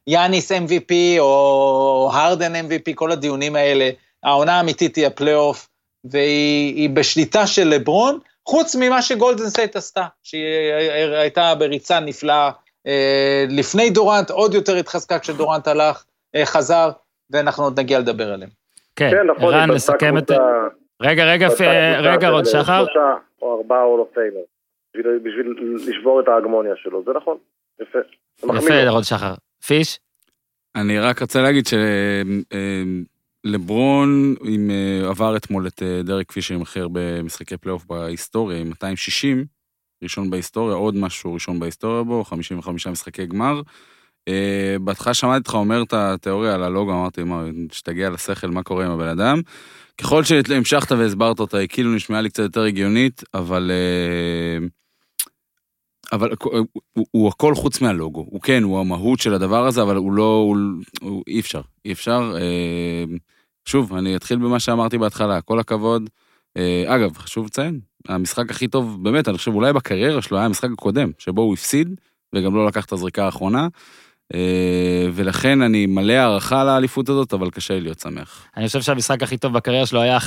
יאניס 0.07 0.51
MVP 0.51 0.93
או 1.19 2.09
הרדן 2.13 2.55
MVP, 2.55 2.93
כל 2.95 3.11
הדיונים 3.11 3.55
האלה. 3.55 3.89
העונה 4.23 4.57
האמיתית 4.57 4.95
היא 4.95 5.07
הפלייאוף, 5.07 5.67
והיא 6.03 6.89
בשליטה 6.89 7.47
של 7.47 7.67
לברון, 7.67 8.19
חוץ 8.47 8.75
ממה 8.75 9.01
שגולדן 9.01 9.49
סטייט 9.49 9.75
עשתה, 9.75 10.05
שהיא 10.23 10.43
הייתה 11.13 11.55
בריצה 11.55 11.99
נפלאה 11.99 12.51
אה, 12.87 13.45
לפני 13.49 13.89
דורנט, 13.89 14.29
עוד 14.29 14.53
יותר 14.53 14.75
התחזקה 14.75 15.19
כשדורנט 15.19 15.67
הלך, 15.67 16.03
אה, 16.35 16.45
חזר, 16.45 16.89
ואנחנו 17.29 17.63
עוד 17.63 17.79
נגיע 17.79 17.99
לדבר 17.99 18.33
עליהם. 18.33 18.49
כן, 18.95 19.11
כן 19.11 19.27
נכון, 19.27 19.53
ערן, 19.53 19.71
נסכם 19.71 20.17
את... 20.17 20.31
רגע, 21.01 21.25
רגע, 21.25 21.47
רגע, 21.99 22.29
עוד 22.29 22.45
שחר. 22.45 22.85
או 23.41 23.57
ארבעה 23.57 23.83
אולו 23.83 24.05
טיילר, 24.13 24.39
בשביל 25.23 25.55
לשבור 25.75 26.21
את 26.21 26.27
ההגמוניה 26.27 26.73
שלו, 26.75 27.03
זה 27.05 27.11
נכון, 27.15 27.37
יפה. 27.81 27.99
יפה, 28.43 28.89
עוד 28.89 29.03
שחר. 29.03 29.33
פיש? 29.65 29.99
אני 30.75 30.99
רק 30.99 31.21
רוצה 31.21 31.41
להגיד 31.41 31.65
שלברון 33.47 34.35
אה, 34.69 35.09
עבר 35.09 35.37
אתמול 35.37 35.67
את 35.67 35.81
דרק 36.03 36.31
פישר 36.31 36.55
עם 36.55 36.61
הכי 36.61 36.79
הרבה 36.79 37.23
משחקי 37.23 37.57
פלייאוף 37.57 37.85
בהיסטוריה, 37.85 38.59
עם 38.59 38.69
260, 38.69 39.45
ראשון 40.03 40.29
בהיסטוריה, 40.29 40.75
עוד 40.75 40.95
משהו 40.95 41.33
ראשון 41.33 41.59
בהיסטוריה 41.59 42.03
בו, 42.03 42.23
55 42.23 42.87
משחקי 42.87 43.25
גמר. 43.25 43.61
אה, 44.27 44.75
בהתחלה 44.81 45.13
שמעתי 45.13 45.37
אותך 45.37 45.53
אומר 45.53 45.83
את 45.83 45.93
התיאוריה 45.93 46.55
על 46.55 46.63
הלוגו, 46.63 46.91
אמרתי, 46.91 47.23
מה, 47.23 47.43
שתגיע 47.71 48.09
לשכל, 48.09 48.47
מה 48.47 48.63
קורה 48.63 48.85
עם 48.85 48.91
הבן 48.91 49.07
אדם. 49.07 49.41
ככל 49.97 50.23
שהמשכת 50.23 50.91
והסברת 50.91 51.39
אותה, 51.39 51.57
היא 51.57 51.67
כאילו 51.67 51.95
נשמעה 51.95 52.21
לי 52.21 52.29
קצת 52.29 52.43
יותר 52.43 52.63
הגיונית, 52.63 53.23
אבל... 53.33 53.71
אה, 53.71 54.67
אבל 56.11 56.29
הוא, 56.43 56.65
הוא, 56.93 57.05
הוא 57.11 57.27
הכל 57.29 57.55
חוץ 57.55 57.81
מהלוגו. 57.81 58.25
הוא 58.29 58.41
כן, 58.41 58.63
הוא 58.63 58.79
המהות 58.79 59.19
של 59.19 59.33
הדבר 59.33 59.67
הזה, 59.67 59.81
אבל 59.81 59.95
הוא 59.95 60.13
לא... 60.13 60.43
הוא, 60.47 60.57
הוא, 61.01 61.23
אי 61.27 61.39
אפשר, 61.39 61.61
אי 61.85 61.91
אפשר. 61.91 62.35
אה, 62.37 63.15
שוב, 63.65 63.95
אני 63.95 64.15
אתחיל 64.15 64.37
במה 64.37 64.59
שאמרתי 64.59 64.97
בהתחלה, 64.97 65.41
כל 65.41 65.59
הכבוד. 65.59 66.09
אה, 66.57 66.83
אגב, 66.87 67.17
חשוב 67.17 67.45
לציין, 67.45 67.79
המשחק 68.07 68.51
הכי 68.51 68.67
טוב, 68.67 69.03
באמת, 69.03 69.27
אני 69.27 69.37
חושב, 69.37 69.53
אולי 69.53 69.73
בקריירה 69.73 70.21
שלו 70.21 70.37
היה 70.37 70.45
המשחק 70.45 70.69
הקודם, 70.73 71.11
שבו 71.17 71.41
הוא 71.41 71.53
הפסיד, 71.53 71.95
וגם 72.35 72.55
לא 72.55 72.67
לקח 72.67 72.85
את 72.85 72.91
הזריקה 72.91 73.25
האחרונה. 73.25 73.67
אה, 74.33 75.07
ולכן 75.13 75.61
אני 75.61 75.85
מלא 75.85 76.13
הערכה 76.13 76.63
לאליפות 76.63 77.09
הזאת, 77.09 77.33
אבל 77.33 77.49
קשה 77.49 77.73
לי 77.73 77.81
להיות 77.81 77.99
שמח. 77.99 78.47
אני 78.57 78.67
חושב 78.67 78.81
שהמשחק 78.81 79.23
הכי 79.23 79.37
טוב 79.37 79.53
בקריירה 79.53 79.85
שלו 79.85 80.01
היה 80.01 80.17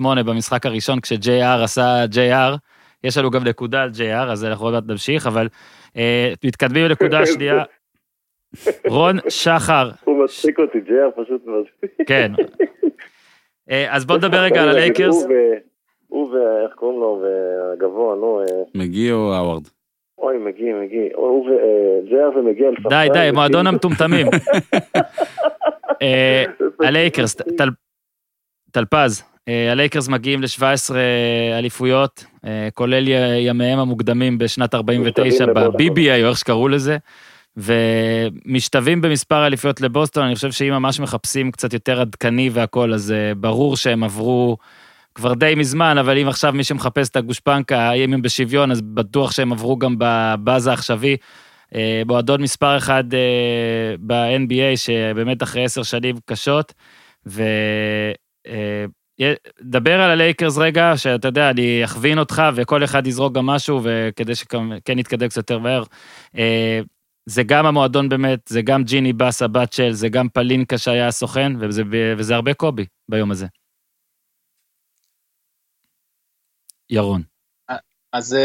50-8-8 0.00 0.22
במשחק 0.22 0.66
הראשון, 0.66 1.00
כש-JR 1.00 1.62
עשה 1.64 2.04
JR. 2.04 2.56
יש 3.04 3.18
לנו 3.18 3.30
גם 3.30 3.44
נקודה 3.44 3.82
על 3.82 3.90
JR, 3.90 4.32
אז 4.32 4.44
אנחנו 4.44 4.64
עוד 4.64 4.74
מעט 4.74 4.84
נמשיך, 4.86 5.26
אבל 5.26 5.48
אה, 5.96 6.32
מתקדמים 6.44 6.84
לנקודה 6.84 7.20
השנייה. 7.22 7.62
רון 8.88 9.16
שחר. 9.28 9.90
הוא 10.04 10.24
מצחיק 10.24 10.58
אותי, 10.58 10.80
ג'ייר 10.80 11.10
פשוט 11.16 11.42
מצחיק. 11.46 12.08
כן. 12.08 12.32
אה, 13.70 13.94
אז 13.96 14.04
בוא 14.04 14.16
נדבר 14.16 14.38
רגע 14.38 14.62
על 14.62 14.68
הלייקרס. 14.68 15.26
הוא 16.08 16.30
ואיך 16.30 16.74
קוראים 16.74 17.00
לו, 17.00 17.22
והגבוה, 17.22 18.16
נו. 18.16 18.40
אה, 18.40 18.62
מגי 18.74 19.12
או 19.12 19.34
האווארד? 19.34 19.62
אוי, 20.18 20.38
מגי, 20.38 20.72
מגי. 20.72 21.08
הוא 21.14 21.46
וג'ייר 21.46 22.30
ומגי 22.38 22.66
על 22.66 22.74
די, 22.88 23.08
די, 23.12 23.30
מועדון 23.34 23.66
המטומטמים. 23.66 24.26
אה, 26.02 26.44
הלייקרס, 26.80 27.36
טלפז, 28.70 29.22
הלייקרס 29.46 30.08
מגיעים 30.08 30.42
ל-17 30.42 30.94
אליפויות, 31.58 32.24
כולל 32.74 33.04
ימיהם 33.38 33.78
המוקדמים 33.78 34.38
בשנת 34.38 34.74
49 34.74 35.46
ב-BBA, 35.46 36.22
או 36.22 36.28
איך 36.28 36.38
שקראו 36.38 36.68
לזה. 36.68 36.96
ומשתווים 37.56 39.00
במספר 39.00 39.46
אליפויות 39.46 39.80
לבוסטון, 39.80 40.24
אני 40.24 40.34
חושב 40.34 40.52
שאם 40.52 40.70
ממש 40.70 41.00
מחפשים 41.00 41.50
קצת 41.50 41.72
יותר 41.72 42.00
עדכני 42.00 42.50
והכל, 42.52 42.92
אז 42.92 43.14
ברור 43.36 43.76
שהם 43.76 44.04
עברו 44.04 44.56
כבר 45.14 45.34
די 45.34 45.54
מזמן, 45.56 45.98
אבל 45.98 46.18
אם 46.18 46.28
עכשיו 46.28 46.52
מי 46.52 46.64
שמחפש 46.64 47.08
את 47.08 47.16
הגושפנקה, 47.16 47.80
האם 47.80 48.12
הם 48.14 48.22
בשוויון, 48.22 48.70
אז 48.70 48.80
בטוח 48.82 49.32
שהם 49.32 49.52
עברו 49.52 49.76
גם 49.76 49.96
בבאז 49.98 50.66
העכשווי. 50.66 51.16
מועדון 52.06 52.42
מספר 52.42 52.76
אחד 52.76 53.04
ב-NBA, 54.00 54.76
שבאמת 54.76 55.42
אחרי 55.42 55.64
עשר 55.64 55.82
שנים 55.82 56.16
קשות, 56.24 56.72
ו... 57.26 57.42
דבר 59.60 60.00
על 60.00 60.10
הלייקרס 60.10 60.58
רגע, 60.58 60.92
שאתה 60.96 61.28
יודע, 61.28 61.50
אני 61.50 61.84
אכווין 61.84 62.18
אותך 62.18 62.42
וכל 62.54 62.84
אחד 62.84 63.06
יזרוק 63.06 63.34
גם 63.34 63.46
משהו, 63.46 63.80
וכדי 63.82 64.34
שכן 64.34 64.58
נתקדם 64.96 65.28
קצת 65.28 65.36
יותר 65.36 65.58
מהר. 65.58 65.82
זה 67.26 67.42
גם 67.42 67.66
המועדון 67.66 68.08
באמת, 68.08 68.40
זה 68.48 68.62
גם 68.62 68.84
ג'יני 68.84 69.12
באס 69.12 69.42
הבת 69.42 69.72
של, 69.72 69.92
זה 69.92 70.08
גם 70.08 70.28
פלינקה 70.28 70.78
שהיה 70.78 71.08
הסוכן, 71.08 71.52
וזה, 71.60 71.82
וזה 72.18 72.34
הרבה 72.34 72.54
קובי 72.54 72.86
ביום 73.08 73.30
הזה. 73.30 73.46
ירון. 76.90 77.22
אז 78.12 78.36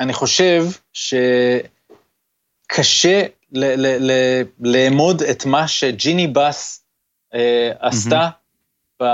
אני 0.00 0.12
חושב 0.12 0.62
שקשה 0.92 1.26
ל- 3.52 3.86
ל- 3.86 4.10
ל- 4.10 4.42
לאמוד 4.60 5.22
את 5.22 5.44
מה 5.46 5.68
שג'יני 5.68 6.26
באס 6.26 6.84
אה, 7.34 7.72
עשתה 7.78 8.28
mm-hmm. 8.28 9.04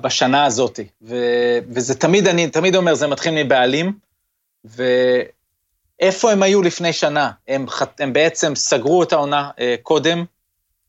בשנה 0.00 0.44
הזאת. 0.44 0.80
ו- 1.02 1.58
וזה 1.68 1.98
תמיד, 1.98 2.26
אני 2.26 2.50
תמיד 2.50 2.76
אומר, 2.76 2.94
זה 2.94 3.06
מתחיל 3.06 3.44
מבעלים, 3.44 3.98
ואיפה 6.02 6.32
הם 6.32 6.42
היו 6.42 6.62
לפני 6.62 6.92
שנה? 6.92 7.30
הם, 7.48 7.66
הם 7.98 8.12
בעצם 8.12 8.54
סגרו 8.54 9.02
את 9.02 9.12
העונה 9.12 9.50
אה, 9.60 9.74
קודם, 9.82 10.24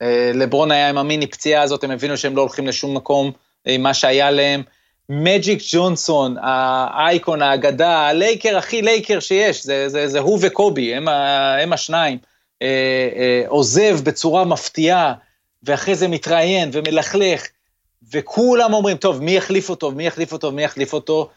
אה, 0.02 0.32
לברון 0.34 0.72
היה 0.72 0.90
עם 0.90 0.98
המיני 0.98 1.28
פציעה 1.28 1.62
הזאת, 1.64 1.84
הם 1.84 1.92
הבינו 1.92 2.18
שהם 2.18 2.36
לא 2.36 2.42
הולכים 2.42 2.68
לשום 2.68 2.98
מקום 2.98 3.32
עם 3.66 3.84
מה 3.84 3.94
שהיה 3.94 4.32
להם. 4.32 4.64
מג'יק 5.10 5.60
ג'ונסון, 5.72 6.36
האייקון, 6.42 7.42
האגדה, 7.42 8.08
הלייקר 8.08 8.58
הכי 8.58 8.82
לייקר 8.82 9.20
שיש, 9.20 9.64
זה, 9.64 9.90
זה, 9.90 10.08
זה 10.08 10.20
הוא 10.20 10.40
וקובי, 10.42 10.96
הם, 10.96 11.08
הם 11.62 11.74
השניים. 11.74 12.18
אה, 12.62 12.68
אה, 13.16 13.44
עוזב 13.48 14.00
בצורה 14.04 14.46
מפתיעה, 14.46 15.14
ואחרי 15.64 15.96
זה 15.96 16.08
מתראיין 16.08 16.70
ומלכלך, 16.74 17.48
וכולם 18.14 18.74
אומרים, 18.74 18.98
טוב, 18.98 19.22
מי 19.22 19.32
יחליף 19.32 19.70
אותו, 19.70 19.92
מי 19.92 20.08
יחליף 20.08 20.34
אותו, 20.34 20.52
מי 20.52 20.64
יחליף 20.64 20.94
אותו, 20.94 21.30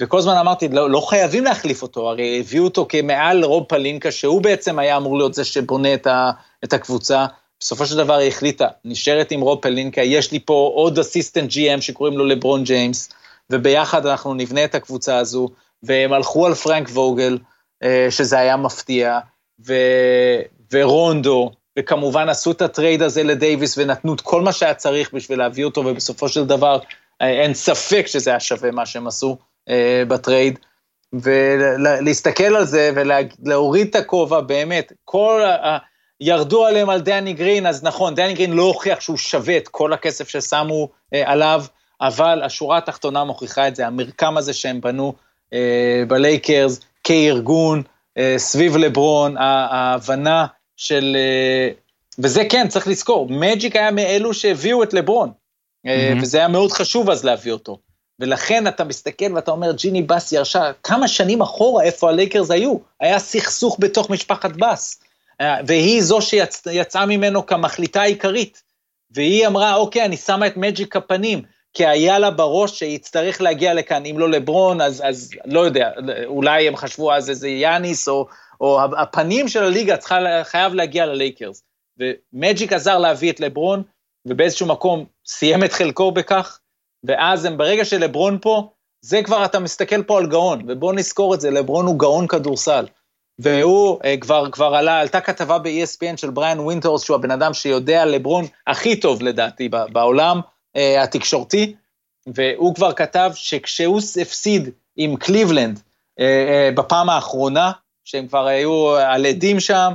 וכל 0.00 0.18
הזמן 0.18 0.36
אמרתי, 0.36 0.68
לא, 0.68 0.90
לא 0.90 1.00
חייבים 1.00 1.44
להחליף 1.44 1.82
אותו, 1.82 2.10
הרי 2.10 2.40
הביאו 2.40 2.64
אותו 2.64 2.86
כמעל 2.88 3.44
רוב 3.44 3.64
פלינקה, 3.64 4.12
שהוא 4.12 4.42
בעצם 4.42 4.78
היה 4.78 4.96
אמור 4.96 5.18
להיות 5.18 5.34
זה 5.34 5.44
שבונה 5.44 5.94
את, 5.94 6.06
ה, 6.06 6.30
את 6.64 6.72
הקבוצה. 6.72 7.26
בסופו 7.60 7.86
של 7.86 7.96
דבר 7.96 8.14
היא 8.14 8.28
החליטה, 8.28 8.68
נשארת 8.84 9.30
עם 9.30 9.40
רוב 9.40 9.58
פלינקה, 9.62 10.02
יש 10.02 10.32
לי 10.32 10.40
פה 10.40 10.72
עוד 10.74 10.98
assistant 10.98 11.50
GM 11.50 11.80
שקוראים 11.80 12.18
לו 12.18 12.24
לברון 12.24 12.64
ג'יימס, 12.64 13.08
וביחד 13.50 14.06
אנחנו 14.06 14.34
נבנה 14.34 14.64
את 14.64 14.74
הקבוצה 14.74 15.18
הזו, 15.18 15.48
והם 15.82 16.12
הלכו 16.12 16.46
על 16.46 16.54
פרנק 16.54 16.88
ווגל, 16.88 17.38
שזה 18.10 18.38
היה 18.38 18.56
מפתיע, 18.56 19.18
ו... 19.66 19.74
ורונדו, 20.72 21.50
וכמובן 21.78 22.28
עשו 22.28 22.50
את 22.50 22.62
הטרייד 22.62 23.02
הזה 23.02 23.22
לדייוויס 23.22 23.78
ונתנו 23.78 24.14
את 24.14 24.20
כל 24.20 24.42
מה 24.42 24.52
שהיה 24.52 24.74
צריך 24.74 25.14
בשביל 25.14 25.38
להביא 25.38 25.64
אותו, 25.64 25.80
ובסופו 25.80 26.28
של 26.28 26.44
דבר 26.44 26.78
אין 27.20 27.54
ספק 27.54 28.06
שזה 28.06 28.30
היה 28.30 28.40
שווה 28.40 28.70
מה 28.70 28.86
שהם 28.86 29.06
עשו 29.06 29.28
אה, 29.28 29.53
בטרייד. 30.08 30.58
ולהסתכל 31.12 32.56
על 32.56 32.64
זה 32.64 32.90
ולהוריד 32.94 33.86
את 33.88 33.94
הכובע, 33.94 34.40
באמת, 34.40 34.92
כל 35.04 35.42
ה... 35.42 35.78
ירדו 36.20 36.66
עליהם 36.66 36.90
על 36.90 37.00
דני 37.00 37.32
גרין, 37.32 37.66
אז 37.66 37.84
נכון, 37.84 38.14
דני 38.14 38.34
גרין 38.34 38.52
לא 38.52 38.62
הוכיח 38.62 39.00
שהוא 39.00 39.16
שווה 39.16 39.56
את 39.56 39.68
כל 39.68 39.92
הכסף 39.92 40.28
ששמו 40.28 40.88
אה, 41.14 41.30
עליו, 41.32 41.64
אבל 42.00 42.42
השורה 42.42 42.78
התחתונה 42.78 43.24
מוכיחה 43.24 43.68
את 43.68 43.76
זה, 43.76 43.86
המרקם 43.86 44.36
הזה 44.36 44.52
שהם 44.52 44.80
בנו 44.80 45.12
אה, 45.52 46.02
בלייקרס, 46.08 46.80
כארגון, 47.04 47.82
אה, 48.18 48.34
סביב 48.38 48.76
לברון, 48.76 49.36
ההבנה 49.38 50.46
של... 50.76 51.16
אה, 51.18 51.68
וזה 52.18 52.42
כן, 52.50 52.68
צריך 52.68 52.88
לזכור, 52.88 53.28
מג'יק 53.30 53.76
היה 53.76 53.90
מאלו 53.90 54.34
שהביאו 54.34 54.82
את 54.82 54.94
לברון, 54.94 55.30
אה, 55.86 56.12
אהמ. 56.12 56.22
וזה 56.22 56.38
היה 56.38 56.48
מאוד 56.48 56.72
חשוב 56.72 57.10
אז 57.10 57.24
להביא 57.24 57.52
אותו. 57.52 57.78
ולכן 58.20 58.66
אתה 58.66 58.84
מסתכל 58.84 59.32
ואתה 59.34 59.50
אומר, 59.50 59.72
ג'יני 59.72 60.02
בס 60.02 60.32
ירשה 60.32 60.72
כמה 60.82 61.08
שנים 61.08 61.42
אחורה 61.42 61.84
איפה 61.84 62.08
הלייקרס 62.08 62.50
היו, 62.50 62.76
היה 63.00 63.18
סכסוך 63.18 63.76
בתוך 63.80 64.10
משפחת 64.10 64.50
בס. 64.50 65.00
והיא 65.66 66.02
זו 66.02 66.18
שיצאה 66.22 67.06
ממנו 67.06 67.46
כמחליטה 67.46 68.00
העיקרית. 68.00 68.62
והיא 69.10 69.46
אמרה, 69.46 69.74
אוקיי, 69.74 70.04
אני 70.04 70.16
שמה 70.16 70.46
את 70.46 70.56
מג'יק 70.56 70.96
הפנים, 70.96 71.42
כי 71.74 71.86
היה 71.86 72.18
לה 72.18 72.30
בראש 72.30 72.78
שיצטרך 72.78 73.40
להגיע 73.40 73.74
לכאן, 73.74 74.06
אם 74.06 74.18
לא 74.18 74.30
לברון, 74.30 74.80
אז, 74.80 75.02
אז 75.06 75.30
לא 75.44 75.60
יודע, 75.60 75.90
אולי 76.26 76.68
הם 76.68 76.76
חשבו 76.76 77.12
אז 77.12 77.30
איזה 77.30 77.48
יאניס, 77.48 78.08
או, 78.08 78.26
או 78.60 78.80
הפנים 78.98 79.48
של 79.48 79.62
הליגה 79.62 79.96
צריכה, 79.96 80.18
חייב 80.44 80.74
להגיע 80.74 81.06
ללייקרס. 81.06 81.62
ומג'יק 81.98 82.72
עזר 82.72 82.98
להביא 82.98 83.32
את 83.32 83.40
לברון, 83.40 83.82
ובאיזשהו 84.26 84.66
מקום 84.66 85.04
סיים 85.26 85.64
את 85.64 85.72
חלקו 85.72 86.12
בכך, 86.12 86.58
ואז 87.04 87.44
הם, 87.44 87.58
ברגע 87.58 87.84
שלברון 87.84 88.38
פה, 88.42 88.68
זה 89.00 89.22
כבר, 89.22 89.44
אתה 89.44 89.58
מסתכל 89.58 90.02
פה 90.02 90.18
על 90.18 90.26
גאון, 90.26 90.62
ובואו 90.68 90.92
נזכור 90.92 91.34
את 91.34 91.40
זה, 91.40 91.50
לברון 91.50 91.86
הוא 91.86 91.98
גאון 91.98 92.26
כדורסל. 92.26 92.86
והוא 93.38 93.98
אה, 93.98 94.20
כבר, 94.20 94.50
כבר 94.50 94.74
עלה, 94.74 95.00
עלתה 95.00 95.20
כתבה 95.20 95.58
ב-ESPN 95.58 96.16
של 96.16 96.30
בריאן 96.30 96.60
וינדהורסט, 96.60 97.02
שהוא 97.02 97.14
הבן 97.14 97.30
אדם 97.30 97.54
שיודע 97.54 98.04
לברון 98.04 98.44
הכי 98.66 99.00
טוב 99.00 99.22
לדעתי 99.22 99.68
בעולם 99.68 100.40
אה, 100.76 101.02
התקשורתי, 101.02 101.74
והוא 102.26 102.74
כבר 102.74 102.92
כתב 102.92 103.30
שכשהוא 103.34 104.00
הפסיד 104.22 104.70
עם 104.96 105.16
קליבלנד 105.16 105.78
אה, 105.78 105.82
אה, 106.20 106.76
בפעם 106.76 107.10
האחרונה, 107.10 107.72
שהם 108.04 108.26
כבר 108.26 108.46
היו 108.46 108.96
על 108.96 109.26
אדים 109.26 109.60
שם, 109.60 109.92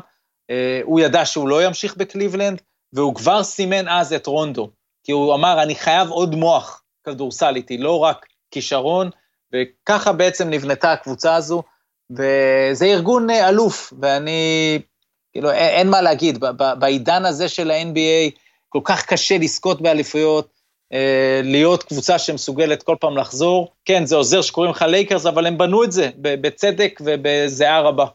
אה, 0.52 0.54
הוא 0.84 1.00
ידע 1.00 1.26
שהוא 1.26 1.48
לא 1.48 1.66
ימשיך 1.66 1.98
בקליבלנד, 1.98 2.62
והוא 2.94 3.16
כבר 3.16 3.44
סימן 3.44 3.88
אז 3.88 4.14
את 4.14 4.28
רונדו, 4.28 4.70
כי 5.04 5.12
הוא 5.12 5.36
אמר, 5.36 5.64
אני 5.64 5.76
חייב 5.76 6.10
עוד 6.10 6.36
מוח 6.36 6.79
כדורסל 7.04 7.56
איתי, 7.56 7.78
לא 7.78 8.00
רק 8.00 8.26
כישרון, 8.52 9.10
וככה 9.54 10.12
בעצם 10.12 10.50
נבנתה 10.50 10.92
הקבוצה 10.92 11.36
הזו. 11.36 11.64
וזה 12.12 12.86
ארגון 12.86 13.30
אה, 13.30 13.50
אלוף, 13.50 13.94
ואני, 14.02 14.80
כאילו, 15.32 15.52
אין, 15.52 15.70
אין 15.70 15.90
מה 15.90 16.02
להגיד, 16.02 16.38
בעידן 16.80 17.26
הזה 17.26 17.50
של 17.50 17.72
ה-NBA, 17.72 18.40
כל 18.70 18.82
כך 18.84 19.06
קשה 19.06 19.38
לזכות 19.38 19.82
באליפויות, 19.82 20.60
אה, 20.94 21.42
להיות 21.44 21.84
קבוצה 21.84 22.20
שמסוגלת 22.20 22.84
כל 22.84 22.96
פעם 23.00 23.18
לחזור. 23.18 23.74
כן, 23.86 24.06
זה 24.06 24.16
עוזר 24.16 24.42
שקוראים 24.42 24.72
לך 24.72 24.82
לייקרס, 24.82 25.26
אבל 25.26 25.48
הם 25.48 25.58
בנו 25.58 25.84
את 25.84 25.92
זה 25.92 26.10
בצדק 26.22 27.02
ובזיעה 27.06 27.82
רבה. 27.82 28.06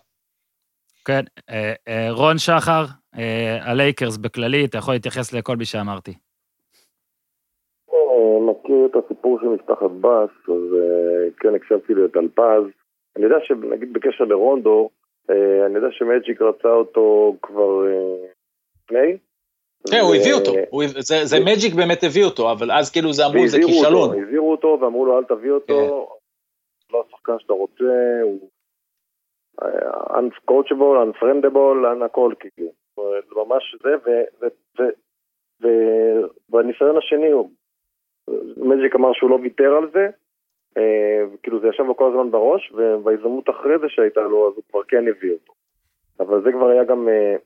כן, 1.04 1.24
אה, 1.50 2.10
רון 2.10 2.38
שחר, 2.38 2.86
אה, 3.18 3.58
הלייקרס 3.70 4.16
בכללי, 4.16 4.64
אתה 4.64 4.78
יכול 4.78 4.94
להתייחס 4.94 5.32
לכל 5.32 5.56
מי 5.56 5.64
שאמרתי. 5.64 6.14
מכיר 8.50 8.86
את 8.86 9.04
הסיפור 9.04 9.38
של 9.40 9.46
משפחת 9.46 9.90
בס, 10.00 10.30
אז 10.48 10.74
אה, 10.80 11.30
כן 11.40 11.54
הקשבתי 11.54 11.94
לטלפז. 11.94 12.62
אני 13.16 13.24
יודע 13.24 13.36
שנגיד 13.44 13.92
בקשר 13.92 14.24
לרונדו, 14.24 14.88
אה, 15.30 15.66
אני 15.66 15.74
יודע 15.74 15.88
שמג'יק 15.90 16.42
רצה 16.42 16.68
אותו 16.68 17.36
כבר 17.42 17.86
אה, 17.86 18.26
לפני. 18.84 19.16
כן, 19.90 20.00
הוא 20.00 20.14
הביא 20.14 20.34
אותו. 20.34 20.52
זה- 21.24 21.36
מג'יק 21.40 21.74
באמת 21.74 22.04
הביא 22.04 22.24
אותו, 22.24 22.52
אבל 22.52 22.72
אז 22.72 22.90
כאילו 22.92 23.12
זה 23.12 23.22
אמרו, 23.26 23.48
זה 23.48 23.58
כישלון. 23.66 24.22
הזהירו 24.22 24.50
אותו 24.50 24.78
ואמרו 24.80 25.06
לו 25.06 25.18
אל 25.18 25.24
תביא 25.24 25.50
אותו, 25.50 26.08
לא 26.92 27.04
השחקן 27.08 27.32
שאתה 27.38 27.52
רוצה, 27.52 27.84
הוא 28.22 28.48
uncoachable, 30.10 30.96
unfriendable, 31.04 32.04
הכל 32.04 32.32
כאילו. 32.40 32.70
זה 32.96 33.34
ממש 33.36 33.76
זה, 33.82 33.90
ו- 34.06 34.44
ו- 34.46 34.82
ו- 34.82 34.94
ו- 35.62 36.26
בניסיון 36.48 36.96
השני, 36.96 37.32
מג'יק 38.56 38.94
אמר 38.94 39.12
שהוא 39.12 39.30
לא 39.30 39.38
ויתר 39.42 39.76
על 39.76 39.90
זה, 39.92 40.08
אה, 40.76 41.24
כאילו 41.42 41.60
זה 41.60 41.68
ישב 41.68 41.84
לו 41.84 41.96
כל 41.96 42.10
הזמן 42.10 42.30
בראש, 42.30 42.72
ובהזדמנות 42.74 43.50
אחרי 43.50 43.78
זה 43.78 43.86
שהייתה 43.88 44.20
לו, 44.20 44.48
אז 44.48 44.52
הוא 44.56 44.64
כבר 44.70 44.82
כן 44.88 45.08
הביא 45.08 45.32
אותו. 45.32 45.52
אבל 46.20 46.42
זה 46.42 46.52
כבר 46.52 46.68
היה 46.68 46.84
גם 46.84 47.08
אה, 47.08 47.36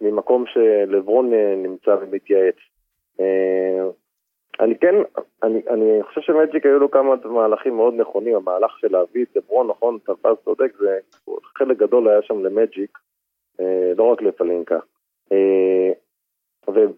ממקום 0.00 0.44
שלברון 0.46 1.32
אה, 1.34 1.54
נמצא 1.56 1.96
ומתייעץ. 2.00 2.56
אני 4.60 4.78
כן, 4.78 4.94
אני, 5.42 5.62
אני 5.70 6.02
חושב 6.02 6.20
שמג'יק 6.20 6.66
היו 6.66 6.78
לו 6.78 6.90
כמה 6.90 7.14
מהלכים 7.24 7.76
מאוד 7.76 7.94
נכונים, 7.94 8.36
המהלך 8.36 8.78
של 8.78 8.92
להביא 8.92 9.24
את 9.24 9.36
לברון, 9.36 9.66
נכון, 9.68 9.98
טלפז 9.98 10.36
צודק, 10.44 10.72
זה 10.78 10.98
חלק 11.58 11.76
גדול 11.76 12.08
היה 12.08 12.22
שם 12.22 12.44
למג'יק, 12.44 12.98
לא 13.96 14.12
רק 14.12 14.22
לפלינקה. 14.22 14.78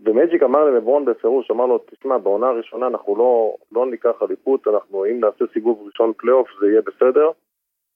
ומג'יק 0.04 0.42
אמר 0.42 0.64
ללברון 0.64 1.04
בפירוש, 1.04 1.50
אמר 1.50 1.66
לו, 1.66 1.78
תשמע, 1.78 2.18
בעונה 2.18 2.46
הראשונה 2.46 2.86
אנחנו 2.86 3.16
לא, 3.16 3.54
לא 3.72 3.86
ניקח 3.86 4.22
אליפות, 4.22 4.68
אנחנו, 4.68 5.04
אם 5.04 5.20
נעשה 5.20 5.44
סיבוב 5.52 5.82
ראשון 5.86 6.12
פלייאוף 6.16 6.48
זה 6.60 6.66
יהיה 6.66 6.80
בסדר. 6.80 7.30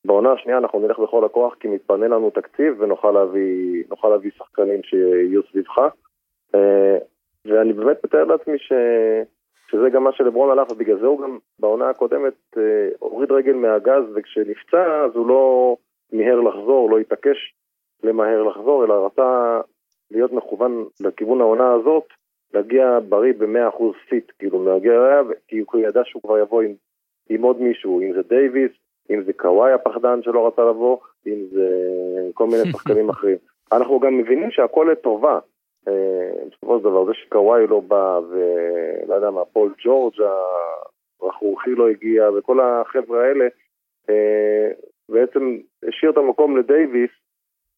בעונה 0.04 0.32
השנייה 0.32 0.58
אנחנו 0.58 0.80
נלך 0.80 0.98
בכל 0.98 1.24
הכוח 1.24 1.54
כי 1.54 1.68
מתפנה 1.68 2.08
לנו 2.08 2.30
תקציב 2.30 2.74
ונוכל 2.78 3.10
להביא, 3.10 3.84
להביא 4.04 4.30
שחקנים 4.38 4.82
שיהיו 4.82 5.42
סביבך. 5.50 5.78
אה, 6.54 6.98
ואני 7.44 7.72
באמת 7.72 8.04
מתאר 8.04 8.24
לעצמי 8.24 8.58
ש... 8.58 8.72
שזה 9.70 9.90
גם 9.90 10.04
מה 10.04 10.12
שלברון 10.12 10.50
הלך, 10.50 10.70
ובגלל 10.70 10.98
זה 10.98 11.06
הוא 11.06 11.20
גם 11.22 11.38
בעונה 11.58 11.90
הקודמת 11.90 12.34
אה, 12.56 12.88
הוריד 12.98 13.32
רגל 13.32 13.52
מהגז, 13.52 14.04
וכשנפצע 14.14 15.04
אז 15.04 15.16
הוא 15.16 15.26
לא 15.26 15.76
מיהר 16.12 16.40
לחזור, 16.40 16.90
לא 16.90 16.98
התעקש 16.98 17.54
למהר 18.02 18.42
לחזור, 18.42 18.84
אלא 18.84 19.06
רצה 19.06 19.60
להיות 20.10 20.32
מכוון 20.32 20.84
לכיוון 21.00 21.40
העונה 21.40 21.72
הזאת, 21.72 22.04
להגיע 22.54 22.98
בריא 23.08 23.32
ב-100% 23.38 23.82
fit, 24.08 24.32
כאילו 24.38 24.64
להגיע 24.64 24.92
אליה, 24.92 25.22
כי 25.48 25.58
הוא 25.58 25.80
ידע 25.80 26.00
שהוא 26.04 26.22
כבר 26.22 26.38
יבוא 26.38 26.62
עם, 26.62 26.74
עם 27.28 27.42
עוד 27.42 27.60
מישהו, 27.60 28.00
אם 28.00 28.12
זה 28.12 28.22
דייוויס, 28.22 28.72
אם 29.10 29.22
זה 29.22 29.32
קוואי 29.32 29.72
הפחדן 29.72 30.22
שלא 30.22 30.46
רצה 30.46 30.62
לבוא, 30.62 30.98
אם 31.26 31.46
זה 31.50 31.68
כל 32.34 32.46
מיני 32.46 32.62
שחקנים 32.72 33.10
אחרים. 33.10 33.36
אנחנו 33.72 34.00
גם 34.00 34.18
מבינים 34.18 34.50
שהכל 34.50 34.88
לטובה. 34.92 35.38
אה, 35.88 36.44
בסופו 36.50 36.78
של 36.78 36.84
דבר, 36.84 37.04
זה 37.04 37.12
שקוואי 37.14 37.66
לא 37.66 37.80
בא, 37.80 38.20
ולא 38.30 39.14
יודע 39.14 39.30
מה, 39.30 39.44
פול 39.44 39.74
ג'ורג' 39.84 40.14
הרכרוכי 41.22 41.70
לא 41.70 41.88
הגיע, 41.88 42.30
וכל 42.30 42.60
החבר'ה 42.60 43.24
האלה, 43.24 43.44
אה, 44.10 44.70
בעצם 45.08 45.58
השאיר 45.88 46.10
את 46.10 46.16
המקום 46.16 46.56
לדייוויס, 46.56 47.10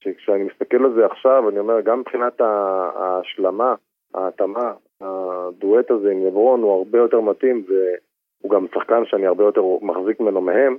שכשאני 0.03 0.45
מסתכל 0.45 0.85
על 0.85 0.95
זה 0.95 1.07
עכשיו, 1.07 1.49
אני 1.49 1.59
אומר, 1.59 1.81
גם 1.81 2.01
מבחינת 2.01 2.41
ההשלמה, 2.41 3.75
ההתאמה, 4.15 4.73
הדואט 5.01 5.91
הזה 5.91 6.11
עם 6.11 6.27
לברון 6.27 6.63
הוא 6.63 6.73
הרבה 6.79 6.99
יותר 6.99 7.21
מתאים, 7.21 7.65
והוא 7.69 8.51
גם 8.53 8.67
שחקן 8.75 9.03
שאני 9.07 9.27
הרבה 9.27 9.45
יותר 9.45 9.63
מחזיק 9.83 10.21
ממנו 10.21 10.41
מהם. 10.41 10.77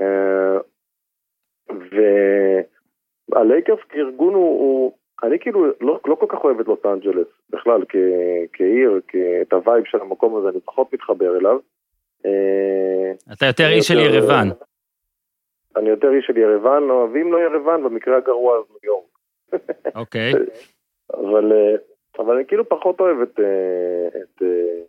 אה, 0.00 0.58
והלייקרס 3.30 3.78
כארגון 3.88 4.34
הוא, 4.34 4.60
הוא, 4.60 4.92
אני 5.22 5.38
כאילו 5.38 5.66
לא, 5.80 6.00
לא 6.06 6.14
כל 6.14 6.26
כך 6.28 6.44
אוהב 6.44 6.60
את 6.60 6.68
לוס 6.68 6.86
אנג'לס 6.86 7.26
בכלל 7.50 7.84
כ, 7.88 7.96
כעיר, 8.52 9.00
כ, 9.08 9.16
את 9.42 9.52
ה 9.52 9.58
vibe 9.58 9.84
של 9.84 10.00
המקום 10.00 10.36
הזה, 10.36 10.48
אני 10.48 10.60
פחות 10.60 10.92
מתחבר 10.92 11.36
אליו. 11.36 11.58
אה, 12.26 13.32
אתה 13.32 13.46
יותר 13.46 13.68
איש 13.68 13.88
של 13.88 13.98
יותר- 13.98 14.14
ירוון. 14.14 14.48
אני 15.76 15.88
יותר 15.88 16.12
איש 16.12 16.26
של 16.26 16.36
ירוון, 16.36 16.90
או- 16.90 17.08
ואם 17.12 17.32
לא 17.32 17.38
ירוון, 17.38 17.84
במקרה 17.84 18.16
הגרוע 18.16 18.58
אז 18.58 18.64
ניו 18.70 18.78
יורק. 18.84 19.18
אוקיי. 19.94 20.32
אבל, 21.20 21.52
אה, 21.52 21.76
אבל 22.18 22.34
אני 22.34 22.46
כאילו 22.46 22.68
פחות 22.68 23.00
אוהב 23.00 23.20
את, 23.20 23.40
אה, 23.40 24.20
את, 24.20 24.42
אה, 24.42 24.82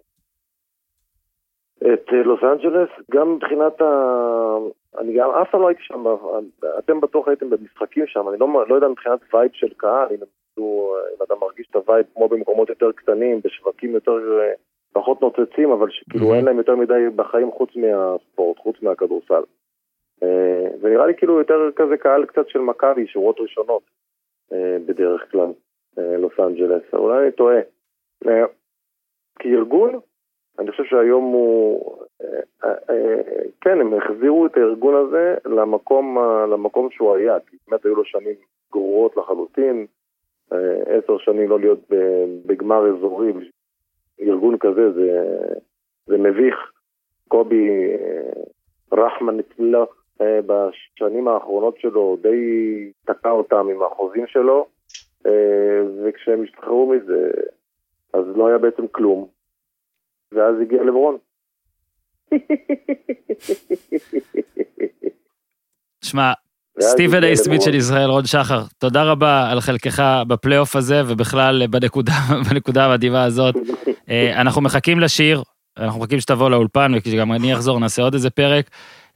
את 1.93 2.11
לוס 2.11 2.43
אנג'לס, 2.43 2.89
גם 3.11 3.35
מבחינת 3.35 3.81
ה... 3.81 3.87
אני 4.97 5.13
גם 5.13 5.29
אף 5.29 5.49
פעם 5.51 5.61
לא 5.61 5.67
הייתי 5.67 5.83
שם, 5.83 6.03
אתם 6.79 7.01
בטוח 7.01 7.27
הייתם 7.27 7.49
במשחקים 7.49 8.07
שם, 8.07 8.29
אני 8.29 8.37
לא, 8.39 8.47
לא 8.67 8.75
יודע 8.75 8.87
מבחינת 8.87 9.19
vibe 9.33 9.51
של 9.53 9.73
קהל, 9.77 10.07
אם, 10.11 10.17
אם 10.59 11.23
אתה 11.23 11.33
מרגיש 11.41 11.67
את 11.71 11.75
ה 11.75 11.81
vibe 11.81 12.05
כמו 12.13 12.27
במקומות 12.27 12.69
יותר 12.69 12.91
קטנים, 12.91 13.41
בשווקים 13.43 13.93
יותר 13.93 14.39
פחות 14.93 15.21
נוצצים, 15.21 15.71
אבל 15.71 15.87
שכאילו. 15.89 16.33
אין 16.33 16.45
להם 16.45 16.57
יותר 16.57 16.75
מדי 16.75 17.09
בחיים 17.15 17.51
חוץ 17.51 17.69
מהספורט, 17.75 18.57
חוץ 18.57 18.81
מהכדורסל. 18.81 19.41
אה, 20.23 20.67
ונראה 20.81 21.07
לי 21.07 21.15
כאילו 21.15 21.39
יותר 21.39 21.69
כזה 21.75 21.97
קהל 21.97 22.25
קצת 22.25 22.49
של 22.49 22.59
מכבי, 22.59 23.07
שורות 23.07 23.39
ראשונות, 23.39 23.83
אה, 24.53 24.77
בדרך 24.85 25.31
כלל. 25.31 25.51
אה, 25.99 26.17
לוס 26.17 26.39
אנג'לס, 26.39 26.83
אולי 26.93 27.23
אני 27.23 27.31
טועה. 27.31 27.59
כארגון, 29.39 29.99
אני 30.59 30.71
חושב 30.71 30.83
שהיום 30.83 31.23
הוא, 31.23 31.97
כן, 33.61 33.81
הם 33.81 33.93
החזירו 33.93 34.45
את 34.45 34.57
הארגון 34.57 34.95
הזה 34.95 35.35
למקום, 35.45 36.17
למקום 36.51 36.89
שהוא 36.91 37.15
היה, 37.15 37.39
כי 37.39 37.57
באמת 37.67 37.85
היו 37.85 37.95
לו 37.95 38.05
שנים 38.05 38.35
גרועות 38.71 39.17
לחלוטין, 39.17 39.85
עשר 40.85 41.17
שנים 41.17 41.49
לא 41.49 41.59
להיות 41.59 41.79
בגמר 42.45 42.89
אזורי, 42.89 43.33
ארגון 44.21 44.57
כזה 44.57 44.91
זה, 44.91 45.35
זה 46.05 46.17
מביך. 46.17 46.55
קובי 47.27 47.69
רחמן 48.91 49.39
אצלו 49.39 49.81
אה, 49.81 49.87
בשנים 50.21 51.27
האחרונות 51.27 51.75
שלו 51.79 52.17
די 52.21 52.91
תקע 53.05 53.29
אותם 53.29 53.67
עם 53.71 53.83
החוזים 53.83 54.27
שלו, 54.27 54.67
אה, 55.25 55.81
וכשהם 56.03 56.43
השתחררו 56.43 56.93
מזה, 56.93 57.31
אז 58.13 58.23
לא 58.35 58.47
היה 58.47 58.57
בעצם 58.57 58.87
כלום, 58.91 59.27
ואז 60.31 60.55
הגיע 60.61 60.83
לברון. 60.83 61.17
שמע, 66.03 66.31
סטיבן 66.81 67.17
הגיע 67.17 67.29
איי 67.29 67.37
סמית 67.37 67.61
לברון. 67.61 67.71
של 67.71 67.77
ישראל, 67.77 68.09
רון 68.09 68.25
שחר, 68.25 68.61
תודה 68.77 69.03
רבה 69.03 69.51
על 69.51 69.61
חלקך 69.61 70.03
בפלייאוף 70.27 70.75
הזה, 70.75 71.01
ובכלל 71.07 71.67
בנקודה, 71.67 72.13
בנקודה 72.49 72.85
המדהימה 72.85 73.23
הזאת. 73.23 73.55
אה, 74.09 74.41
אנחנו 74.41 74.61
מחכים 74.61 74.99
לשיר, 74.99 75.43
אנחנו 75.77 75.99
מחכים 75.99 76.19
שתבוא 76.19 76.49
לאולפן, 76.49 76.91
וכשגם 76.97 77.33
אני 77.33 77.53
אחזור 77.53 77.79
נעשה 77.79 78.01
עוד 78.01 78.13
איזה 78.13 78.29
פרק. 78.29 78.69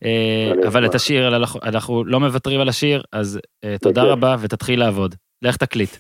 אה, 0.06 0.52
אבל 0.68 0.86
את. 0.86 0.96
השיר, 0.96 1.36
אנחנו- 1.64 2.04
לא 2.06 2.20
מוותרים 2.20 2.62
על 2.62 2.70
השיר, 2.70 3.04
אז 3.12 3.40
אה, 3.64 3.76
תודה 3.82 4.02
בכיף. 4.02 4.12
רבה 4.12 4.36
ותתחיל 4.42 4.80
לעבוד. 4.80 5.16
לך 5.42 5.58
תקליט. 5.58 5.98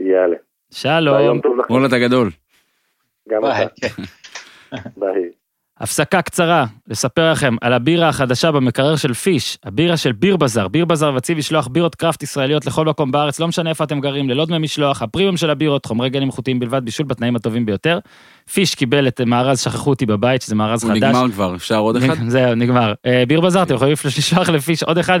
יאללה. 0.00 0.36
שלום. 0.70 1.20
יום 1.20 1.40
טוב 1.40 1.58
לכם. 1.58 1.72
רולד 1.72 1.94
הגדול. 1.94 2.30
גם. 3.28 3.42
אתה. 3.44 3.86
ביי. 4.96 5.30
הפסקה 5.80 6.22
קצרה, 6.22 6.66
לספר 6.88 7.32
לכם 7.32 7.56
על 7.60 7.72
הבירה 7.72 8.08
החדשה 8.08 8.52
במקרר 8.52 8.96
של 8.96 9.14
פיש, 9.14 9.58
הבירה 9.64 9.96
של 9.96 10.12
ביר 10.12 10.36
בזאר. 10.36 10.68
ביר 10.68 10.84
בזאר 10.84 11.12
מציב 11.12 11.38
לשלוח 11.38 11.66
בירות 11.66 11.94
קראפט 11.94 12.22
ישראליות 12.22 12.66
לכל 12.66 12.86
מקום 12.86 13.12
בארץ, 13.12 13.40
לא 13.40 13.48
משנה 13.48 13.70
איפה 13.70 13.84
אתם 13.84 14.00
גרים, 14.00 14.30
ללא 14.30 14.46
דמי 14.46 14.58
משלוח, 14.58 15.02
הפרימיום 15.02 15.36
של 15.36 15.50
הבירות, 15.50 15.86
חומרי 15.86 16.10
גנים 16.10 16.28
איכותיים 16.28 16.60
בלבד, 16.60 16.84
בישול 16.84 17.06
בתנאים 17.06 17.36
הטובים 17.36 17.66
ביותר. 17.66 17.98
פיש 18.52 18.74
קיבל 18.74 19.08
את 19.08 19.20
מארז 19.20 19.60
שכחו 19.60 19.90
אותי 19.90 20.06
בבית, 20.06 20.42
שזה 20.42 20.54
מארז 20.54 20.84
הוא 20.84 20.92
חדש. 20.92 21.02
נגמר 21.02 21.30
כבר, 21.32 21.54
אפשר 21.54 21.78
עוד 21.78 21.96
אחד? 21.96 22.14
זהו, 22.28 22.54
נגמר. 22.54 22.92
אה, 23.06 23.24
ביר 23.28 23.40
בזאר, 23.40 23.62
אתם 23.62 23.74
יכולים 23.74 23.94
לשלוח 24.18 24.48
לפיש 24.48 24.82
עוד 24.82 24.98
אחד. 24.98 25.20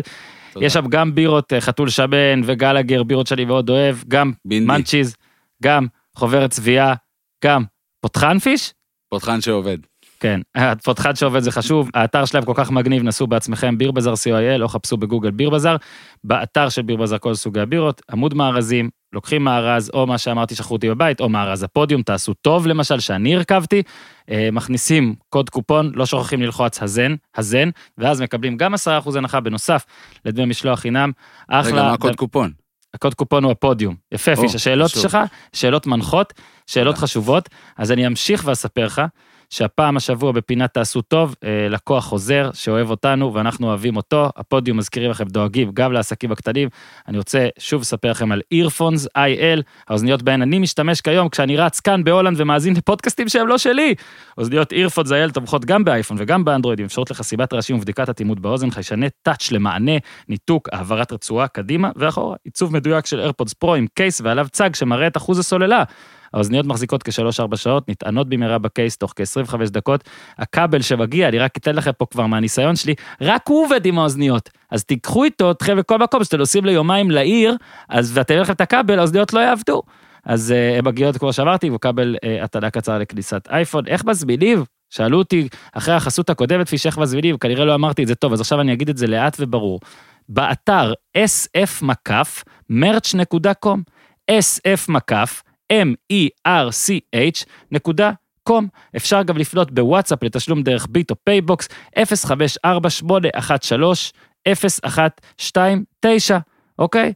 תודה. 0.52 0.66
יש 0.66 0.72
שם 0.72 0.86
גם 0.88 1.14
בירות 1.14 1.52
אה, 1.52 1.60
חתול 1.60 1.88
שמן 1.88 2.40
וגלגר, 2.44 3.02
בירות 3.02 3.26
שאני 3.26 3.44
מאוד 3.44 3.70
אוהב, 3.70 3.96
גם. 4.08 4.32
מנצ'יז, 4.44 5.16
גם 5.62 5.86
חוברת 6.16 6.50
צביעה, 6.50 6.94
גם 7.44 7.64
פותחן 8.00 8.38
פיש? 8.38 8.72
פותחן 9.10 9.40
שעובד. 9.40 9.89
כן, 10.20 10.40
הפותחן 10.54 11.14
שעובד 11.14 11.40
זה 11.40 11.50
חשוב, 11.50 11.90
האתר 11.94 12.24
שלהם 12.24 12.44
כל 12.44 12.52
כך 12.56 12.70
מגניב, 12.70 13.02
נסו 13.02 13.26
בעצמכם 13.26 13.78
ביר 13.78 13.90
בזאר 13.90 14.14
co.il 14.14 14.62
או 14.62 14.68
חפשו 14.68 14.96
בגוגל 14.96 15.30
ביר 15.30 15.50
בזאר. 15.50 15.76
באתר 16.24 16.68
של 16.68 16.82
ביר 16.82 16.96
בזאר 16.96 17.18
כל 17.18 17.34
סוגי 17.34 17.60
הבירות, 17.60 18.02
עמוד 18.12 18.34
מארזים, 18.34 18.90
לוקחים 19.12 19.44
מארז, 19.44 19.90
או 19.94 20.06
מה 20.06 20.18
שאמרתי 20.18 20.54
שכחו 20.54 20.74
אותי 20.74 20.88
בבית, 20.88 21.20
או 21.20 21.28
מארז 21.28 21.62
הפודיום, 21.62 22.02
תעשו 22.02 22.34
טוב 22.34 22.66
למשל, 22.66 23.00
שאני 23.00 23.36
הרכבתי, 23.36 23.82
אה, 24.30 24.48
מכניסים 24.52 25.14
קוד 25.28 25.50
קופון, 25.50 25.92
לא 25.94 26.06
שוכחים 26.06 26.42
ללחוץ 26.42 26.82
הזן, 26.82 27.14
הזן, 27.36 27.70
ואז 27.98 28.22
מקבלים 28.22 28.56
גם 28.56 28.74
10% 28.74 29.16
הנחה 29.16 29.40
בנוסף 29.40 29.84
לדמי 30.24 30.44
משלוח 30.44 30.78
חינם. 30.80 31.12
רגע, 31.50 31.60
אחלה, 31.60 31.82
מה 31.82 31.92
הקוד 31.92 32.16
קופון? 32.16 32.52
הקוד 32.94 33.14
קופון 33.14 33.44
הוא 33.44 33.52
הפודיום. 33.52 33.94
יפה, 34.12 34.36
פיש, 34.36 34.54
השאלות. 34.54 34.90
שלך, 34.90 35.18
שאלות 35.52 35.86
מנחות, 35.86 36.32
שאלות. 36.66 36.98
חשובות, 36.98 37.48
אז 37.78 37.92
אני 37.92 38.06
אמשיך 38.06 38.42
ואספר 38.44 38.86
לך 38.86 39.02
שהפעם 39.50 39.96
השבוע 39.96 40.32
בפינת 40.32 40.74
תעשו 40.74 41.02
טוב, 41.02 41.34
אה, 41.44 41.68
לקוח 41.70 42.04
חוזר 42.04 42.50
שאוהב 42.54 42.90
אותנו 42.90 43.34
ואנחנו 43.34 43.66
אוהבים 43.66 43.96
אותו, 43.96 44.30
הפודיום 44.36 44.78
מזכירים 44.78 45.10
לכם, 45.10 45.24
דואגים 45.24 45.70
גם 45.74 45.92
לעסקים 45.92 46.32
הקטנים. 46.32 46.68
אני 47.08 47.18
רוצה 47.18 47.48
שוב 47.58 47.80
לספר 47.80 48.10
לכם 48.10 48.32
על 48.32 48.40
earphones 48.54 49.06
IL, 49.18 49.62
האוזניות 49.88 50.22
בהן 50.22 50.42
אני 50.42 50.58
משתמש 50.58 51.00
כיום 51.00 51.28
כשאני 51.28 51.56
רץ 51.56 51.80
כאן 51.80 52.04
בהולנד 52.04 52.40
ומאזין 52.40 52.74
לפודקאסטים 52.76 53.28
שהם 53.28 53.46
לא 53.46 53.58
שלי. 53.58 53.94
אוזניות 54.38 54.72
earphones 54.72 55.08
IL 55.08 55.32
תומכות 55.32 55.64
גם 55.64 55.84
באייפון 55.84 56.16
וגם 56.20 56.44
באנדרואיד, 56.44 56.80
עם 56.80 56.86
אפשרות 56.86 57.10
לחסיבת 57.10 57.52
רעשים 57.52 57.76
ובדיקת 57.76 58.08
אטימות 58.08 58.40
באוזן, 58.40 58.70
חיישני 58.70 59.06
טאץ' 59.22 59.52
למענה, 59.52 59.92
ניתוק, 60.28 60.68
העברת 60.72 61.12
רצועה 61.12 61.48
קדימה 61.48 61.90
ואחורה, 61.96 62.36
עיצוב 62.44 62.72
מדויק 62.72 63.06
של 63.06 63.20
איירפודס 63.20 63.52
פרו 63.52 63.74
עם 63.74 63.86
קייס 63.94 64.20
ועליו 64.20 64.46
צג 64.50 64.74
שמראה 64.74 65.06
את 65.06 65.16
אחוז 65.16 65.38
הסוללה. 65.38 65.84
האוזניות 66.34 66.66
מחזיקות 66.66 67.02
כ-3-4 67.02 67.56
שעות, 67.56 67.88
נטענות 67.88 68.28
במהרה 68.28 68.58
בקייס 68.58 68.96
תוך 68.96 69.12
כ-25 69.16 69.70
דקות. 69.70 70.08
הכבל 70.38 70.82
שמגיע, 70.82 71.28
אני 71.28 71.38
רק 71.38 71.56
אתן 71.56 71.76
לכם 71.76 71.90
פה 71.98 72.06
כבר 72.06 72.26
מהניסיון 72.26 72.76
שלי, 72.76 72.94
רק 73.20 73.48
הוא 73.48 73.64
עובד 73.64 73.86
עם 73.86 73.98
האוזניות. 73.98 74.50
אז 74.70 74.84
תיקחו 74.84 75.24
איתו 75.24 75.50
אתכם 75.50 75.78
לכל 75.78 75.98
מקום, 75.98 76.24
שאתם 76.24 76.38
נוסעים 76.38 76.64
ליומיים 76.64 77.10
לעיר, 77.10 77.56
אז 77.88 78.10
ואתם 78.14 78.34
לכם 78.34 78.52
את 78.52 78.60
הכבל, 78.60 78.98
האוזניות 78.98 79.32
לא 79.32 79.40
יעבדו. 79.40 79.82
אז 80.24 80.50
uh, 80.50 80.78
הן 80.78 80.84
מגיעות, 80.84 81.16
כמו 81.16 81.32
שאמרתי, 81.32 81.70
וכבל 81.70 82.16
uh, 82.16 82.44
הטענה 82.44 82.70
קצר 82.70 82.98
לכניסת 82.98 83.48
אייפון. 83.50 83.86
איך 83.86 84.04
מזמינים? 84.04 84.64
שאלו 84.90 85.18
אותי 85.18 85.48
אחרי 85.72 85.94
החסות 85.94 86.30
הקודמת, 86.30 86.66
כפי 86.66 86.78
שאיך 86.78 86.98
מזמינים, 86.98 87.38
כנראה 87.38 87.64
לא 87.64 87.74
אמרתי 87.74 88.02
את 88.02 88.08
זה 88.08 88.14
טוב, 88.14 88.32
אז 88.32 88.40
עכשיו 88.40 88.60
אני 88.60 88.72
אגיד 88.72 88.88
את 88.88 88.96
זה 88.96 89.06
לאט 89.06 89.36
וברור. 89.40 89.80
באתר 90.28 90.92
sf-merch.com, 91.18 93.78
sf 94.30 94.80
מקף, 94.88 95.42
m-e-r-c-h.com. 95.72 98.64
אפשר 98.96 99.22
גם 99.22 99.36
לפנות 99.36 99.70
בוואטסאפ 99.70 100.22
לתשלום 100.22 100.62
דרך 100.62 100.86
ביט 100.90 101.10
או 101.10 101.16
פייבוקס, 101.24 101.68
054-813-0129, 101.98 102.00
אוקיי? 106.78 107.12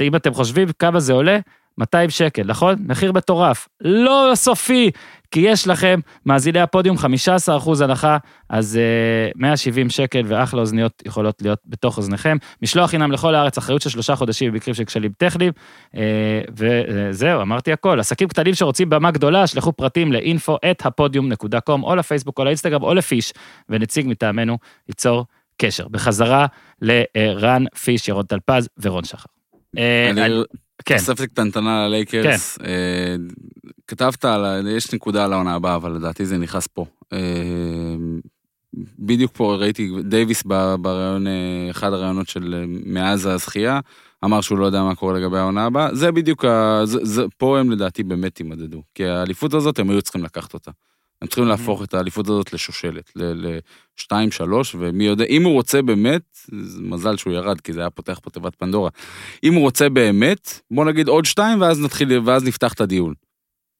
אם 0.00 0.16
אתם 0.16 0.34
חושבים 0.34 0.68
כמה 0.78 1.00
זה 1.00 1.12
עולה, 1.12 1.38
200 1.78 2.10
שקל, 2.10 2.42
נכון? 2.46 2.76
מחיר 2.86 3.12
מטורף. 3.12 3.68
לא 3.80 4.32
סופי, 4.34 4.90
כי 5.30 5.40
יש 5.40 5.66
לכם, 5.66 6.00
מאזיני 6.26 6.60
הפודיום, 6.60 6.96
15% 6.96 7.00
הנחה, 7.84 8.16
אז 8.48 8.78
uh, 9.34 9.38
170 9.38 9.90
שקל 9.90 10.22
ואחלה 10.26 10.60
אוזניות 10.60 11.02
יכולות 11.06 11.42
להיות 11.42 11.58
בתוך 11.66 11.96
אוזניכם. 11.98 12.36
משלוח 12.62 12.90
חינם 12.90 13.12
לכל 13.12 13.34
הארץ, 13.34 13.58
אחריות 13.58 13.82
של 13.82 13.90
שלושה 13.90 14.16
חודשים 14.16 14.52
במקרים 14.52 14.74
של 14.74 14.84
כשלים 14.84 15.12
טכניים, 15.18 15.52
uh, 15.94 15.98
וזהו, 16.56 17.40
אמרתי 17.42 17.72
הכל. 17.72 18.00
עסקים 18.00 18.28
קטנים 18.28 18.54
שרוצים 18.54 18.90
במה 18.90 19.10
גדולה, 19.10 19.46
שלחו 19.46 19.72
פרטים 19.72 20.12
לאינפו 20.12 20.56
את 20.70 20.86
הפודיום.com, 20.86 21.82
או 21.82 21.96
לפייסבוק 21.96 22.38
או 22.38 22.44
לאינסטגרם 22.44 22.82
או 22.82 22.94
לפיש, 22.94 23.32
ונציג 23.68 24.06
מטעמנו 24.08 24.58
ייצור 24.88 25.26
קשר. 25.62 25.88
בחזרה 25.88 26.46
לרן 26.82 27.64
פיש, 27.82 28.08
ירון 28.08 28.26
טלפז 28.26 28.68
ורון 28.82 29.04
שחר. 29.04 29.26
אה, 29.78 30.10
אני- 30.10 30.42
כן. 30.84 30.98
תוספת 30.98 31.20
קטנטנה 31.20 31.86
ללייקרס. 31.86 32.58
אה, 32.64 33.16
כתבת 33.86 34.24
על, 34.24 34.66
יש 34.76 34.94
נקודה 34.94 35.24
על 35.24 35.32
העונה 35.32 35.54
הבאה, 35.54 35.76
אבל 35.76 35.92
לדעתי 35.92 36.26
זה 36.26 36.38
נכנס 36.38 36.66
פה. 36.66 36.86
אה, 37.12 37.18
בדיוק 38.98 39.32
פה 39.34 39.54
ראיתי 39.54 39.90
דייוויס 40.02 40.42
בראיון, 40.80 41.26
אה, 41.26 41.66
אחד 41.70 41.92
הראיונות 41.92 42.28
של 42.28 42.54
אה, 42.54 42.64
מאז 42.66 43.26
הזכייה, 43.26 43.80
אמר 44.24 44.40
שהוא 44.40 44.58
לא 44.58 44.66
יודע 44.66 44.82
מה 44.82 44.94
קורה 44.94 45.18
לגבי 45.18 45.38
העונה 45.38 45.64
הבאה. 45.64 45.94
זה 45.94 46.12
בדיוק, 46.12 46.44
ה, 46.44 46.80
זה, 46.84 46.98
זה, 47.02 47.22
פה 47.36 47.58
הם 47.58 47.70
לדעתי 47.70 48.02
באמת 48.02 48.40
יימדדו. 48.40 48.82
כי 48.94 49.04
האליפות 49.04 49.54
הזאת, 49.54 49.78
הם 49.78 49.90
היו 49.90 50.02
צריכים 50.02 50.24
לקחת 50.24 50.54
אותה. 50.54 50.70
הם 51.22 51.28
צריכים 51.28 51.44
להפוך 51.44 51.82
את 51.82 51.94
האליפות 51.94 52.26
הזאת 52.26 52.52
לשושלת, 52.52 53.12
לשתיים, 53.16 54.30
שלוש, 54.30 54.74
ומי 54.78 55.04
יודע, 55.04 55.24
אם 55.24 55.44
הוא 55.44 55.52
רוצה 55.52 55.82
באמת, 55.82 56.38
מזל 56.80 57.16
שהוא 57.16 57.32
ירד, 57.32 57.60
כי 57.60 57.72
זה 57.72 57.80
היה 57.80 57.90
פותח 57.90 58.18
פה 58.22 58.30
תיבת 58.30 58.54
פנדורה. 58.54 58.90
אם 59.44 59.54
הוא 59.54 59.62
רוצה 59.62 59.88
באמת, 59.88 60.60
בוא 60.70 60.84
נגיד 60.84 61.08
עוד 61.08 61.24
שתיים, 61.24 61.60
ואז 61.60 61.80
נתחיל, 61.80 62.20
ואז 62.24 62.44
נפתח 62.44 62.72
את 62.72 62.80
הדיון. 62.80 63.14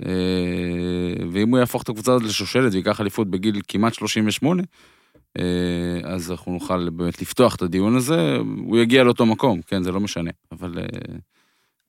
אה, 0.06 1.26
ואם 1.32 1.50
הוא 1.50 1.58
יהפוך 1.58 1.82
את 1.82 1.88
הקבוצה 1.88 2.12
הזאת 2.12 2.26
לשושלת 2.26 2.72
וייקח 2.72 3.00
אליפות 3.00 3.30
בגיל 3.30 3.60
כמעט 3.68 3.94
38, 3.94 4.62
אה, 5.38 5.44
אז 6.04 6.30
אנחנו 6.30 6.52
נוכל 6.52 6.90
באמת 6.90 7.22
לפתוח 7.22 7.54
את 7.54 7.62
הדיון 7.62 7.96
הזה, 7.96 8.36
הוא 8.36 8.78
יגיע 8.78 9.04
לאותו 9.04 9.26
מקום, 9.26 9.62
כן, 9.62 9.82
זה 9.82 9.92
לא 9.92 10.00
משנה, 10.00 10.30
אבל... 10.52 10.78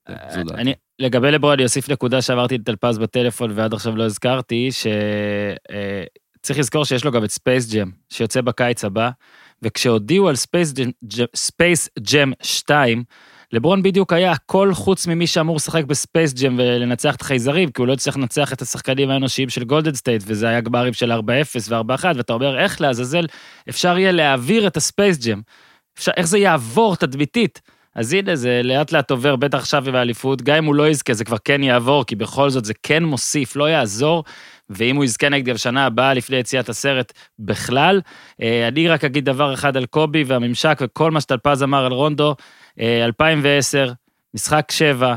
אה, 0.09 0.15
זו 0.33 0.43
דעתי. 0.43 0.88
לגבי 0.99 1.31
לברון, 1.31 1.53
אני 1.53 1.63
אוסיף 1.63 1.89
נקודה 1.89 2.21
שעברתי 2.21 2.57
לטלפז 2.57 2.97
בטלפון 2.97 3.51
ועד 3.55 3.73
עכשיו 3.73 3.95
לא 3.95 4.03
הזכרתי, 4.03 4.69
שצריך 4.71 6.59
לזכור 6.59 6.85
שיש 6.85 7.05
לו 7.05 7.11
גם 7.11 7.23
את 7.23 7.31
Space 7.31 7.73
Jam, 7.73 7.89
שיוצא 8.09 8.41
בקיץ 8.41 8.85
הבא, 8.85 9.09
וכשהודיעו 9.61 10.29
על 10.29 10.35
ספייס 10.35 10.73
ג'ם, 10.73 10.89
ספייס 11.35 11.89
ג'ם 11.99 12.31
2, 12.41 13.03
לברון 13.53 13.83
בדיוק 13.83 14.13
היה 14.13 14.31
הכל 14.31 14.73
חוץ 14.73 15.07
ממי 15.07 15.27
שאמור 15.27 15.55
לשחק 15.55 15.83
בספייס 15.83 16.33
ג'ם 16.33 16.55
ולנצח 16.59 17.15
את 17.15 17.21
החייזרים, 17.21 17.71
כי 17.71 17.81
הוא 17.81 17.87
לא 17.87 17.93
הצליח 17.93 18.17
לנצח 18.17 18.53
את 18.53 18.61
השחקנים 18.61 19.09
האנושיים 19.09 19.49
של 19.49 19.63
גולדן 19.63 19.93
סטייט, 19.93 20.23
וזה 20.25 20.47
היה 20.49 20.61
גמרים 20.61 20.93
של 20.93 21.11
4-0 21.11 21.15
ו-4-1, 21.69 22.05
ואתה 22.15 22.33
אומר, 22.33 22.59
איך 22.59 22.81
לעזאזל 22.81 23.25
אפשר 23.69 23.97
יהיה 23.97 24.11
להעביר 24.11 24.67
את 24.67 24.77
הספייס 24.77 25.25
ג'ם? 25.25 25.41
אפשר, 25.97 26.11
איך 26.17 26.27
זה 26.27 26.37
יעבור 26.37 26.95
תדמיתית? 26.95 27.61
אז 27.95 28.13
הנה, 28.13 28.35
זה 28.35 28.61
לאט 28.63 28.91
לאט 28.91 29.11
עובר, 29.11 29.35
בטח 29.35 29.57
עכשיו 29.57 29.87
עם 29.87 29.95
האליפות, 29.95 30.41
גם 30.41 30.55
אם 30.55 30.65
הוא 30.65 30.75
לא 30.75 30.87
יזכה, 30.87 31.13
זה 31.13 31.25
כבר 31.25 31.37
כן 31.43 31.63
יעבור, 31.63 32.05
כי 32.05 32.15
בכל 32.15 32.49
זאת 32.49 32.65
זה 32.65 32.73
כן 32.83 33.03
מוסיף, 33.03 33.55
לא 33.55 33.69
יעזור, 33.69 34.23
ואם 34.69 34.95
הוא 34.95 35.03
יזכה 35.03 35.29
נגדי 35.29 35.53
בשנה 35.53 35.85
הבאה, 35.85 36.13
לפני 36.13 36.37
יציאת 36.37 36.69
הסרט 36.69 37.13
בכלל. 37.39 38.01
אה, 38.41 38.67
אני 38.67 38.87
רק 38.87 39.03
אגיד 39.03 39.25
דבר 39.25 39.53
אחד 39.53 39.77
על 39.77 39.85
קובי 39.85 40.23
והממשק 40.23 40.77
וכל 40.81 41.11
מה 41.11 41.21
שטלפז 41.21 41.63
אמר 41.63 41.85
על 41.85 41.91
רונדו, 41.91 42.35
אה, 42.79 43.05
2010, 43.05 43.91
משחק 44.33 44.71
שבע, 44.71 45.15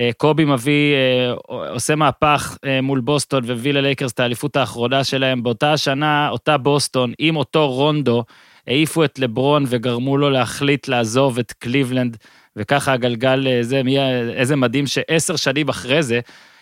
אה, 0.00 0.10
קובי 0.16 0.44
מביא, 0.44 0.94
אה, 0.94 1.32
עושה 1.72 1.94
מהפך 1.94 2.56
אה, 2.64 2.80
מול 2.80 3.00
בוסטון 3.00 3.42
והביא 3.46 3.72
ללייקרס 3.72 4.12
את 4.12 4.20
האליפות 4.20 4.56
האחרונה 4.56 5.04
שלהם. 5.04 5.42
באותה 5.42 5.72
השנה, 5.72 6.28
אותה 6.28 6.56
בוסטון, 6.56 7.12
עם 7.18 7.36
אותו 7.36 7.70
רונדו, 7.72 8.24
העיפו 8.68 9.04
את 9.04 9.18
לברון 9.18 9.64
וגרמו 9.68 10.16
לו 10.16 10.30
להחליט 10.30 10.88
לעזוב 10.88 11.38
את 11.38 11.52
קליבלנד, 11.52 12.16
וככה 12.56 12.92
הגלגל, 12.92 13.46
אה, 13.46 13.62
זה, 13.62 13.82
מי, 13.82 13.98
איזה 14.32 14.56
מדהים 14.56 14.86
שעשר 14.86 15.36
שנים 15.36 15.68
אחרי 15.68 16.02
זה, 16.02 16.20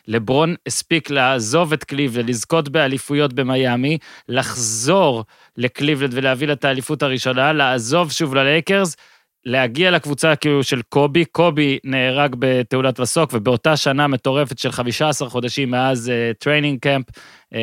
לברון 0.09 0.55
הספיק 0.67 1.11
לעזוב 1.11 1.73
את 1.73 1.85
קליבלנד, 1.85 2.29
לזכות 2.29 2.69
באליפויות 2.69 3.33
במיאמי, 3.33 3.99
לחזור 4.29 5.25
לקליבלנד 5.57 6.11
ולהביא 6.15 6.47
לה 6.47 6.53
את 6.53 6.65
האליפות 6.65 7.03
הראשונה, 7.03 7.53
לעזוב 7.53 8.13
שוב 8.13 8.35
ללייקרס, 8.35 8.97
להגיע 9.45 9.91
לקבוצה 9.91 10.37
כאילו 10.37 10.65
של 10.65 10.83
קובי, 10.89 11.25
קובי 11.25 11.79
נהרג 11.85 12.37
בתאונת 12.39 13.01
מסוק, 13.01 13.31
ובאותה 13.33 13.77
שנה 13.77 14.07
מטורפת 14.07 14.59
של 14.59 14.73
15 14.73 15.29
חודשים 15.29 15.71
מאז 15.71 16.13
training 16.39 16.77
uh, 16.77 16.81
camp, 16.81 17.05
uh, 17.09 17.57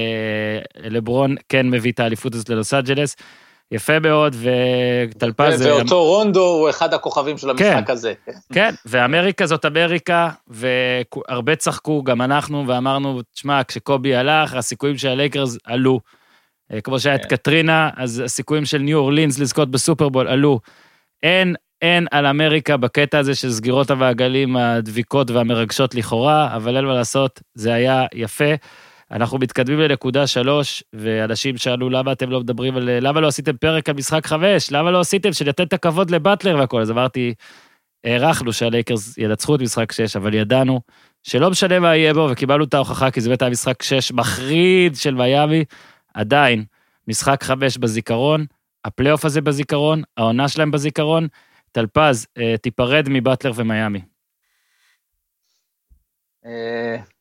לברון 0.84 1.36
כן 1.50 1.70
מביא 1.70 1.92
את 1.92 2.00
האליפות 2.00 2.36
הזאת 2.36 2.50
ללוס 2.50 2.74
אנג'לס. 2.74 3.16
יפה 3.72 4.00
מאוד, 4.00 4.36
וטלפז... 4.40 5.62
ואותו 5.66 6.04
רונדו 6.04 6.46
הוא 6.46 6.70
אחד 6.70 6.94
הכוכבים 6.94 7.38
של 7.38 7.50
המשחק 7.50 7.84
כן. 7.88 7.92
הזה. 7.92 8.14
כן, 8.54 8.74
ואמריקה 8.86 9.46
זאת 9.46 9.66
אמריקה, 9.66 10.30
והרבה 10.48 11.56
צחקו, 11.56 12.04
גם 12.04 12.22
אנחנו, 12.22 12.68
ואמרנו, 12.68 13.22
תשמע, 13.34 13.62
כשקובי 13.68 14.16
הלך, 14.16 14.54
הסיכויים 14.54 14.98
של 14.98 15.08
הלייקרס 15.08 15.58
עלו. 15.64 16.00
אה, 16.74 16.82
כמו 16.82 17.00
שהיה 17.00 17.16
את 17.16 17.26
קטרינה, 17.26 17.90
אז 17.98 18.20
הסיכויים 18.26 18.66
של 18.66 18.78
ניו 18.78 18.98
אורלינס 18.98 19.40
לזכות 19.40 19.72
בסופרבול 19.72 20.28
עלו. 20.28 20.60
אין, 21.24 21.56
אין 21.82 22.08
על 22.12 22.26
אמריקה 22.26 22.78
בקטע 22.78 23.20
הזה 23.20 23.36
של 23.36 23.52
סגירות 23.52 23.92
המעגלים 23.92 24.56
הדביקות 24.56 25.32
והמרגשות 25.32 25.96
לכאורה, 25.96 26.56
אבל 26.56 26.78
אין 26.78 26.86
מה 26.86 26.94
לעשות, 26.94 27.42
זה 27.56 27.74
היה 27.74 28.06
יפה. 28.14 28.54
אנחנו 29.12 29.38
מתקדמים 29.38 29.80
לנקודה 29.80 30.28
שלוש, 30.28 30.84
ואנשים 30.94 31.58
שאלו 31.58 31.90
למה 31.90 32.12
אתם 32.12 32.30
לא 32.30 32.40
מדברים 32.40 32.78
על... 32.78 32.90
למה 33.02 33.22
לא 33.22 33.28
עשיתם 33.28 33.58
פרק 33.58 33.90
על 33.90 33.96
משחק 33.96 34.26
חמש? 34.26 34.72
למה 34.72 34.92
לא 34.92 35.00
עשיתם 35.00 35.34
שנתן 35.34 35.64
את 35.64 35.74
הכבוד 35.74 36.12
לבטלר 36.12 36.56
והכל? 36.58 36.82
אז 36.82 36.92
אמרתי, 36.92 37.34
הערכנו 38.04 38.54
שהלייקרס 38.54 39.18
ינצחו 39.18 39.56
את 39.56 39.62
משחק 39.62 39.92
שש, 39.92 40.16
אבל 40.16 40.34
ידענו 40.34 40.82
שלא 41.24 41.50
משנה 41.50 41.80
מה 41.80 41.96
יהיה 41.96 42.14
בו, 42.14 42.28
וקיבלנו 42.32 42.64
את 42.64 42.74
ההוכחה, 42.74 43.12
כי 43.12 43.22
זה 43.22 43.30
באמת 43.30 43.42
היה 43.42 43.52
משחק 43.52 43.84
שש 43.84 44.12
מחריד 44.12 44.96
של 44.96 45.16
מיאמי, 45.16 45.66
עדיין, 46.14 46.64
משחק 47.08 47.44
חמש 47.44 47.78
בזיכרון, 47.78 48.46
הפלייאוף 48.86 49.26
הזה 49.26 49.42
בזיכרון, 49.42 50.02
העונה 50.18 50.48
שלהם 50.48 50.72
בזיכרון. 50.72 51.28
טלפז, 51.72 52.28
תיפרד 52.62 53.08
מבטלר 53.10 53.52
ומיאמי. 53.56 54.02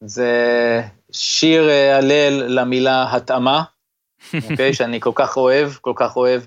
זה 0.00 0.82
שיר 1.12 1.62
הלל 1.96 2.60
למילה 2.60 3.16
התאמה, 3.16 3.62
אוקיי? 4.50 4.74
שאני 4.74 5.00
כל 5.00 5.12
כך 5.14 5.36
אוהב, 5.36 5.72
כל 5.72 5.92
כך 5.96 6.16
אוהב 6.16 6.42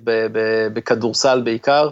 בכדורסל 0.73 1.41
בעיקר, 1.41 1.89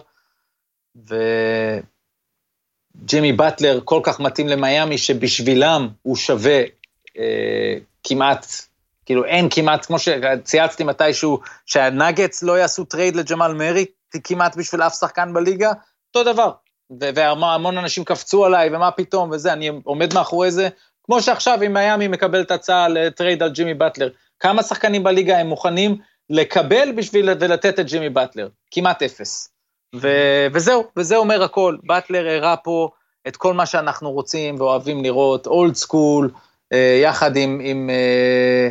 ג'ימי 2.97 3.33
באטלר 3.33 3.79
כל 3.83 3.99
כך 4.03 4.19
מתאים 4.19 4.47
למיאמי, 4.47 4.97
שבשבילם 4.97 5.89
הוא 6.01 6.15
שווה 6.15 6.61
אה, 7.17 7.77
כמעט, 8.03 8.45
כאילו 9.05 9.25
אין 9.25 9.47
כמעט, 9.51 9.85
כמו 9.85 9.97
שצייצתי 9.99 10.83
מתישהו, 10.83 11.39
שהנאגטס 11.65 12.43
לא 12.43 12.57
יעשו 12.57 12.85
טרייד 12.85 13.15
לג'מאל 13.15 13.53
מרי, 13.53 13.85
כמעט 14.23 14.55
בשביל 14.55 14.81
אף 14.81 14.93
שחקן 14.93 15.33
בליגה, 15.33 15.71
אותו 16.07 16.33
דבר. 16.33 16.51
והמון 16.99 17.77
אנשים 17.77 18.03
קפצו 18.03 18.45
עליי, 18.45 18.75
ומה 18.75 18.91
פתאום, 18.91 19.31
וזה, 19.31 19.53
אני 19.53 19.71
עומד 19.83 20.13
מאחורי 20.13 20.51
זה, 20.51 20.69
כמו 21.03 21.21
שעכשיו 21.21 21.59
אם 21.65 21.73
מיאמי 21.73 22.07
מקבלת 22.07 22.51
הצעה 22.51 22.87
לטרייד 22.87 23.43
על 23.43 23.49
ג'ימי 23.49 23.73
באטלר. 23.73 24.09
כמה 24.39 24.63
שחקנים 24.63 25.03
בליגה 25.03 25.37
הם 25.37 25.47
מוכנים 25.47 25.97
לקבל 26.29 26.91
בשביל 26.95 27.29
ולתת 27.39 27.79
את 27.79 27.85
ג'ימי 27.85 28.09
באטלר? 28.09 28.47
כמעט 28.71 29.03
אפס. 29.03 29.49
ו- 29.95 30.47
וזהו, 30.53 30.83
וזה 30.97 31.15
אומר 31.15 31.43
הכל. 31.43 31.77
באטלר 31.83 32.27
הראה 32.27 32.57
פה 32.57 32.89
את 33.27 33.37
כל 33.37 33.53
מה 33.53 33.65
שאנחנו 33.65 34.11
רוצים 34.11 34.55
ואוהבים 34.59 35.03
לראות, 35.03 35.47
אולד 35.47 35.75
סקול, 35.75 36.31
אה, 36.73 36.99
יחד 37.03 37.35
עם, 37.35 37.59
עם, 37.63 37.89
אה, 37.89 38.69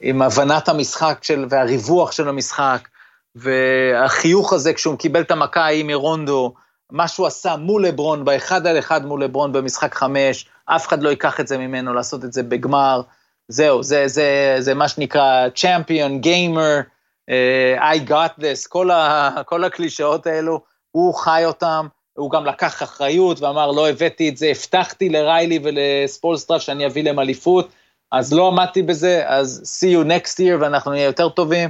עם 0.00 0.22
הבנת 0.22 0.68
המשחק 0.68 1.18
של, 1.22 1.46
והריווח 1.50 2.12
של 2.12 2.28
המשחק, 2.28 2.88
והחיוך 3.34 4.52
הזה 4.52 4.72
כשהוא 4.72 4.98
קיבל 4.98 5.20
את 5.20 5.30
המכה 5.30 5.60
ההיא 5.60 5.84
מרונדו, 5.84 6.54
מה 6.90 7.08
שהוא 7.08 7.26
עשה 7.26 7.56
מול 7.56 7.86
לברון, 7.86 8.24
באחד 8.24 8.66
על 8.66 8.78
אחד 8.78 9.06
מול 9.06 9.24
לברון 9.24 9.52
במשחק 9.52 9.94
חמש, 9.94 10.46
אף 10.66 10.88
אחד 10.88 11.02
לא 11.02 11.08
ייקח 11.08 11.40
את 11.40 11.48
זה 11.48 11.58
ממנו, 11.58 11.94
לעשות 11.94 12.24
את 12.24 12.32
זה 12.32 12.42
בגמר. 12.42 13.02
זהו, 13.48 13.82
זה, 13.82 14.08
זה, 14.08 14.56
זה 14.58 14.74
מה 14.74 14.88
שנקרא 14.88 15.48
צ'מפיון, 15.54 16.20
גיימר, 16.20 16.80
I 17.78 18.08
got 18.08 18.40
this, 18.40 18.68
כל, 18.68 18.90
ה, 18.90 19.30
כל 19.46 19.64
הקלישאות 19.64 20.26
האלו, 20.26 20.60
הוא 20.90 21.14
חי 21.14 21.42
אותם, 21.44 21.86
הוא 22.14 22.30
גם 22.30 22.46
לקח 22.46 22.82
אחריות 22.82 23.40
ואמר, 23.40 23.70
לא 23.70 23.88
הבאתי 23.88 24.28
את 24.28 24.36
זה, 24.36 24.46
הבטחתי 24.46 25.08
לריילי 25.08 25.58
ולספולסטרה 25.62 26.60
שאני 26.60 26.86
אביא 26.86 27.04
להם 27.04 27.18
אליפות, 27.18 27.68
אז 28.12 28.32
לא 28.32 28.48
עמדתי 28.48 28.82
בזה, 28.82 29.22
אז 29.26 29.78
see 29.80 29.96
you 29.96 30.06
next 30.06 30.34
year 30.34 30.60
ואנחנו 30.60 30.90
נהיה 30.90 31.04
יותר 31.04 31.28
טובים. 31.28 31.68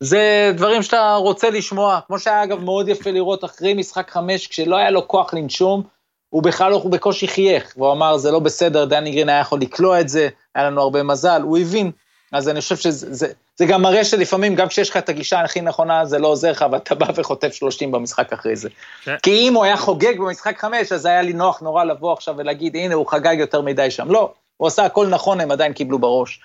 זה 0.00 0.52
דברים 0.54 0.82
שאתה 0.82 1.14
רוצה 1.14 1.50
לשמוע, 1.50 2.00
כמו 2.06 2.18
שהיה 2.18 2.42
אגב 2.42 2.60
מאוד 2.60 2.88
יפה 2.88 3.10
לראות 3.10 3.44
אחרי 3.44 3.74
משחק 3.74 4.10
חמש, 4.10 4.46
כשלא 4.46 4.76
היה 4.76 4.90
לו 4.90 5.08
כוח 5.08 5.34
לנשום, 5.34 5.82
הוא 6.30 6.42
בכלל 6.42 6.70
לא, 6.70 6.76
הוא 6.76 6.92
בקושי 6.92 7.28
חייך, 7.28 7.74
והוא 7.76 7.92
אמר, 7.92 8.16
זה 8.16 8.30
לא 8.30 8.38
בסדר, 8.38 8.84
דני 8.84 9.10
גרין 9.10 9.28
היה 9.28 9.40
יכול 9.40 9.60
לקלוע 9.60 10.00
את 10.00 10.08
זה, 10.08 10.28
היה 10.54 10.64
לנו 10.70 10.80
הרבה 10.80 11.02
מזל, 11.02 11.42
הוא 11.42 11.58
הבין. 11.58 11.90
אז 12.32 12.48
אני 12.48 12.60
חושב 12.60 12.76
שזה 12.76 13.14
זה, 13.14 13.26
זה 13.56 13.66
גם 13.66 13.82
מראה 13.82 14.04
שלפעמים, 14.04 14.54
גם 14.54 14.68
כשיש 14.68 14.90
לך 14.90 14.96
את 14.96 15.08
הגישה 15.08 15.40
הכי 15.40 15.60
נכונה, 15.60 16.04
זה 16.04 16.18
לא 16.18 16.28
עוזר 16.28 16.50
לך, 16.50 16.64
ואתה 16.72 16.94
בא 16.94 17.06
וחוטף 17.14 17.52
30 17.52 17.92
במשחק 17.92 18.32
אחרי 18.32 18.56
זה. 18.56 18.68
כן. 19.04 19.16
כי 19.22 19.48
אם 19.48 19.54
הוא 19.54 19.64
היה 19.64 19.76
חוגג 19.76 20.18
במשחק 20.18 20.58
חמש, 20.58 20.92
אז 20.92 21.06
היה 21.06 21.22
לי 21.22 21.32
נוח 21.32 21.60
נורא 21.60 21.84
לבוא 21.84 22.12
עכשיו 22.12 22.34
ולהגיד, 22.38 22.76
הנה, 22.76 22.94
הוא 22.94 23.06
חגג 23.06 23.36
יותר 23.38 23.60
מדי 23.60 23.90
שם. 23.90 24.10
לא, 24.10 24.32
הוא 24.56 24.68
עשה 24.68 24.84
הכל 24.84 25.06
נכון, 25.06 25.40
הם 25.40 25.50
עדיין 25.50 25.72
קיבלו 25.72 25.98
בראש. 25.98 26.40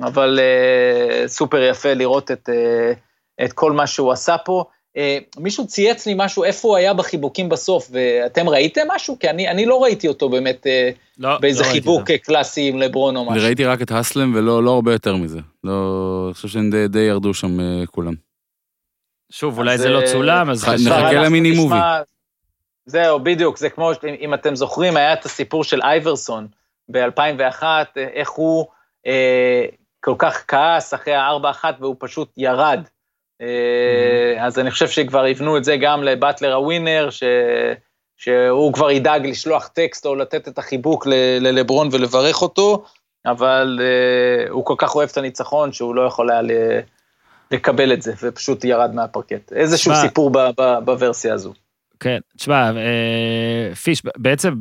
אבל 0.00 0.38
uh, 0.38 1.28
סופר 1.28 1.62
יפה 1.62 1.94
לראות 1.94 2.30
את, 2.30 2.48
uh, 2.48 3.44
את 3.44 3.52
כל 3.52 3.72
מה 3.72 3.86
שהוא 3.86 4.12
עשה 4.12 4.38
פה. 4.38 4.64
Uh, 4.96 5.00
מישהו 5.38 5.66
צייץ 5.66 6.06
לי 6.06 6.14
משהו, 6.16 6.44
איפה 6.44 6.68
הוא 6.68 6.76
היה 6.76 6.94
בחיבוקים 6.94 7.48
בסוף, 7.48 7.90
ואתם 7.92 8.48
ראיתם 8.48 8.82
משהו? 8.94 9.18
כי 9.18 9.30
אני, 9.30 9.48
אני 9.48 9.66
לא 9.66 9.82
ראיתי 9.82 10.08
אותו 10.08 10.28
באמת 10.28 10.66
uh, 10.66 10.98
לא, 11.18 11.38
באיזה 11.38 11.62
לא 11.62 11.68
חיבוק 11.68 12.10
קלאסי 12.10 12.68
עם 12.68 12.78
לברון 12.78 13.16
או 13.16 13.24
משהו. 13.24 13.34
אני 13.34 13.44
ראיתי 13.44 13.64
רק 13.64 13.82
את 13.82 13.90
האסלם 13.90 14.32
ולא 14.34 14.64
לא 14.64 14.70
הרבה 14.70 14.92
יותר 14.92 15.16
מזה. 15.16 15.38
לא, 15.64 16.24
אני 16.26 16.34
חושב 16.34 16.48
שהם 16.48 16.70
די, 16.70 16.88
די 16.88 17.00
ירדו 17.00 17.34
שם 17.34 17.60
uh, 17.60 17.86
כולם. 17.86 18.14
שוב, 19.32 19.58
אולי 19.58 19.78
זה 19.78 19.88
לא 19.88 20.00
צולם, 20.06 20.50
אז 20.50 20.64
נחכה 20.68 21.12
למיני 21.12 21.50
מובי. 21.50 21.76
זהו, 22.86 23.20
בדיוק, 23.20 23.58
זה 23.58 23.70
כמו, 23.70 23.90
אם 24.20 24.34
אתם 24.34 24.56
זוכרים, 24.56 24.96
היה 24.96 25.12
את 25.12 25.24
הסיפור 25.24 25.64
של 25.64 25.82
אייברסון 25.82 26.46
ב-2001, 26.88 27.62
איך 27.96 28.30
הוא 28.30 28.66
אה, 29.06 29.64
כל 30.04 30.14
כך 30.18 30.44
כעס 30.48 30.94
אחרי 30.94 31.14
ה-4-1 31.14 31.64
והוא 31.80 31.96
פשוט 31.98 32.32
ירד. 32.36 32.80
אה, 33.40 34.46
אז 34.46 34.58
אני 34.58 34.70
חושב 34.70 34.88
שכבר 34.88 35.26
יבנו 35.26 35.56
את 35.56 35.64
זה 35.64 35.76
גם 35.76 36.02
לבטלר 36.02 36.54
הווינר, 36.54 37.10
ש... 37.10 37.22
שהוא 38.16 38.72
כבר 38.72 38.90
ידאג 38.90 39.26
לשלוח 39.26 39.68
טקסט 39.68 40.06
או 40.06 40.14
לתת 40.14 40.48
את 40.48 40.58
החיבוק 40.58 41.06
ללברון 41.40 41.88
ולברך 41.92 42.42
אותו, 42.42 42.84
אבל 43.26 43.80
uh, 43.80 44.50
הוא 44.50 44.64
כל 44.64 44.74
כך 44.78 44.94
אוהב 44.94 45.08
את 45.12 45.16
הניצחון 45.16 45.72
שהוא 45.72 45.94
לא 45.94 46.02
יכול 46.02 46.30
היה 46.30 46.40
לקבל 47.50 47.92
את 47.92 48.02
זה, 48.02 48.12
ופשוט 48.22 48.64
ירד 48.64 48.94
מהפרקט. 48.94 49.52
איזשהו 49.52 49.94
שמה, 49.94 50.00
סיפור 50.00 50.30
ב, 50.30 50.38
ב, 50.38 50.78
בוורסיה 50.84 51.34
הזו. 51.34 51.52
כן, 52.00 52.18
תשמע, 52.36 52.70
אה, 52.76 53.74
פיש, 53.74 54.02
בעצם, 54.16 54.54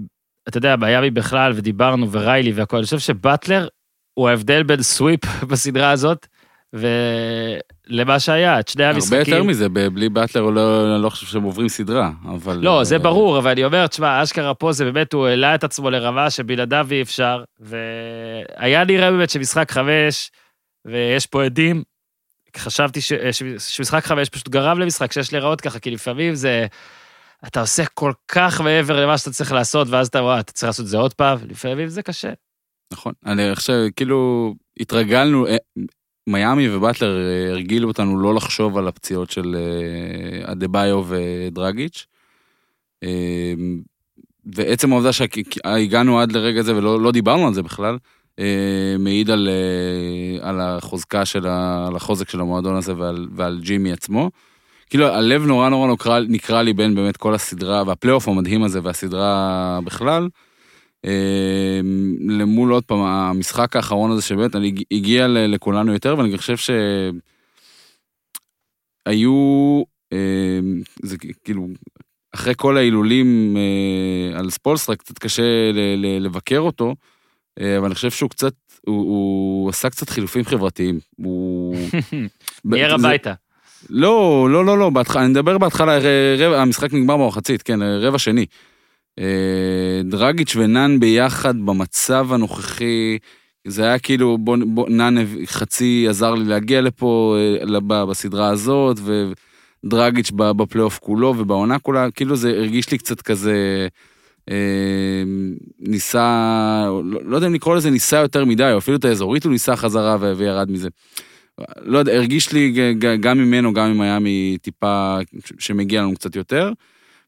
אתה 0.48 0.58
יודע, 0.58 0.76
ביאבי 0.76 1.10
בכלל, 1.10 1.52
ודיברנו, 1.56 2.12
וריילי 2.12 2.52
והכל, 2.52 2.78
אני 2.78 2.84
חושב 2.84 3.00
שבטלר 3.00 3.68
הוא 4.14 4.30
ההבדל 4.30 4.64
בין 4.64 4.82
סוויפ 4.82 5.20
בסדרה 5.50 5.92
הזאת, 5.92 6.28
ולמה 6.74 8.20
שהיה, 8.20 8.60
את 8.60 8.68
שני 8.68 8.86
המשחקים. 8.86 9.18
הרבה 9.18 9.32
יותר 9.32 9.44
מזה, 9.44 9.70
בלי 9.70 10.10
באטלר 10.10 10.42
לא, 10.42 10.96
אני 10.96 11.04
לא 11.04 11.10
חושב 11.10 11.26
שהם 11.26 11.44
עוברים 11.44 11.70
סדרה, 11.70 12.12
אבל... 12.26 12.58
לא, 12.58 12.84
זה 12.84 13.00
ברור, 13.00 13.38
אבל 13.38 13.52
אני 13.52 13.66
אומר, 13.66 13.88
תשמע, 13.88 14.24
אשכרה 14.24 14.54
פה 14.54 14.72
זה 14.72 14.86
באמת, 14.86 15.14
הוא 15.14 15.28
העלה 15.28 15.56
את 15.56 15.64
עצמו 15.64 15.90
לרמה 15.90 16.30
שבלעדיו 16.30 16.88
אי 16.92 17.02
אפשר, 17.02 17.44
והיה 17.60 18.84
נראה 18.84 19.12
באמת 19.12 19.30
שמשחק 19.30 19.72
חמש, 19.72 20.32
ויש 20.86 21.26
פה 21.26 21.44
עדים, 21.44 21.84
חשבתי 22.58 23.02
ש... 23.02 23.14
שמשחק 23.58 24.06
חמש 24.06 24.30
פשוט 24.30 24.50
גרם 24.50 24.80
למשחק 24.80 25.12
שיש 25.12 25.34
להיראות 25.34 25.62
ככה, 25.62 25.80
כי 25.80 25.92
לפעמים 25.92 26.36
זה... 26.36 26.66
אתה 27.48 27.62
עושה 27.62 27.86
כל 27.86 28.12
כך 28.28 28.62
מעבר 28.62 29.06
למה 29.06 29.18
שאתה 29.18 29.32
צריך 29.32 29.52
לעשות, 29.52 29.88
ואז 29.90 30.08
אתה 30.08 30.20
רואה, 30.20 30.40
אתה 30.40 30.52
צריך 30.52 30.68
לעשות 30.68 30.84
את 30.84 30.90
זה 30.90 30.98
עוד 30.98 31.14
פעם, 31.14 31.38
לפעמים 31.50 31.88
זה 31.88 32.02
קשה. 32.02 32.32
נכון, 32.92 33.14
אני 33.26 33.56
חושב, 33.56 33.88
כאילו, 33.96 34.54
התרגלנו, 34.80 35.48
אה, 35.48 35.58
מיאמי 36.28 36.76
ובטלר 36.76 37.18
אה, 37.18 37.50
הרגילו 37.52 37.88
אותנו 37.88 38.20
לא 38.20 38.36
לחשוב 38.36 38.78
על 38.78 38.88
הפציעות 38.88 39.32
של 39.32 39.56
אה, 39.56 40.52
אדה-ביו 40.52 41.04
ודרגיץ'. 41.08 42.06
ועצם 44.46 44.92
העובדה 44.92 45.10
שהגענו 45.14 46.20
עד 46.20 46.32
לרגע 46.32 46.62
זה 46.62 46.76
ולא 46.76 47.02
לא 47.02 47.12
דיברנו 47.12 47.48
על 47.48 47.54
זה 47.54 47.64
בכלל, 47.64 47.98
מעיד 49.00 49.30
על, 49.30 49.50
על 50.42 50.62
החוזקה 50.62 51.26
של, 51.26 51.48
ה, 51.48 51.88
על 51.88 51.96
החוזק 51.96 52.30
של 52.30 52.42
המועדון 52.42 52.76
הזה 52.76 52.98
ועל, 52.98 53.28
ועל 53.36 53.60
ג'ימי 53.64 53.92
עצמו. 53.92 54.32
כאילו 54.90 55.06
הלב 55.08 55.46
נורא 55.46 55.70
נורא 55.70 55.94
נקרא, 55.94 56.20
נקרא 56.20 56.62
לי 56.62 56.74
בין 56.74 56.96
באמת 56.96 57.18
כל 57.18 57.36
הסדרה 57.36 57.84
והפלייאוף 57.88 58.28
המדהים 58.28 58.64
הזה 58.64 58.80
והסדרה 58.84 59.80
בכלל. 59.84 60.30
אמ, 61.06 62.16
למול 62.30 62.72
עוד 62.72 62.86
פעם 62.86 63.00
המשחק 63.00 63.76
האחרון 63.76 64.12
הזה 64.12 64.22
שבאמת 64.22 64.56
הגיע 64.92 65.28
לכולנו 65.28 65.94
יותר 65.94 66.18
ואני 66.18 66.38
חושב 66.38 66.58
שהיו 69.08 69.84
אמ, 70.12 70.82
זה 71.04 71.18
כאילו 71.44 71.68
אחרי 72.36 72.54
כל 72.58 72.78
ההילולים 72.78 73.58
אה, 73.58 74.40
על 74.40 74.50
ספולסטרה 74.50 74.96
קצת 74.96 75.20
קשה 75.20 75.72
לבקר 76.20 76.60
אותו 76.60 76.96
אה, 77.60 77.78
אבל 77.78 77.86
אני 77.86 77.96
חושב 77.96 78.12
שהוא 78.12 78.30
קצת 78.30 78.54
הוא, 78.86 78.96
הוא 78.96 79.70
עשה 79.70 79.90
קצת 79.90 80.10
חילופים 80.10 80.44
חברתיים. 80.44 81.00
הוא... 81.16 81.76
מיהר 82.66 82.94
הביתה. 82.94 83.34
לא, 83.90 84.48
לא, 84.52 84.66
לא, 84.66 84.78
לא, 84.78 84.90
בהתחלה, 84.90 85.22
אני 85.22 85.30
מדבר 85.30 85.58
בהתחלה, 85.58 86.00
המשחק 86.56 86.94
נגמר 86.94 87.18
במחצית, 87.18 87.62
כן, 87.62 87.82
רבע 87.82 88.20
שני. 88.20 88.46
אה, 89.20 90.02
דרגיץ' 90.04 90.56
ונאן 90.56 91.00
ביחד 91.00 91.56
במצב 91.66 92.28
הנוכחי, 92.34 93.18
זה 93.68 93.84
היה 93.84 94.00
כאילו, 94.00 94.38
בוא, 94.38 94.58
בוא, 94.66 94.90
נאן 94.90 95.16
חצי 95.46 96.06
עזר 96.10 96.36
לי 96.36 96.46
להגיע 96.46 96.82
לפה 96.82 97.38
אה, 97.90 98.06
בסדרה 98.06 98.50
הזאת, 98.50 98.98
ודרגיץ' 99.84 100.32
בפלייאוף 100.32 101.00
כולו 101.00 101.34
ובעונה 101.38 101.80
כולה, 101.80 102.12
כאילו 102.12 102.36
זה 102.36 102.50
הרגיש 102.50 102.92
לי 102.92 102.98
קצת 102.98 103.22
כזה, 103.22 103.88
אה, 104.50 105.24
ניסה, 105.80 106.86
לא, 107.04 107.20
לא 107.26 107.36
יודע 107.36 107.48
אם 107.48 107.54
לקרוא 107.54 107.76
לזה 107.76 107.90
ניסה 107.90 108.18
יותר 108.18 108.46
מדי, 108.46 108.72
או 108.72 108.78
אפילו 108.78 108.98
את 108.98 109.06
האזורית 109.06 109.44
הוא 109.44 109.52
ניסה 109.52 109.76
חזרה 109.76 110.18
וירד 110.38 110.72
מזה. 110.72 110.90
לא 111.82 111.98
יודע, 111.98 112.14
הרגיש 112.14 112.54
לי 112.54 112.96
גם 113.20 113.38
ממנו, 113.38 113.74
גם 113.74 113.92
ממיאמי 113.92 114.58
טיפה 114.62 115.18
שמגיע 115.60 116.02
לנו 116.02 116.16
קצת 116.16 116.36
יותר. 116.36 116.72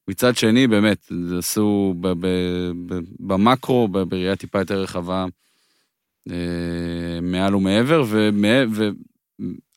מצד 0.07 0.35
שני, 0.35 0.67
באמת, 0.67 1.11
עשו 1.37 1.95
במקרו, 3.19 3.87
בראייה 3.87 4.35
טיפה 4.35 4.59
יותר 4.59 4.81
רחבה, 4.81 5.25
אה, 6.31 7.21
מעל 7.21 7.55
ומעבר, 7.55 8.03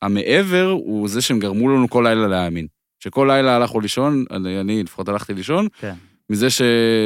והמעבר 0.01 0.69
הוא 0.69 1.07
זה 1.07 1.21
שהם 1.21 1.39
גרמו 1.39 1.69
לנו 1.69 1.89
כל 1.89 2.05
לילה 2.07 2.27
להאמין. 2.27 2.67
שכל 2.99 3.29
לילה 3.31 3.55
הלכו 3.55 3.79
לישון, 3.79 4.25
אני 4.31 4.83
לפחות 4.83 5.09
הלכתי 5.09 5.33
לישון, 5.33 5.67
כן. 5.79 5.93
מזה 6.29 6.49
ש... 6.49 6.61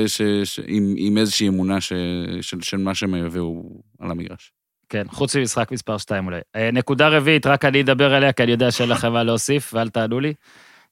ש... 0.08 0.22
ש... 0.44 0.60
עם, 0.68 0.94
עם 0.98 1.18
איזושהי 1.18 1.48
אמונה 1.48 1.82
ש... 1.82 1.94
של, 2.42 2.62
של 2.62 2.78
מה 2.78 2.96
שהם 2.96 3.16
יביאו 3.16 3.82
על 4.00 4.12
המגרש. 4.12 4.54
כן, 4.90 5.04
חוץ 5.10 5.36
ממשחק 5.36 5.72
מספר 5.72 5.98
2 5.98 6.26
אולי. 6.26 6.40
אה, 6.56 6.72
נקודה 6.72 7.08
רביעית, 7.08 7.48
רק 7.48 7.66
אני 7.66 7.82
אדבר 7.82 8.14
עליה, 8.14 8.34
כי 8.34 8.44
אני 8.44 8.52
יודע 8.52 8.72
שאין 8.72 8.90
לכם 8.90 9.14
מה 9.14 9.24
להוסיף, 9.24 9.74
ואל 9.74 9.90
תענו 9.90 10.20
לי. 10.20 10.34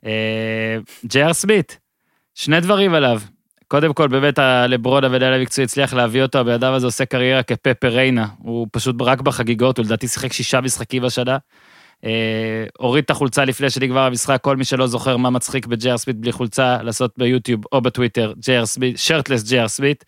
אה, 0.06 0.78
ג'י.אר 1.06 1.34
סמית, 1.34 1.80
שני 2.40 2.60
דברים 2.60 2.94
עליו. 2.94 3.22
קודם 3.68 3.94
כל, 3.94 4.08
באמת, 4.08 4.40
לברון, 4.68 5.04
המנהל 5.04 5.34
המקצועי, 5.34 5.64
הצליח 5.64 5.94
להביא 5.94 6.24
אותו, 6.24 6.40
הבן 6.40 6.52
אדם 6.52 6.74
הזה 6.74 6.88
עושה 6.88 7.06
קריירה 7.06 7.44
כפפרה 7.44 7.88
ריינה. 7.88 8.28
הוא 8.38 8.68
פשוט 8.72 8.96
רק 9.02 9.22
בחגיגות, 9.22 9.78
הוא 9.78 9.86
לדעתי 9.86 10.08
שיחק 10.08 10.34
שישה 10.34 10.62
משחקים 10.62 11.06
השנה. 11.06 11.38
אה, 12.06 12.66
הוריד 12.78 13.04
את 13.04 13.10
החולצה 13.10 13.46
לפני 13.46 13.70
שנגמר 13.70 14.02
המשחק, 14.02 14.42
כל 14.42 14.58
מי 14.58 14.66
שלא 14.66 14.88
זוכר 14.88 15.18
מה 15.18 15.30
מצחיק 15.30 15.66
בג'ייר 15.66 15.98
סמית 15.98 16.16
בלי 16.16 16.32
חולצה, 16.32 16.84
לעשות 16.84 17.14
ביוטיוב 17.18 17.62
או 17.72 17.82
בטוויטר, 17.82 18.34
ג'ייר 18.38 18.66
סמית, 18.66 18.98
shirtless 18.98 19.44
ג'ייר 19.44 19.68
סמית. 19.68 20.06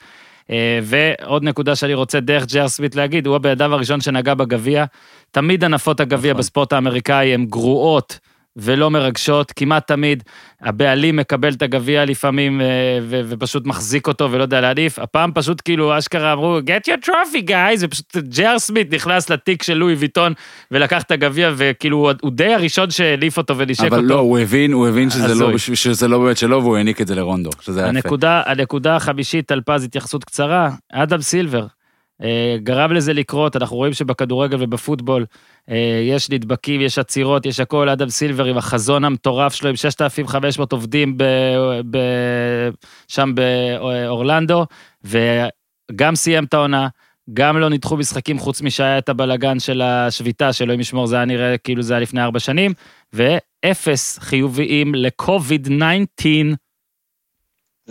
אה, 0.51 0.79
ועוד 0.83 1.43
נקודה 1.43 1.75
שאני 1.75 1.93
רוצה 1.93 2.19
דרך 2.19 2.45
ג'ייר 2.45 2.67
סמית 2.67 2.95
להגיד, 2.95 3.27
הוא 3.27 3.35
הבן 3.35 3.49
אדם 3.49 3.73
הראשון 3.73 4.01
שנגע 4.01 4.33
בגביע. 4.33 4.85
תמיד 5.31 5.63
הנפות 5.63 5.99
הגביע 5.99 6.31
נכון. 6.31 6.39
בספורט 6.39 6.73
האמריקאי 6.73 7.33
הן 7.33 7.45
גרועות. 7.45 8.19
ולא 8.57 8.91
מרגשות, 8.91 9.51
כמעט 9.55 9.87
תמיד 9.87 10.23
הבעלים 10.61 11.15
מקבל 11.15 11.53
את 11.53 11.61
הגביע 11.61 12.05
לפעמים 12.05 12.61
אה, 12.61 12.65
ו- 13.01 13.21
ופשוט 13.29 13.65
מחזיק 13.65 14.07
אותו 14.07 14.31
ולא 14.31 14.41
יודע 14.43 14.61
להניף. 14.61 14.99
הפעם 14.99 15.31
פשוט 15.33 15.61
כאילו 15.65 15.97
אשכרה 15.97 16.33
אמרו, 16.33 16.59
get 16.59 16.89
your 16.91 17.05
trophy 17.09 17.47
guys, 17.49 17.77
ופשוט 17.79 18.17
ג'ר 18.17 18.59
סמית 18.59 18.93
נכנס 18.93 19.29
לתיק 19.29 19.63
של 19.63 19.73
לואי 19.73 19.93
ויטון 19.93 20.33
ולקח 20.71 21.01
את 21.03 21.11
הגביע, 21.11 21.51
וכאילו 21.55 22.11
הוא- 22.21 22.31
די 22.31 22.53
הראשון 22.53 22.89
שהעליף 22.91 23.37
אותו 23.37 23.57
ונשק 23.57 23.83
אותו. 23.83 23.95
אבל 23.95 24.03
לא, 24.03 24.19
הוא 24.19 24.39
הבין, 24.39 24.73
הוא 24.73 24.87
הבין 24.87 25.09
שזה. 25.09 25.35
לא, 25.35 25.57
שזה 25.57 26.07
לא 26.07 26.19
באמת 26.19 26.37
שלו, 26.37 26.61
והוא 26.63 26.77
העניק 26.77 27.01
את 27.01 27.07
זה 27.07 27.15
לרונדו, 27.15 27.49
שזה 27.61 27.79
היה 27.83 27.89
יפה. 27.99 28.09
הנקודה 28.45 28.95
החמישית, 28.95 29.47
טלפז, 29.47 29.83
התייחסות 29.83 30.23
קצרה, 30.23 30.69
אדם 30.93 31.21
סילבר. 31.21 31.65
אה, 32.23 32.57
גרם 32.63 32.91
לזה 32.91 33.13
לקרות, 33.13 33.55
אנחנו 33.55 33.77
רואים 33.77 33.93
שבכדורגל 33.93 34.57
ובפוטבול 34.59 35.25
אה, 35.69 36.01
יש 36.03 36.29
נדבקים, 36.29 36.81
יש 36.81 36.99
עצירות, 36.99 37.45
יש 37.45 37.59
הכל, 37.59 37.89
אדם 37.89 38.09
סילבר 38.09 38.45
עם 38.45 38.57
החזון 38.57 39.05
המטורף 39.05 39.53
שלו, 39.53 39.69
עם 39.69 39.75
6,500 39.75 40.71
עובדים 40.71 41.17
ב, 41.17 41.23
ב, 41.89 41.97
שם 43.07 43.31
באורלנדו, 43.35 44.65
וגם 45.03 46.15
סיים 46.15 46.43
את 46.43 46.53
העונה, 46.53 46.87
גם 47.33 47.57
לא 47.57 47.69
נדחו 47.69 47.97
משחקים 47.97 48.39
חוץ 48.39 48.61
משהיה 48.61 48.97
את 48.97 49.09
הבלגן 49.09 49.59
של 49.59 49.81
השביתה, 49.81 50.53
שאלוהים 50.53 50.79
ישמור, 50.79 51.07
זה 51.07 51.15
היה 51.15 51.25
נראה 51.25 51.57
כאילו 51.57 51.81
זה 51.81 51.93
היה 51.93 52.01
לפני 52.01 52.23
ארבע 52.23 52.39
שנים, 52.39 52.73
ואפס 53.13 54.19
חיוביים 54.19 54.95
לקוביד 54.95 55.67
19. 56.15 56.70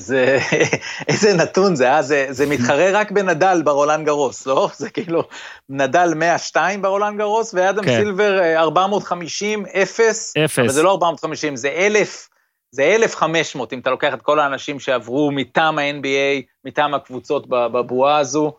זה, 0.00 0.38
איזה 1.08 1.34
נתון 1.34 1.76
זה, 1.76 1.92
אה? 1.92 2.02
זה, 2.02 2.26
זה 2.30 2.46
מתחרה 2.46 2.90
רק 2.92 3.10
בנדאל 3.10 3.62
ברולאן 3.64 4.06
גארוס, 4.06 4.46
לא? 4.46 4.68
זה 4.76 4.90
כאילו, 4.90 5.22
נדאל 5.68 6.12
102 6.16 6.82
ברולאן 6.82 7.18
גארוס, 7.18 7.54
ואדם 7.54 7.84
כן. 7.84 7.98
סילבר 7.98 8.40
אה, 8.40 8.60
450, 8.60 9.64
אפס. 9.82 10.34
אפס. 10.44 10.58
אבל 10.58 10.68
זה 10.68 10.82
לא 10.82 10.90
450, 10.90 11.56
זה 11.56 11.68
1,000, 11.68 12.28
זה 12.72 12.82
1,500, 12.82 13.72
אם 13.72 13.78
אתה 13.78 13.90
לוקח 13.90 14.14
את 14.14 14.22
כל 14.22 14.40
האנשים 14.40 14.80
שעברו 14.80 15.30
מטעם 15.32 15.78
ה-NBA, 15.78 16.42
מטעם 16.64 16.94
הקבוצות 16.94 17.46
בב- 17.48 17.78
בבועה 17.78 18.18
הזו. 18.18 18.52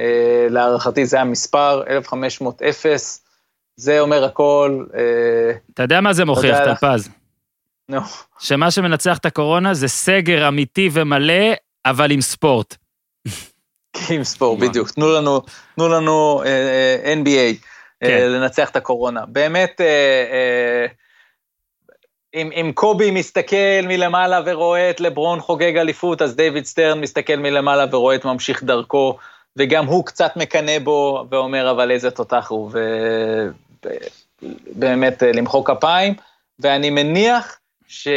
אה, 0.00 0.46
להערכתי 0.50 1.06
זה 1.06 1.20
המספר, 1.20 1.82
1,500, 1.88 2.62
אפס. 2.62 3.20
זה 3.76 4.00
אומר 4.00 4.24
הכל, 4.24 4.84
אה, 4.94 5.00
אתה 5.74 5.82
יודע 5.82 6.00
מה 6.00 6.12
זה 6.12 6.24
מוכיח. 6.24 6.58
טלפז? 6.58 7.08
נו. 7.88 8.00
שמה 8.38 8.70
שמנצח 8.70 9.18
את 9.18 9.26
הקורונה 9.26 9.74
זה 9.74 9.88
סגר 9.88 10.48
אמיתי 10.48 10.88
ומלא, 10.92 11.54
אבל 11.86 12.10
עם 12.10 12.20
ספורט. 12.20 12.76
עם 14.10 14.24
ספורט. 14.24 14.58
בדיוק. 14.58 14.90
תנו 14.90 15.12
לנו, 15.12 15.40
תנו 15.74 15.88
לנו 15.88 16.42
אה, 16.44 16.48
אה, 17.04 17.14
NBA, 17.14 17.28
אה, 18.02 18.08
כן. 18.08 18.28
לנצח 18.28 18.70
את 18.70 18.76
הקורונה. 18.76 19.26
באמת, 19.26 19.80
אה, 19.80 20.86
אם, 22.34 22.50
אם 22.52 22.72
קובי 22.74 23.10
מסתכל 23.10 23.82
מלמעלה 23.84 24.40
ורואה 24.46 24.90
את 24.90 25.00
לברון 25.00 25.40
חוגג 25.40 25.76
אליפות, 25.76 26.22
אז 26.22 26.36
דיוויד 26.36 26.64
סטרן 26.64 27.00
מסתכל 27.00 27.36
מלמעלה 27.36 27.84
ורואה 27.90 28.14
את 28.14 28.24
ממשיך 28.24 28.64
דרכו, 28.64 29.18
וגם 29.56 29.86
הוא 29.86 30.06
קצת 30.06 30.36
מקנא 30.36 30.78
בו 30.78 31.26
ואומר, 31.30 31.70
אבל 31.70 31.90
איזה 31.90 32.10
תותח 32.10 32.46
הוא, 32.48 32.70
ובאמת 34.42 35.22
למחוא 35.22 35.64
כפיים, 35.64 36.14
ואני 36.58 36.90
מניח 36.90 37.58
ש... 37.94 38.08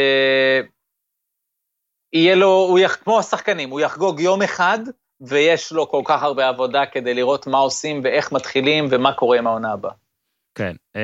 יהיה 2.12 2.34
לו, 2.34 2.48
הוא 2.68 2.78
יח... 2.78 2.94
כמו 2.94 3.18
השחקנים, 3.18 3.70
הוא 3.70 3.80
יחגוג 3.80 4.20
יום 4.20 4.42
אחד, 4.42 4.78
ויש 5.20 5.72
לו 5.72 5.88
כל 5.90 6.02
כך 6.04 6.22
הרבה 6.22 6.48
עבודה 6.48 6.86
כדי 6.86 7.14
לראות 7.14 7.46
מה 7.46 7.58
עושים 7.58 8.00
ואיך 8.04 8.32
מתחילים 8.32 8.86
ומה 8.90 9.12
קורה 9.12 9.38
עם 9.38 9.46
העונה 9.46 9.72
הבאה. 9.72 9.92
כן, 10.54 10.72
אה, 10.96 11.02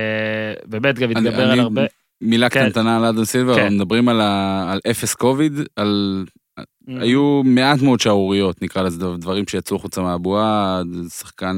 באמת 0.67 0.99
גם 0.99 1.11
התגבר 1.11 1.43
על 1.43 1.51
אני- 1.51 1.61
הרבה. 1.61 1.83
מילה 2.21 2.51
כן. 2.51 2.61
קטנטנה 2.71 2.97
על 2.97 3.05
אדם 3.05 3.25
סילבר, 3.25 3.55
כן. 3.57 3.75
מדברים 3.75 4.09
על 4.09 4.21
ה- 4.21 4.73
על 4.73 4.81
אפס 4.91 5.15
קוביד, 5.15 5.53
על... 5.77 6.25
Mm. 6.59 6.93
היו 7.01 7.43
מעט 7.45 7.83
מאוד 7.83 8.01
שערוריות, 8.01 8.63
נקרא 8.63 8.83
לזה, 8.83 8.99
דבר- 9.01 9.17
דברים 9.17 9.45
שיצאו 9.49 9.79
חוצה 9.79 10.03
מהבועה, 10.03 10.81
שחקן, 11.19 11.57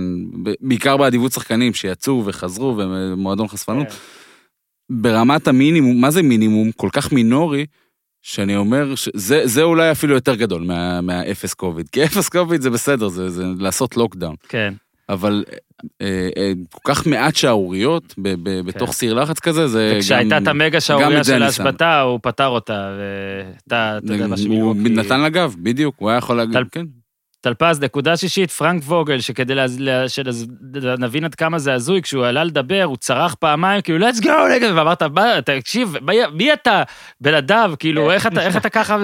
בעיקר 0.61 0.97
באדיבות 0.97 1.33
שחקנים 1.33 1.75
שיצאו 1.75 2.23
וחזרו, 2.27 2.75
ומועדון 2.77 3.49
חשפנות. 3.49 3.87
כן. 3.89 3.95
ברמת 4.91 5.49
המינימום, 5.49 6.01
מה 6.01 6.11
זה 6.11 6.23
מינימום? 6.23 6.73
כל 6.73 6.89
כך 6.93 7.13
מינורי, 7.13 7.67
שאני 8.23 8.57
אומר 8.57 8.95
שזה 8.95 9.41
זה 9.45 9.63
אולי 9.63 9.91
אפילו 9.93 10.15
יותר 10.15 10.35
גדול 10.35 10.63
מה- 10.63 11.01
מהאפס 11.01 11.55
קוביד. 11.55 11.89
כי 11.89 12.05
אפס 12.05 12.29
קוביד 12.29 12.61
זה 12.61 12.71
בסדר, 12.71 13.09
זה, 13.09 13.31
זה 13.31 13.45
לעשות 13.59 13.97
לוקדאון. 13.97 14.35
כן, 14.49 14.75
אבל 15.09 15.45
אה, 16.01 16.29
אה, 16.37 16.53
כל 16.73 16.95
כך 16.95 17.07
מעט 17.07 17.37
שערוריות 17.37 18.15
ב- 18.19 18.35
ב- 18.49 18.61
בתוך 18.61 18.93
סיר 18.93 19.15
לחץ 19.15 19.39
כזה, 19.41 19.69
זה 19.69 19.89
גם... 19.93 19.99
וכשהייתה 19.99 20.39
את 20.39 20.47
המגה 20.49 20.81
שערורייה 20.81 21.23
זה 21.23 21.33
של. 21.37 21.43
ההשבתה, 21.43 22.01
הוא 22.01 22.21
פתר 22.23 22.47
אותה, 22.47 22.97
ואתה, 22.99 23.99
אתה 24.05 24.13
יודע 24.13 24.27
מה 24.27 24.35
הוא 24.35 24.43
שמילווקי... 24.45 24.81
נתן 24.95 25.21
לה 25.21 25.29
גב, 25.29 25.55
בדיוק, 25.63 25.95
הוא 25.99 26.09
היה 26.11 26.19
יכול 26.19 26.37
להגיד, 26.37 26.57
כן. 26.73 26.85
טלפז, 27.47 27.81
נקודה 27.81 28.17
שישית, 28.17 28.51
פרנק 28.51 28.83
ווגל, 28.87 29.21
שכדי 29.21 29.55
לה- 29.55 30.09
שנבין 30.09 31.25
עד 31.25 31.35
כמה 31.35 31.59
זה 31.59 31.75
הזוי, 31.75 32.03
כשהוא 32.03 32.25
עלה 32.27 32.45
לדבר, 32.45 32.83
הוא 32.85 32.97
צרח 32.97 33.35
פעמיים, 33.35 33.81
כאילו, 33.81 34.09
let's 34.09 34.23
go, 34.23 34.29
נגד, 34.55 34.71
ואמרת, 34.75 35.03
מה, 35.03 35.25
תקשיב, 35.45 35.95
מה- 36.03 36.13
מי 36.33 36.53
אתה? 36.53 36.83
אדם, 37.39 37.75
כאילו, 37.79 38.11
איך 38.11 38.27
אתה, 38.27 38.41
איך 38.43 38.57
אתה 38.57 38.69
ככה, 38.69 38.97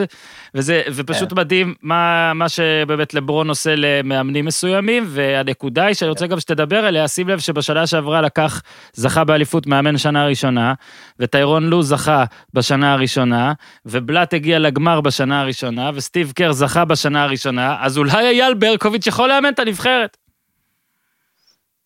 וזה, 0.55 0.82
ופשוט 0.95 1.32
מדהים 1.32 1.74
מה, 1.82 2.32
מה 2.34 2.49
שבאמת 2.49 3.14
לברון 3.14 3.49
עושה 3.49 3.74
למאמנים 3.76 4.45
מסוימים, 4.45 5.05
והנקודה 5.09 5.84
היא 5.84 5.95
שאני 5.95 6.09
רוצה 6.09 6.26
גם 6.26 6.40
שתדבר 6.40 6.84
עליה, 6.84 7.09
שים 7.09 7.28
לב 7.28 7.38
שבשנה 7.38 7.86
שעברה 7.86 8.20
לקח, 8.20 8.62
זכה 8.93 9.24
באליפות 9.24 9.66
מאמן 9.66 9.99
שנה 9.99 10.26
ראשונה, 10.26 10.74
וטיירון 11.18 11.64
לו 11.68 11.82
זכה 11.82 12.24
בשנה 12.55 12.93
הראשונה, 12.93 13.53
ובלאט 13.86 14.34
הגיע 14.34 14.59
לגמר 14.59 15.01
בשנה 15.01 15.40
הראשונה, 15.40 15.90
וסטיב 15.95 16.32
קר 16.36 16.53
זכה 16.53 16.84
בשנה 16.84 17.22
הראשונה, 17.24 17.76
אז 17.80 17.99
אולי 17.99 18.24
אייל 18.32 18.54
ברקוביץ' 18.54 19.06
יכול 19.06 19.28
לאמן 19.28 19.52
את 19.52 19.58
הנבחרת. 19.58 20.16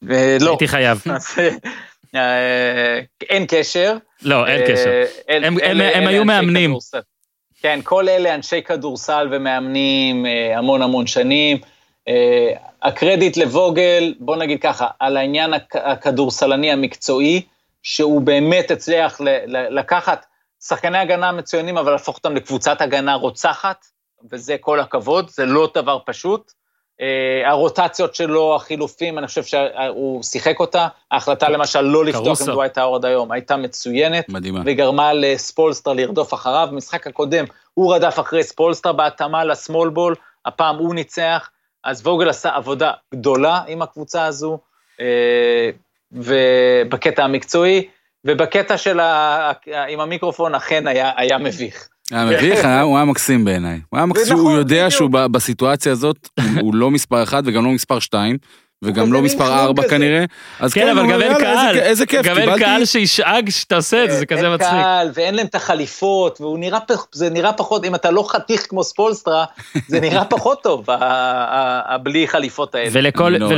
לא. 0.02 0.50
הייתי 0.50 0.68
חייב. 0.68 1.02
אה, 2.14 3.00
אין 3.28 3.44
קשר. 3.48 3.96
לא, 4.22 4.46
אין 4.46 4.60
אה, 4.62 4.66
קשר. 4.72 5.02
הם- 5.28 6.06
היו 6.06 6.24
מאמנים. 6.24 6.74
כן, 7.62 7.80
כל 7.84 8.08
אלה 8.08 8.34
אנשי 8.34 8.62
כדורסל 8.62 9.28
ומאמנים 9.32 10.26
אה, 10.26 10.58
המון 10.58 10.82
המון 10.82 11.06
שנים. 11.06 11.58
הקרדיט 12.82 13.36
לבוגל, 13.36 14.14
בוא 14.18 14.36
נגיד 14.36 14.60
ככה, 14.62 14.86
על 15.00 15.16
העניין 15.16 15.54
הכ- 15.54 15.58
הכדורסלני 15.84 16.72
המקצועי, 16.72 17.42
שהוא 17.82 18.20
באמת 18.20 18.70
הצליח 18.70 19.20
לקחת 19.46 20.26
שחקני 20.64 20.98
הגנה 20.98 21.32
מצוינים, 21.32 21.78
אבל 21.78 21.92
להפוך 21.92 22.16
אותם 22.16 22.36
לקבוצת 22.36 22.80
הגנה 22.80 23.14
רוצחת, 23.14 23.86
וזה 24.32 24.56
כל 24.60 24.80
הכבוד, 24.80 25.30
זה 25.30 25.44
לא 25.44 25.70
דבר 25.74 25.98
פשוט. 26.06 26.52
אה, 27.00 27.50
הרוטציות 27.50 28.14
שלו, 28.14 28.56
החילופים, 28.56 29.18
אני 29.18 29.26
חושב 29.26 29.42
שהוא 29.44 30.22
שיחק 30.22 30.60
אותה. 30.60 30.88
ההחלטה 31.10 31.48
למשל 31.48 31.80
לא 31.80 32.04
לפתוח 32.04 32.24
קרוסו. 32.24 32.44
עם 32.44 32.50
דווייט 32.50 32.78
האורד 32.78 33.04
היום 33.04 33.32
הייתה 33.32 33.56
מצוינת. 33.56 34.28
מדהימה. 34.28 34.62
וגרמה 34.66 35.12
לספולסטרה 35.12 35.94
לרדוף 35.94 36.34
אחריו. 36.34 36.68
במשחק 36.72 37.06
הקודם 37.06 37.44
הוא 37.74 37.94
רדף 37.94 38.18
אחרי 38.20 38.42
ספולסטרה 38.42 38.92
בהתאמה 38.92 39.44
לסמול 39.44 39.88
בול, 39.88 40.14
הפעם 40.46 40.76
הוא 40.76 40.94
ניצח, 40.94 41.50
אז 41.84 42.06
ווגל 42.06 42.28
עשה 42.28 42.54
עבודה 42.54 42.92
גדולה 43.14 43.62
עם 43.66 43.82
הקבוצה 43.82 44.26
הזו, 44.26 44.58
אה, 45.00 45.70
ובקטע 46.12 47.24
המקצועי, 47.24 47.88
ובקטע 48.24 48.78
של 48.78 49.00
ה... 49.00 49.52
עם 49.88 50.00
המיקרופון 50.00 50.54
אכן 50.54 50.86
היה, 50.86 51.12
היה 51.16 51.38
מביך. 51.38 51.88
היה 52.12 52.24
מביך, 52.24 52.64
היה- 52.64 52.80
הוא 52.82 52.96
היה 52.96 53.04
מקסים 53.04 53.44
בעיניי. 53.44 53.80
הוא 53.90 53.98
היה 53.98 54.06
מקסים, 54.06 54.32
נכון, 54.32 54.46
הוא 54.46 54.58
יודע 54.58 54.76
בדיוק. 54.76 54.90
שהוא 54.90 55.10
ב- 55.10 55.26
בסיטואציה 55.26 55.92
הזאת, 55.92 56.28
הוא- 56.60 56.74
לא 56.74 56.90
מספר 56.90 57.22
אחד 57.22 57.42
וגם 57.46 57.64
לא 57.64 57.70
מספר 57.70 57.98
שתיים, 57.98 58.36
וגם 58.84 59.04
כזה 59.04 59.12
לא 59.14 59.22
מספר 59.22 59.52
ארבע 59.58 59.82
כזה. 59.82 59.90
כנראה. 59.90 60.24
אז 60.60 60.72
כן, 60.74 60.88
אבל 60.88 61.00
הוא 61.00 61.12
גם 61.12 61.22
אין 61.22 61.30
"יאללה, 61.32 61.50
איזה 61.50 61.72
קהל. 61.72 61.78
איזה 61.78 62.06
כיף, 62.06 62.22
גם 62.26 62.38
אין. 62.38 62.58
קהל 62.58 62.84
שישאג 62.84 63.50
שאתה 63.50 63.76
עושה 63.76 64.04
את 64.04 64.10
זה, 64.10 64.18
זה 64.18 64.26
כזה 64.26 64.40
אין 64.46 64.54
מצחיק. 64.54 64.70
קהל, 64.70 65.10
ואין 65.14 65.34
להם 65.34 65.46
את 65.46 65.54
החליפות, 65.54 66.40
והוא 66.40 66.58
נראה, 66.58 66.80
פח- 66.80 67.06
זה 67.12 67.30
נראה 67.30 67.52
פחות, 67.52 67.84
אם 67.84 67.94
אתה 67.94 68.10
לא 68.10 68.24
חתיך 68.28 68.66
כמו 68.68 68.84
ספולסטרה, 68.84 69.44
זה 69.88 70.00
נראה 70.00 70.24
פחות 70.34 70.62
טוב, 70.62 70.86
הבלי 71.88 72.28
חליפות 72.28 72.74
האלה. 72.74 72.88
ולכל, 72.92 73.28
לא- 73.38 73.48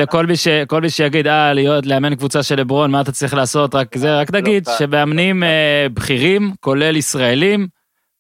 מי, 0.81 0.91
שיגיד, 0.91 1.27
אה, 1.27 1.53
להיות, 1.53 1.87
לאמן 1.87 2.15
קבוצה 2.15 2.43
של 2.43 2.61
לברון, 2.61 2.91
מה 2.91 3.01
אתה 3.01 3.13
צריך 3.13 3.35
לעשות? 3.35 3.75
רק 3.75 3.97
זה, 3.99 4.21
רק 4.21 4.35
נגיד 4.35 4.65
קל, 4.67 4.73
שמאמנים 4.79 5.43
לא. 5.43 5.47
אה, 5.47 5.87
בכירים, 5.95 6.53
כולל 6.61 6.97
ישראלים, 6.97 7.67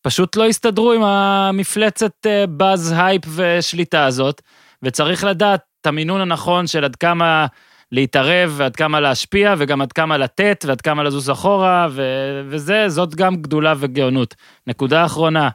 פשוט 0.08 0.36
לא 0.36 0.46
הסתדרו 0.46 0.92
עם 0.92 1.02
המפלצת 1.02 2.26
אה, 2.26 2.46
buzz, 2.46 2.94
hype 2.98 3.22
ושליטה 3.34 4.04
הזאת, 4.04 4.42
וצריך 4.82 5.24
לדעת 5.24 5.60
את 5.80 5.86
המינון 5.86 6.20
הנכון 6.20 6.66
של 6.66 6.84
עד 6.84 6.96
כמה 6.96 7.46
להתערב 7.92 8.54
ועד 8.56 8.76
כמה 8.76 9.00
להשפיע 9.00 9.54
וגם 9.58 9.82
עד 9.82 9.92
כמה 9.92 10.18
לתת 10.18 10.64
ועד 10.68 10.80
כמה 10.80 11.02
לזוז 11.02 11.30
אחורה, 11.30 11.86
ו... 11.90 12.02
וזה, 12.48 12.88
זאת 12.88 13.14
גם 13.14 13.36
גדולה 13.36 13.74
וגאונות. 13.78 14.34
נקודה 14.66 15.04
אחרונה, 15.04 15.48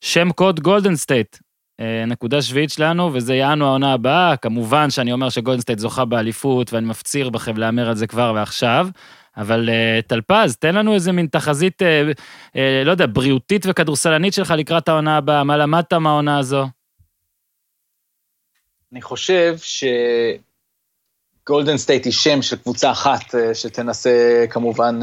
שם 0.00 0.32
קוד 0.32 0.60
גולדן 0.60 0.96
סטייט, 0.96 1.36
אה, 1.80 2.04
נקודה 2.06 2.42
שביעית 2.42 2.70
שלנו, 2.70 3.10
וזה 3.12 3.34
יענו 3.34 3.66
העונה 3.66 3.92
הבאה. 3.92 4.36
כמובן 4.36 4.90
שאני 4.90 5.12
אומר 5.12 5.28
שגולדן 5.28 5.60
סטייט 5.60 5.78
זוכה 5.78 6.04
באליפות, 6.04 6.72
ואני 6.72 6.86
מפציר 6.86 7.30
בכם 7.30 7.56
להמר 7.56 7.88
על 7.88 7.96
זה 7.96 8.06
כבר 8.06 8.32
ועכשיו. 8.36 8.88
אבל 9.38 9.68
uh, 9.68 9.72
טלפז, 10.06 10.56
תן 10.56 10.74
לנו 10.74 10.94
איזה 10.94 11.12
מין 11.12 11.26
תחזית, 11.26 11.82
uh, 11.82 11.84
uh, 12.52 12.58
לא 12.84 12.90
יודע, 12.90 13.06
בריאותית 13.12 13.66
וכדורסלנית 13.68 14.32
שלך 14.32 14.50
לקראת 14.50 14.88
העונה 14.88 15.16
הבאה, 15.16 15.44
מה 15.44 15.56
למדת 15.56 15.92
מהעונה 15.92 16.38
הזו? 16.38 16.66
אני 18.92 19.02
חושב 19.02 19.56
שגולדן 21.44 21.76
סטייט 21.76 22.04
היא 22.04 22.12
שם 22.12 22.42
של 22.42 22.56
קבוצה 22.56 22.90
אחת 22.90 23.34
שתנסה 23.54 24.44
כמובן 24.50 25.00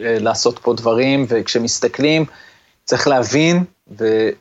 לעשות 0.00 0.58
פה 0.58 0.74
דברים, 0.74 1.26
וכשמסתכלים, 1.28 2.24
צריך 2.84 3.08
להבין 3.08 3.64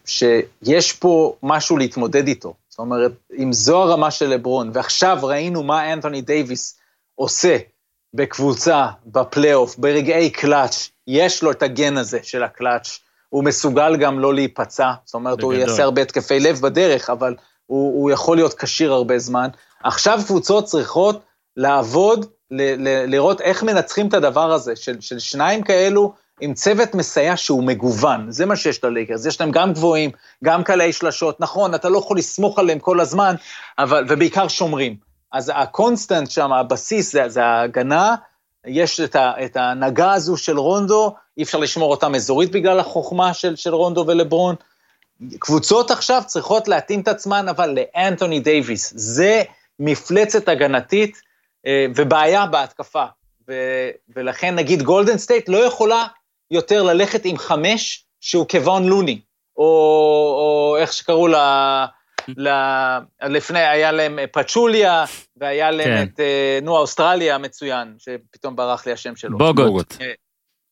שיש 0.05 0.93
פה 0.93 1.35
משהו 1.43 1.77
להתמודד 1.77 2.27
איתו. 2.27 2.53
זאת 2.69 2.79
אומרת, 2.79 3.11
אם 3.37 3.53
זו 3.53 3.83
הרמה 3.83 4.11
של 4.11 4.27
לברון, 4.27 4.71
ועכשיו 4.73 5.17
ראינו 5.23 5.63
מה 5.63 5.93
אנתוני 5.93 6.21
דייוויס 6.21 6.79
עושה 7.15 7.57
בקבוצה, 8.15 8.87
בפלייאוף, 9.05 9.75
ברגעי 9.77 10.29
קלאץ', 10.29 10.89
יש 11.07 11.43
לו 11.43 11.51
את 11.51 11.63
הגן 11.63 11.97
הזה 11.97 12.19
של 12.23 12.43
הקלאץ', 12.43 12.99
הוא 13.29 13.43
מסוגל 13.43 13.95
גם 13.95 14.19
לא 14.19 14.33
להיפצע, 14.33 14.91
זאת 15.05 15.13
אומרת, 15.13 15.37
בגדול. 15.37 15.55
הוא 15.55 15.61
יעשה 15.61 15.83
הרבה 15.83 16.01
התקפי 16.01 16.39
לב 16.39 16.59
בדרך, 16.61 17.09
אבל 17.09 17.35
הוא, 17.65 18.01
הוא 18.01 18.11
יכול 18.11 18.37
להיות 18.37 18.53
כשיר 18.53 18.93
הרבה 18.93 19.19
זמן. 19.19 19.47
עכשיו 19.83 20.19
קבוצות 20.27 20.65
צריכות 20.65 21.21
לעבוד, 21.57 22.25
ל, 22.51 22.87
ל, 22.87 23.05
לראות 23.07 23.41
איך 23.41 23.63
מנצחים 23.63 24.07
את 24.07 24.13
הדבר 24.13 24.51
הזה, 24.51 24.75
של, 24.75 25.01
של 25.01 25.19
שניים 25.19 25.63
כאלו, 25.63 26.13
עם 26.41 26.53
צוות 26.53 26.95
מסייע 26.95 27.37
שהוא 27.37 27.63
מגוון, 27.63 28.31
זה 28.31 28.45
מה 28.45 28.55
שיש 28.55 28.83
ללייקרס, 28.83 29.25
יש 29.25 29.41
להם 29.41 29.51
גם 29.51 29.73
גבוהים, 29.73 30.11
גם 30.43 30.63
קלעי 30.63 30.93
שלשות, 30.93 31.39
נכון, 31.39 31.75
אתה 31.75 31.89
לא 31.89 31.97
יכול 31.97 32.17
לסמוך 32.17 32.59
עליהם 32.59 32.79
כל 32.79 32.99
הזמן, 32.99 33.35
אבל, 33.79 34.05
ובעיקר 34.09 34.47
שומרים. 34.47 34.95
אז 35.35 35.51
ה 35.55 35.64
constant 35.64 36.31
שם, 36.31 36.53
הבסיס, 36.53 37.11
זה, 37.11 37.29
זה 37.29 37.45
ההגנה, 37.45 38.15
יש 38.65 38.99
את, 38.99 39.15
ה, 39.15 39.45
את 39.45 39.55
ההנהגה 39.55 40.13
הזו 40.13 40.37
של 40.37 40.57
רונדו, 40.57 41.15
אי 41.37 41.43
אפשר 41.43 41.57
לשמור 41.57 41.91
אותם 41.91 42.15
אזורית 42.15 42.51
בגלל 42.51 42.79
החוכמה 42.79 43.33
של, 43.33 43.55
של 43.55 43.73
רונדו 43.75 44.05
ולברון. 44.07 44.55
קבוצות 45.39 45.91
עכשיו 45.91 46.21
צריכות 46.25 46.67
להתאים 46.67 46.99
את 46.99 47.07
עצמן, 47.07 47.49
אבל 47.49 47.77
לאנתוני 47.77 48.39
דייוויס. 48.39 48.93
זה 48.95 49.43
מפלצת 49.79 50.47
הגנתית 50.47 51.21
אה, 51.65 51.85
ובעיה 51.95 52.45
בהתקפה. 52.45 53.05
ו, 53.47 53.53
ולכן 54.15 54.55
נגיד 54.55 54.81
גולדן 54.83 55.17
סטייט 55.17 55.49
לא 55.49 55.57
יכולה 55.57 56.07
יותר 56.51 56.83
ללכת 56.83 57.25
עם 57.25 57.37
חמש 57.37 58.05
שהוא 58.21 58.47
קוון 58.47 58.85
לוני, 58.85 59.19
או, 59.57 59.63
או 60.37 60.77
איך 60.79 60.93
שקראו 60.93 61.27
לה, 61.27 61.85
לה, 62.37 62.99
לפני, 63.21 63.59
היה 63.59 63.91
להם 63.91 64.19
פצ'וליה, 64.31 65.05
והיה 65.37 65.71
להם 65.71 65.87
כן. 65.87 66.03
את, 66.13 66.19
אה, 66.19 66.59
נו, 66.61 66.77
האוסטרליה 66.77 67.35
המצוין, 67.35 67.95
שפתאום 67.97 68.55
ברח 68.55 68.85
לי 68.85 68.91
השם 68.91 69.15
שלו. 69.15 69.37
בוגוט. 69.37 69.97
אה, 70.01 70.11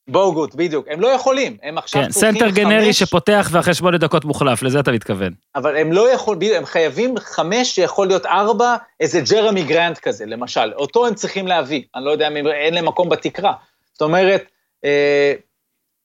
בוגוט, 0.08 0.56
בדיוק. 0.56 0.86
הם 0.90 1.00
לא 1.00 1.08
יכולים, 1.08 1.58
הם 1.64 1.78
עכשיו 1.78 2.04
כן, 2.04 2.10
צריכים 2.10 2.32
חמש... 2.32 2.42
סנטר 2.42 2.56
גנרי 2.56 2.94
שפותח 2.94 3.50
ואחרי 3.52 3.74
שמונה 3.74 3.98
דקות 3.98 4.26
מוחלף, 4.26 4.64
לזה 4.64 4.80
אתה 4.80 4.92
מתכוון. 4.92 5.34
אבל 5.56 5.78
הם 5.78 5.92
לא 5.92 6.10
יכולים, 6.14 6.54
הם 6.56 6.66
חייבים 6.66 7.20
חמש 7.20 7.76
שיכול 7.76 8.08
להיות 8.08 8.26
ארבע, 8.26 8.76
איזה 9.00 9.22
ג'רמי 9.32 9.64
גרנט 9.64 9.98
כזה, 9.98 10.26
למשל. 10.26 10.74
אותו 10.74 11.08
הם 11.08 11.16
צריכים 11.16 11.48
להביא, 11.48 11.84
אני 11.96 12.06
לא 12.06 12.12
יודע 12.12 12.28
אם 12.28 12.48
אין 12.48 12.74
להם 12.74 12.86
מקום 12.86 13.10
בתקרה. 13.10 13.54
זאת 13.94 14.02
אומרת, 14.02 14.44
אה, 14.86 15.34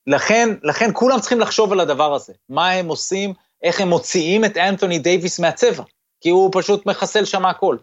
לכן, 0.06 0.48
לכן 0.62 0.90
כולם 0.94 1.20
צריכים 1.20 1.40
לחשוב 1.40 1.72
על 1.72 1.80
הדבר 1.80 2.14
הזה. 2.14 2.32
מה 2.48 2.70
הם 2.70 2.88
עושים, 2.88 3.32
איך 3.62 3.80
הם 3.80 3.88
מוציאים 3.88 4.44
את 4.44 4.56
אנתוני 4.56 4.98
דייוויס 4.98 5.38
מהצבע, 5.40 5.82
כי 6.20 6.30
הוא 6.30 6.50
פשוט 6.52 6.86
מחסל 6.86 7.24
שם 7.24 7.46
הכל. 7.46 7.76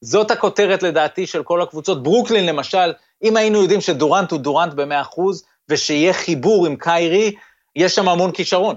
זאת 0.00 0.30
הכותרת 0.30 0.82
לדעתי 0.82 1.26
של 1.26 1.42
כל 1.42 1.62
הקבוצות. 1.62 2.02
ברוקלין 2.02 2.46
למשל, 2.46 2.92
אם 3.22 3.36
היינו 3.36 3.62
יודעים 3.62 3.80
שדורנט 3.80 4.30
הוא 4.30 4.40
דורנט 4.40 4.74
ב-100%, 4.74 5.20
ושיהיה 5.68 6.12
חיבור 6.12 6.66
עם 6.66 6.76
קיירי, 6.76 7.34
יש 7.76 7.94
שם 7.94 8.08
המון 8.08 8.32
כישרון. 8.32 8.76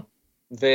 ו, 0.62 0.66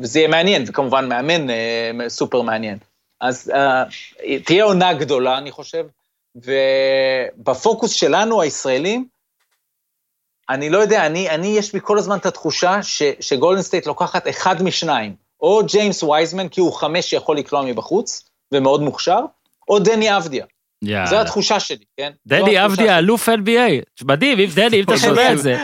וזה 0.00 0.18
יהיה 0.18 0.28
מעניין, 0.28 0.64
וכמובן 0.66 1.08
מאמן 1.08 1.50
אה, 1.50 1.90
סופר 2.08 2.42
מעניין. 2.42 2.78
אז 3.20 3.52
אה, 3.54 4.30
תהיה 4.44 4.64
עונה 4.64 4.94
גדולה, 4.94 5.38
אני 5.38 5.50
חושב, 5.50 5.86
ובפוקוס 6.36 7.92
שלנו, 7.92 8.40
הישראלים, 8.40 9.06
אני 10.50 10.70
לא 10.70 10.78
יודע, 10.78 11.06
אני, 11.06 11.30
אני, 11.30 11.46
יש 11.46 11.74
לי 11.74 11.80
כל 11.82 11.98
הזמן 11.98 12.16
את 12.16 12.26
התחושה 12.26 12.82
ש, 12.82 13.02
שגולדן 13.20 13.62
סטייט 13.62 13.86
לוקחת 13.86 14.28
אחד 14.28 14.62
משניים, 14.62 15.14
או 15.40 15.60
ג'יימס 15.66 16.02
וייזמן, 16.02 16.48
כי 16.48 16.60
הוא 16.60 16.72
חמש 16.72 17.10
שיכול 17.10 17.36
לקלוע 17.36 17.62
מבחוץ, 17.62 18.28
ומאוד 18.52 18.82
מוכשר, 18.82 19.20
או 19.68 19.78
דני 19.78 20.16
אבדיה. 20.16 20.44
יאללה. 20.82 21.06
זו 21.06 21.20
התחושה 21.20 21.60
שלי, 21.60 21.84
כן? 21.96 22.12
דני 22.26 22.64
אבדיה, 22.64 22.98
אלוף 22.98 23.28
NBA. 23.28 24.04
מדהים, 24.04 24.38
אם 24.38 24.48
דני, 24.54 24.78
אם 24.78 24.84
אתה 24.84 24.98
שומע 24.98 25.32
את 25.32 25.38
זה. 25.38 25.56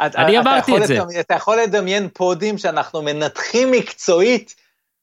אני 0.00 0.38
אמרתי 0.38 0.76
את 0.76 0.86
זה. 0.86 0.98
אתה 1.20 1.34
יכול 1.34 1.60
לדמיין 1.60 2.08
פודיום 2.12 2.58
שאנחנו 2.58 3.02
מנתחים 3.02 3.70
מקצועית, 3.70 4.54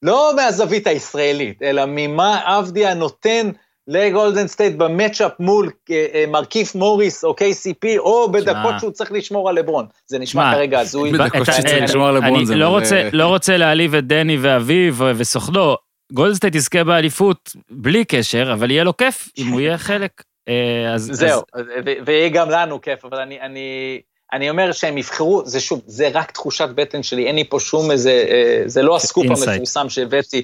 לא 0.02 0.32
מהזווית 0.36 0.88
הישראלית, 0.88 1.62
אלא 1.62 1.84
ממה 1.88 2.60
אבדיה 2.60 2.94
נותן 2.94 3.50
לגולדן 3.90 4.48
סטייט 4.48 4.76
ב 4.76 4.83
matchup 4.83 5.32
מול 5.40 5.70
אה, 5.92 6.06
אה, 6.14 6.26
מרקיף 6.28 6.76
מוריס 6.76 7.24
או 7.24 7.36
KCP, 7.40 8.00
או 8.00 8.32
בדקות 8.32 8.76
שהוא 8.80 8.92
צריך 8.92 9.12
לשמור 9.12 9.50
על 9.50 9.56
לברון. 9.56 9.86
זה 10.08 10.20
נשמע 10.20 10.54
כרגע 10.54 10.80
הזוי. 10.80 11.12
בדקות 11.12 11.46
שצריך 11.46 11.84
לשמור 11.84 12.08
על 12.08 12.18
לברון 12.18 12.46
זה... 12.46 12.54
אני 12.54 12.60
לא, 12.60 12.80
לא 13.14 13.28
רוצה 13.28 13.58
להעליב 13.58 13.96
את 13.96 14.08
דני 14.08 14.38
ואביב 14.42 15.02
וסוכנו, 15.16 15.76
גולדן 16.14 16.35
סטייט 16.35 16.56
יזכה 16.56 16.84
באליפות 16.84 17.56
בלי 17.72 18.06
קשר, 18.06 18.54
אבל 18.54 18.72
יהיה 18.72 18.84
לו 18.84 18.98
כיף 18.98 19.30
אם 19.38 19.48
הוא 19.48 19.62
יהיה 19.62 19.78
חלק. 19.78 20.24
אה, 20.50 20.94
אז, 20.94 21.10
זהו, 21.14 21.42
אז... 21.54 21.66
ויהיה 22.06 22.30
גם 22.30 22.50
לנו 22.50 22.82
כיף, 22.82 23.06
אבל 23.06 23.20
אני, 23.20 23.42
אני, 23.42 24.00
אני 24.34 24.50
אומר 24.50 24.72
שהם 24.72 24.98
יבחרו, 24.98 25.42
זה 25.46 25.60
שוב, 25.60 25.82
זה 25.86 26.10
רק 26.14 26.32
תחושת 26.32 26.70
בטן 26.76 27.04
שלי, 27.04 27.28
אין 27.28 27.36
לי 27.36 27.44
פה 27.44 27.60
שום 27.60 27.92
איזה, 27.92 28.26
אה, 28.30 28.64
זה 28.66 28.82
לא 28.82 28.96
הסקופ 28.96 29.26
המפורסם 29.26 29.90
שהבאתי 29.90 30.44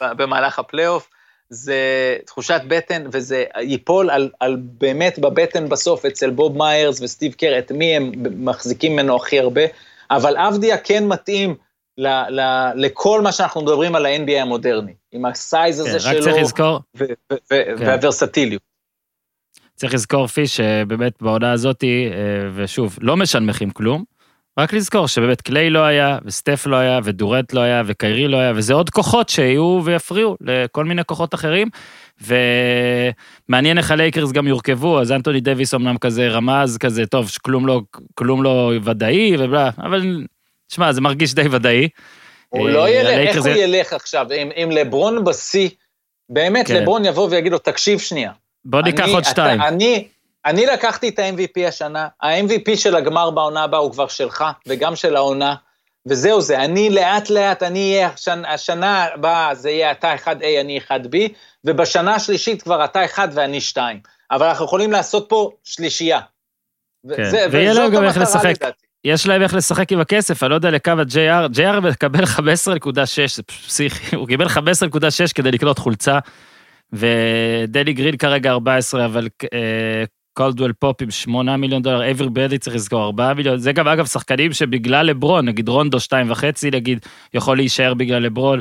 במהלך 0.00 0.58
הפלייאוף, 0.58 1.08
זה 1.50 2.16
תחושת 2.26 2.60
בטן, 2.68 3.04
וזה 3.12 3.44
ייפול 3.60 4.10
על, 4.10 4.30
על 4.40 4.56
באמת 4.60 5.18
בבטן 5.18 5.68
בסוף 5.68 6.04
אצל 6.06 6.30
בוב 6.30 6.56
מיירס 6.56 7.00
וסטיב 7.02 7.32
קר, 7.32 7.58
את 7.58 7.72
מי 7.72 7.96
הם 7.96 8.12
מחזיקים 8.44 8.92
ממנו 8.92 9.16
הכי 9.16 9.40
הרבה, 9.40 9.62
אבל 10.10 10.36
אבדיה 10.36 10.78
כן 10.78 11.08
מתאים 11.08 11.54
ל, 11.98 12.06
ל, 12.08 12.70
לכל 12.74 13.20
מה 13.20 13.32
שאנחנו 13.32 13.62
מדברים 13.62 13.94
על 13.94 14.06
ה-NBA 14.06 14.38
המודרני, 14.40 14.94
עם 15.12 15.26
ה 15.26 15.37
size 15.37 15.80
הזה 15.80 15.92
כן, 15.92 15.98
שלו, 15.98 16.10
רק 16.10 16.22
צריך 16.22 16.36
לזכור, 16.42 16.80
ו- 16.96 17.04
ו- 17.04 17.34
ו- 17.34 17.38
כן. 17.50 17.74
והוורסטיליות. 17.78 18.62
צריך 19.74 19.94
לזכור, 19.94 20.26
פיש, 20.26 20.56
שבאמת 20.56 21.22
בעונה 21.22 21.52
הזאתי, 21.52 22.08
אה, 22.12 22.50
ושוב, 22.54 22.98
לא 23.00 23.16
משנמכים 23.16 23.70
כלום, 23.70 24.04
רק 24.60 24.72
לזכור 24.72 25.08
שבאמת 25.08 25.40
קליי 25.40 25.70
לא 25.70 25.78
היה, 25.78 26.18
וסטף 26.24 26.66
לא 26.66 26.76
היה, 26.76 27.00
ודורט 27.04 27.52
לא 27.52 27.60
היה, 27.60 27.82
וקיירי 27.86 28.28
לא 28.28 28.36
היה, 28.36 28.52
וזה 28.56 28.74
עוד 28.74 28.90
כוחות 28.90 29.28
שיהיו 29.28 29.80
ויפריעו 29.84 30.36
לכל 30.40 30.84
מיני 30.84 31.04
כוחות 31.04 31.34
אחרים. 31.34 31.68
ומעניין 32.20 33.78
איך 33.78 33.90
הלייקרס 33.90 34.32
גם 34.32 34.46
יורכבו, 34.46 35.00
אז 35.00 35.12
אנטוני 35.12 35.40
דוויס 35.40 35.74
אמנם 35.74 35.98
כזה 35.98 36.28
רמז 36.28 36.78
כזה, 36.78 37.06
טוב, 37.06 37.30
כלום 37.42 37.66
לא, 37.66 37.80
כלום 38.14 38.42
לא 38.42 38.72
ודאי, 38.84 39.36
ובלה, 39.38 39.70
אבל 39.78 40.24
שמע, 40.68 40.92
זה 40.92 41.00
מרגיש 41.00 41.34
די 41.34 41.48
ודאי. 41.50 41.88
הוא 42.48 42.68
לא 42.68 42.84
אה, 42.84 42.90
ילך, 42.90 43.08
איך 43.08 43.44
הוא 43.44 43.48
ילך 43.48 43.92
עכשיו? 43.92 44.26
אם 44.56 44.70
לברון 44.70 45.24
בשיא, 45.24 45.68
באמת 46.28 46.66
כן. 46.66 46.82
לברון 46.82 47.04
יבוא 47.04 47.28
ויגיד 47.30 47.52
לו, 47.52 47.58
תקשיב 47.58 47.98
שנייה. 47.98 48.32
בוא 48.64 48.82
ניקח 48.82 49.08
עוד 49.08 49.24
שתיים. 49.24 49.62
אני, 49.62 50.08
אני 50.46 50.66
לקחתי 50.66 51.08
את 51.08 51.18
ה-MVP 51.18 51.68
השנה, 51.68 52.08
ה-MVP 52.22 52.76
של 52.76 52.96
הגמר 52.96 53.30
בעונה 53.30 53.62
הבאה 53.62 53.80
הוא 53.80 53.92
כבר 53.92 54.08
שלך, 54.08 54.44
וגם 54.66 54.96
של 54.96 55.16
העונה, 55.16 55.54
וזהו 56.06 56.40
זה, 56.40 56.60
אני 56.60 56.90
לאט 56.90 57.30
לאט, 57.30 57.62
אני 57.62 57.92
אהיה, 57.92 58.08
השנה, 58.08 58.52
השנה 58.52 59.06
הבאה 59.14 59.54
זה 59.54 59.70
יהיה 59.70 59.90
אתה 59.90 60.14
1A, 60.14 60.44
אני 60.60 60.80
1B, 60.88 61.16
ובשנה 61.64 62.14
השלישית 62.14 62.62
כבר 62.62 62.84
אתה 62.84 63.04
1 63.04 63.28
ואני 63.32 63.60
2. 63.60 64.00
אבל 64.30 64.46
אנחנו 64.46 64.64
יכולים 64.64 64.92
לעשות 64.92 65.26
פה 65.28 65.50
שלישייה. 65.64 66.20
כן, 67.16 67.48
ויהיה 67.50 67.72
להם 67.72 67.90
גם 67.90 68.04
איך 68.04 68.16
לשחק. 68.16 68.44
לדעתי. 68.44 68.86
יש 69.04 69.26
להם 69.26 69.42
איך 69.42 69.54
לשחק 69.54 69.92
עם 69.92 70.00
הכסף, 70.00 70.42
אני 70.42 70.50
לא 70.50 70.54
יודע 70.54 70.70
לכמה 70.70 71.02
JR, 71.02 71.56
JR 71.56 71.80
מקבל 71.80 72.24
15.6, 72.24 72.36
זה 73.34 73.42
פסיכי, 73.42 74.16
הוא 74.16 74.28
קיבל 74.28 74.46
15.6 74.46 74.58
כדי 75.34 75.50
לקנות 75.50 75.78
חולצה, 75.78 76.18
ודני 76.92 77.92
גרין 77.92 78.16
כרגע 78.16 78.50
14, 78.50 79.04
אבל 79.04 79.28
קולדוול 80.40 80.72
פופ 80.72 81.02
עם 81.02 81.10
8 81.10 81.56
מיליון 81.56 81.82
דולר, 81.82 82.02
אייברי 82.02 82.28
ברדלי 82.28 82.58
צריך 82.58 82.76
לזכור 82.76 83.04
4 83.04 83.34
מיליון, 83.34 83.58
זה 83.58 83.72
גם 83.72 83.88
אגב 83.88 84.06
שחקנים 84.06 84.52
שבגלל 84.52 85.06
לברון, 85.06 85.48
נגיד 85.48 85.68
רונדו 85.68 85.98
2.5 85.98 86.44
נגיד, 86.72 87.06
יכול 87.34 87.56
להישאר 87.56 87.94
בגלל 87.94 88.22
לברון, 88.22 88.60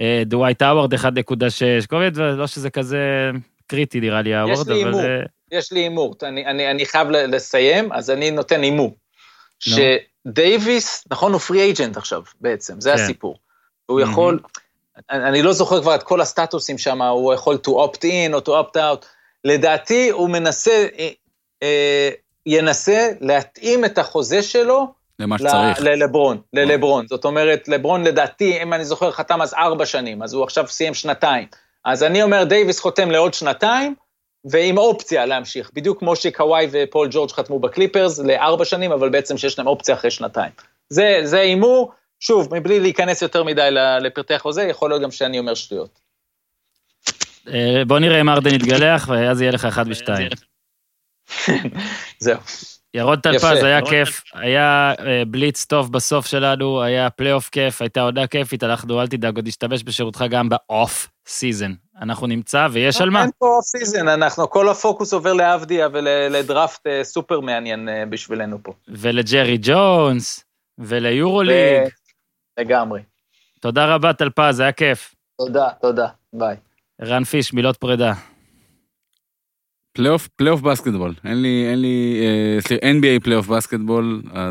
אה, 0.00 0.22
דווייט 0.26 0.62
האוורד 0.62 0.94
1.6, 0.94 1.86
כל 1.86 1.98
מיני 1.98 2.10
דברים, 2.10 2.36
לא 2.36 2.46
שזה 2.46 2.70
כזה 2.70 3.30
קריטי 3.66 4.00
נראה 4.00 4.22
לי 4.22 4.34
האוורד, 4.34 4.70
אבל... 4.70 4.94
אה, 4.94 5.22
יש 5.52 5.72
לי 5.72 5.80
הימור, 5.80 6.14
אני, 6.22 6.46
אני, 6.46 6.70
אני 6.70 6.86
חייב 6.86 7.08
לסיים, 7.10 7.92
אז 7.92 8.10
אני 8.10 8.30
נותן 8.30 8.62
הימור. 8.62 8.96
שדייוויס, 9.60 11.04
נכון, 11.10 11.32
הוא 11.32 11.40
free 11.40 11.60
agent 11.60 11.96
עכשיו 11.96 12.22
בעצם, 12.40 12.80
זה 12.80 12.90
כן. 12.90 13.02
הסיפור. 13.02 13.38
הוא 13.86 14.00
יכול, 14.00 14.40
אני, 15.10 15.28
אני 15.28 15.42
לא 15.42 15.52
זוכר 15.52 15.82
כבר 15.82 15.94
את 15.94 16.02
כל 16.02 16.20
הסטטוסים 16.20 16.78
שם, 16.78 17.02
הוא 17.02 17.34
יכול 17.34 17.58
to 17.66 17.70
opt 17.70 18.02
in 18.02 18.34
או 18.34 18.38
to 18.38 18.66
opt 18.66 18.76
out. 18.76 19.17
לדעתי 19.48 20.10
הוא 20.10 20.30
מנסה, 20.30 20.86
אה, 20.98 21.08
אה, 21.62 22.10
ינסה 22.46 23.10
להתאים 23.20 23.84
את 23.84 23.98
החוזה 23.98 24.42
שלו 24.42 24.86
למה 25.18 25.38
שצריך. 25.38 25.80
ללברון, 25.80 26.40
ללברון. 26.52 27.06
זאת 27.06 27.24
אומרת, 27.24 27.68
לברון 27.68 28.04
לדעתי, 28.04 28.62
אם 28.62 28.72
אני 28.72 28.84
זוכר, 28.84 29.10
חתם 29.10 29.42
אז 29.42 29.54
ארבע 29.54 29.86
שנים, 29.86 30.22
אז 30.22 30.34
הוא 30.34 30.44
עכשיו 30.44 30.68
סיים 30.68 30.94
שנתיים. 30.94 31.46
אז 31.84 32.02
אני 32.02 32.22
אומר, 32.22 32.44
דייוויס 32.44 32.80
חותם 32.80 33.10
לעוד 33.10 33.34
שנתיים, 33.34 33.94
ועם 34.44 34.78
אופציה 34.78 35.26
להמשיך, 35.26 35.70
בדיוק 35.74 35.98
כמו 35.98 36.16
שקוואי 36.16 36.66
ופול 36.70 37.08
ג'ורג' 37.10 37.30
חתמו 37.30 37.58
בקליפרס 37.58 38.18
לארבע 38.18 38.64
שנים, 38.64 38.92
אבל 38.92 39.08
בעצם 39.08 39.38
שיש 39.38 39.58
להם 39.58 39.66
אופציה 39.66 39.94
אחרי 39.94 40.10
שנתיים. 40.10 40.52
זה 40.90 41.40
הימור, 41.40 41.92
שוב, 42.20 42.54
מבלי 42.54 42.80
להיכנס 42.80 43.22
יותר 43.22 43.44
מדי 43.44 43.68
לפרטי 44.00 44.34
החוזה, 44.34 44.62
יכול 44.62 44.90
להיות 44.90 45.02
גם 45.02 45.10
שאני 45.10 45.38
אומר 45.38 45.54
שטויות. 45.54 46.00
אה, 47.52 47.82
בוא 47.86 47.98
נראה 47.98 48.20
אם 48.20 48.28
ארדן 48.28 48.54
יתגלח, 48.54 49.08
ואז 49.08 49.40
יהיה 49.40 49.52
לך 49.52 49.64
אחד 49.64 49.84
ושתיים. 49.88 50.30
זהו. 52.18 52.38
ירון 52.94 53.20
טלפז. 53.20 53.62
היה 53.62 53.86
כיף, 53.86 54.22
היה 54.34 54.92
אה, 55.06 55.22
בליץ 55.28 55.64
טוב 55.64 55.92
בסוף 55.92 56.26
שלנו, 56.26 56.82
היה 56.82 57.10
פלייאוף 57.10 57.48
כיף, 57.48 57.82
הייתה 57.82 58.00
עונה 58.00 58.26
כיפית, 58.26 58.64
אנחנו, 58.64 59.00
אל 59.00 59.06
תדאג, 59.06 59.36
עוד 59.36 59.46
נשתמש 59.46 59.82
בשירותך 59.84 60.24
גם 60.30 60.48
ב 60.48 60.63
off 60.63 61.08
season. 61.26 61.72
אנחנו 62.00 62.26
נמצא, 62.26 62.68
ויש 62.72 63.00
על 63.00 63.10
מה. 63.10 63.22
אין 63.22 63.30
פה 63.38 63.46
off 63.46 63.64
season, 63.64 64.08
אנחנו, 64.08 64.50
כל 64.50 64.68
הפוקוס 64.68 65.12
עובר 65.12 65.32
לאבדיה 65.32 65.88
ולדראפט 65.92 66.86
אה, 66.86 67.04
סופר 67.04 67.40
מעניין 67.40 67.88
אה, 67.88 68.06
בשבילנו 68.10 68.58
פה. 68.62 68.72
ולג'רי 68.88 69.58
ג'ונס, 69.62 70.44
וליורוליג. 70.78 71.88
לגמרי. 72.60 73.00
תודה 73.60 73.94
רבה, 73.94 74.12
טלפז, 74.12 74.60
היה 74.60 74.72
כיף. 74.72 75.14
תודה, 75.38 75.68
תודה, 75.80 76.06
ביי. 76.32 76.56
רן 77.02 77.24
פיש, 77.24 77.52
מילות 77.52 77.76
פרידה. 77.76 78.12
playoff, 79.92 80.28
playoff 80.28 80.60
basketball. 80.60 81.14
אין 81.24 81.42
לי, 81.42 81.66
אין 81.70 81.80
לי, 81.80 82.20
אה, 82.70 82.92
NBA 82.92 83.24
playoff 83.24 83.46
basketball, 83.46 84.22
אה, 84.34 84.50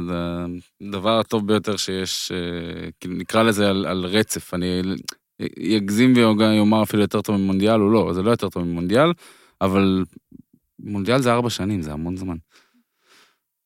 הדבר 0.81 1.19
הטוב 1.19 1.47
ביותר 1.47 1.77
שיש, 1.77 2.31
אה, 2.31 2.89
כאילו 2.99 3.15
נקרא 3.15 3.43
לזה 3.43 3.69
על, 3.69 3.85
על 3.85 4.05
רצף. 4.05 4.53
אני 4.53 4.81
אגזים 5.77 6.13
ואומר 6.15 6.83
אפילו 6.83 7.01
יותר 7.01 7.21
טוב 7.21 7.35
ממונדיאל, 7.35 7.81
או 7.81 7.89
לא, 7.89 8.13
זה 8.13 8.21
לא 8.21 8.31
יותר 8.31 8.49
טוב 8.49 8.63
ממונדיאל, 8.63 9.13
אבל 9.61 10.03
מונדיאל 10.79 11.21
זה 11.21 11.33
ארבע 11.33 11.49
שנים, 11.49 11.81
זה 11.81 11.93
המון 11.93 12.17
זמן. 12.17 12.37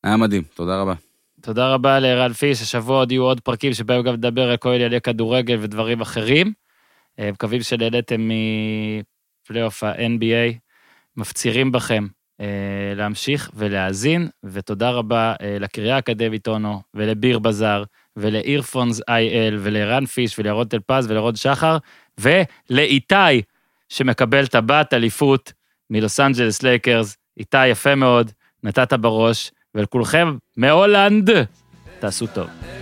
היה 0.04 0.16
מדהים, 0.16 0.42
תודה 0.54 0.80
רבה. 0.80 0.94
תודה 1.40 1.74
רבה 1.74 2.00
לרן 2.00 2.32
פיש, 2.32 2.62
השבוע 2.62 2.96
עוד 2.96 3.12
יהיו 3.12 3.22
עוד 3.22 3.40
פרקים 3.40 3.72
שבהם 3.72 4.02
גם 4.02 4.14
נדבר 4.14 4.50
על 4.50 4.56
כל 4.56 4.68
ענייני 4.68 5.00
כדורגל 5.00 5.58
ודברים 5.60 6.00
אחרים. 6.00 6.52
אה, 7.18 7.32
מקווים 7.32 7.62
שנהניתם 7.62 8.30
מפלייאוף 9.44 9.82
ה-NBA. 9.82 10.58
מפצירים 11.16 11.72
בכם 11.72 12.06
אה, 12.40 12.46
להמשיך 12.96 13.50
ולהאזין, 13.54 14.28
ותודה 14.44 14.90
רבה 14.90 15.34
אה, 15.42 15.56
לקריאה 15.60 15.96
האקדמית 15.96 16.48
אונו, 16.48 16.82
ולביר 16.94 17.38
בזאר, 17.38 17.84
ולאירפונס 18.16 19.00
איי-אל, 19.08 19.58
ולרן 19.62 20.06
פיש, 20.06 20.38
ולירון 20.38 20.68
טלפז, 20.68 21.10
ולרון 21.10 21.36
שחר, 21.36 21.78
ולאיתי, 22.18 23.42
שמקבל 23.88 24.46
טבעת 24.46 24.94
אליפות 24.94 25.52
מלוס 25.90 26.20
אנג'לס 26.20 26.62
לייקרס. 26.62 27.16
איתי, 27.38 27.66
יפה 27.66 27.94
מאוד, 27.94 28.30
נתת 28.62 28.92
בראש, 28.92 29.50
ולכולכם 29.74 30.36
מהולנד, 30.56 31.30
תעשו 32.00 32.26
טוב. 32.26 32.81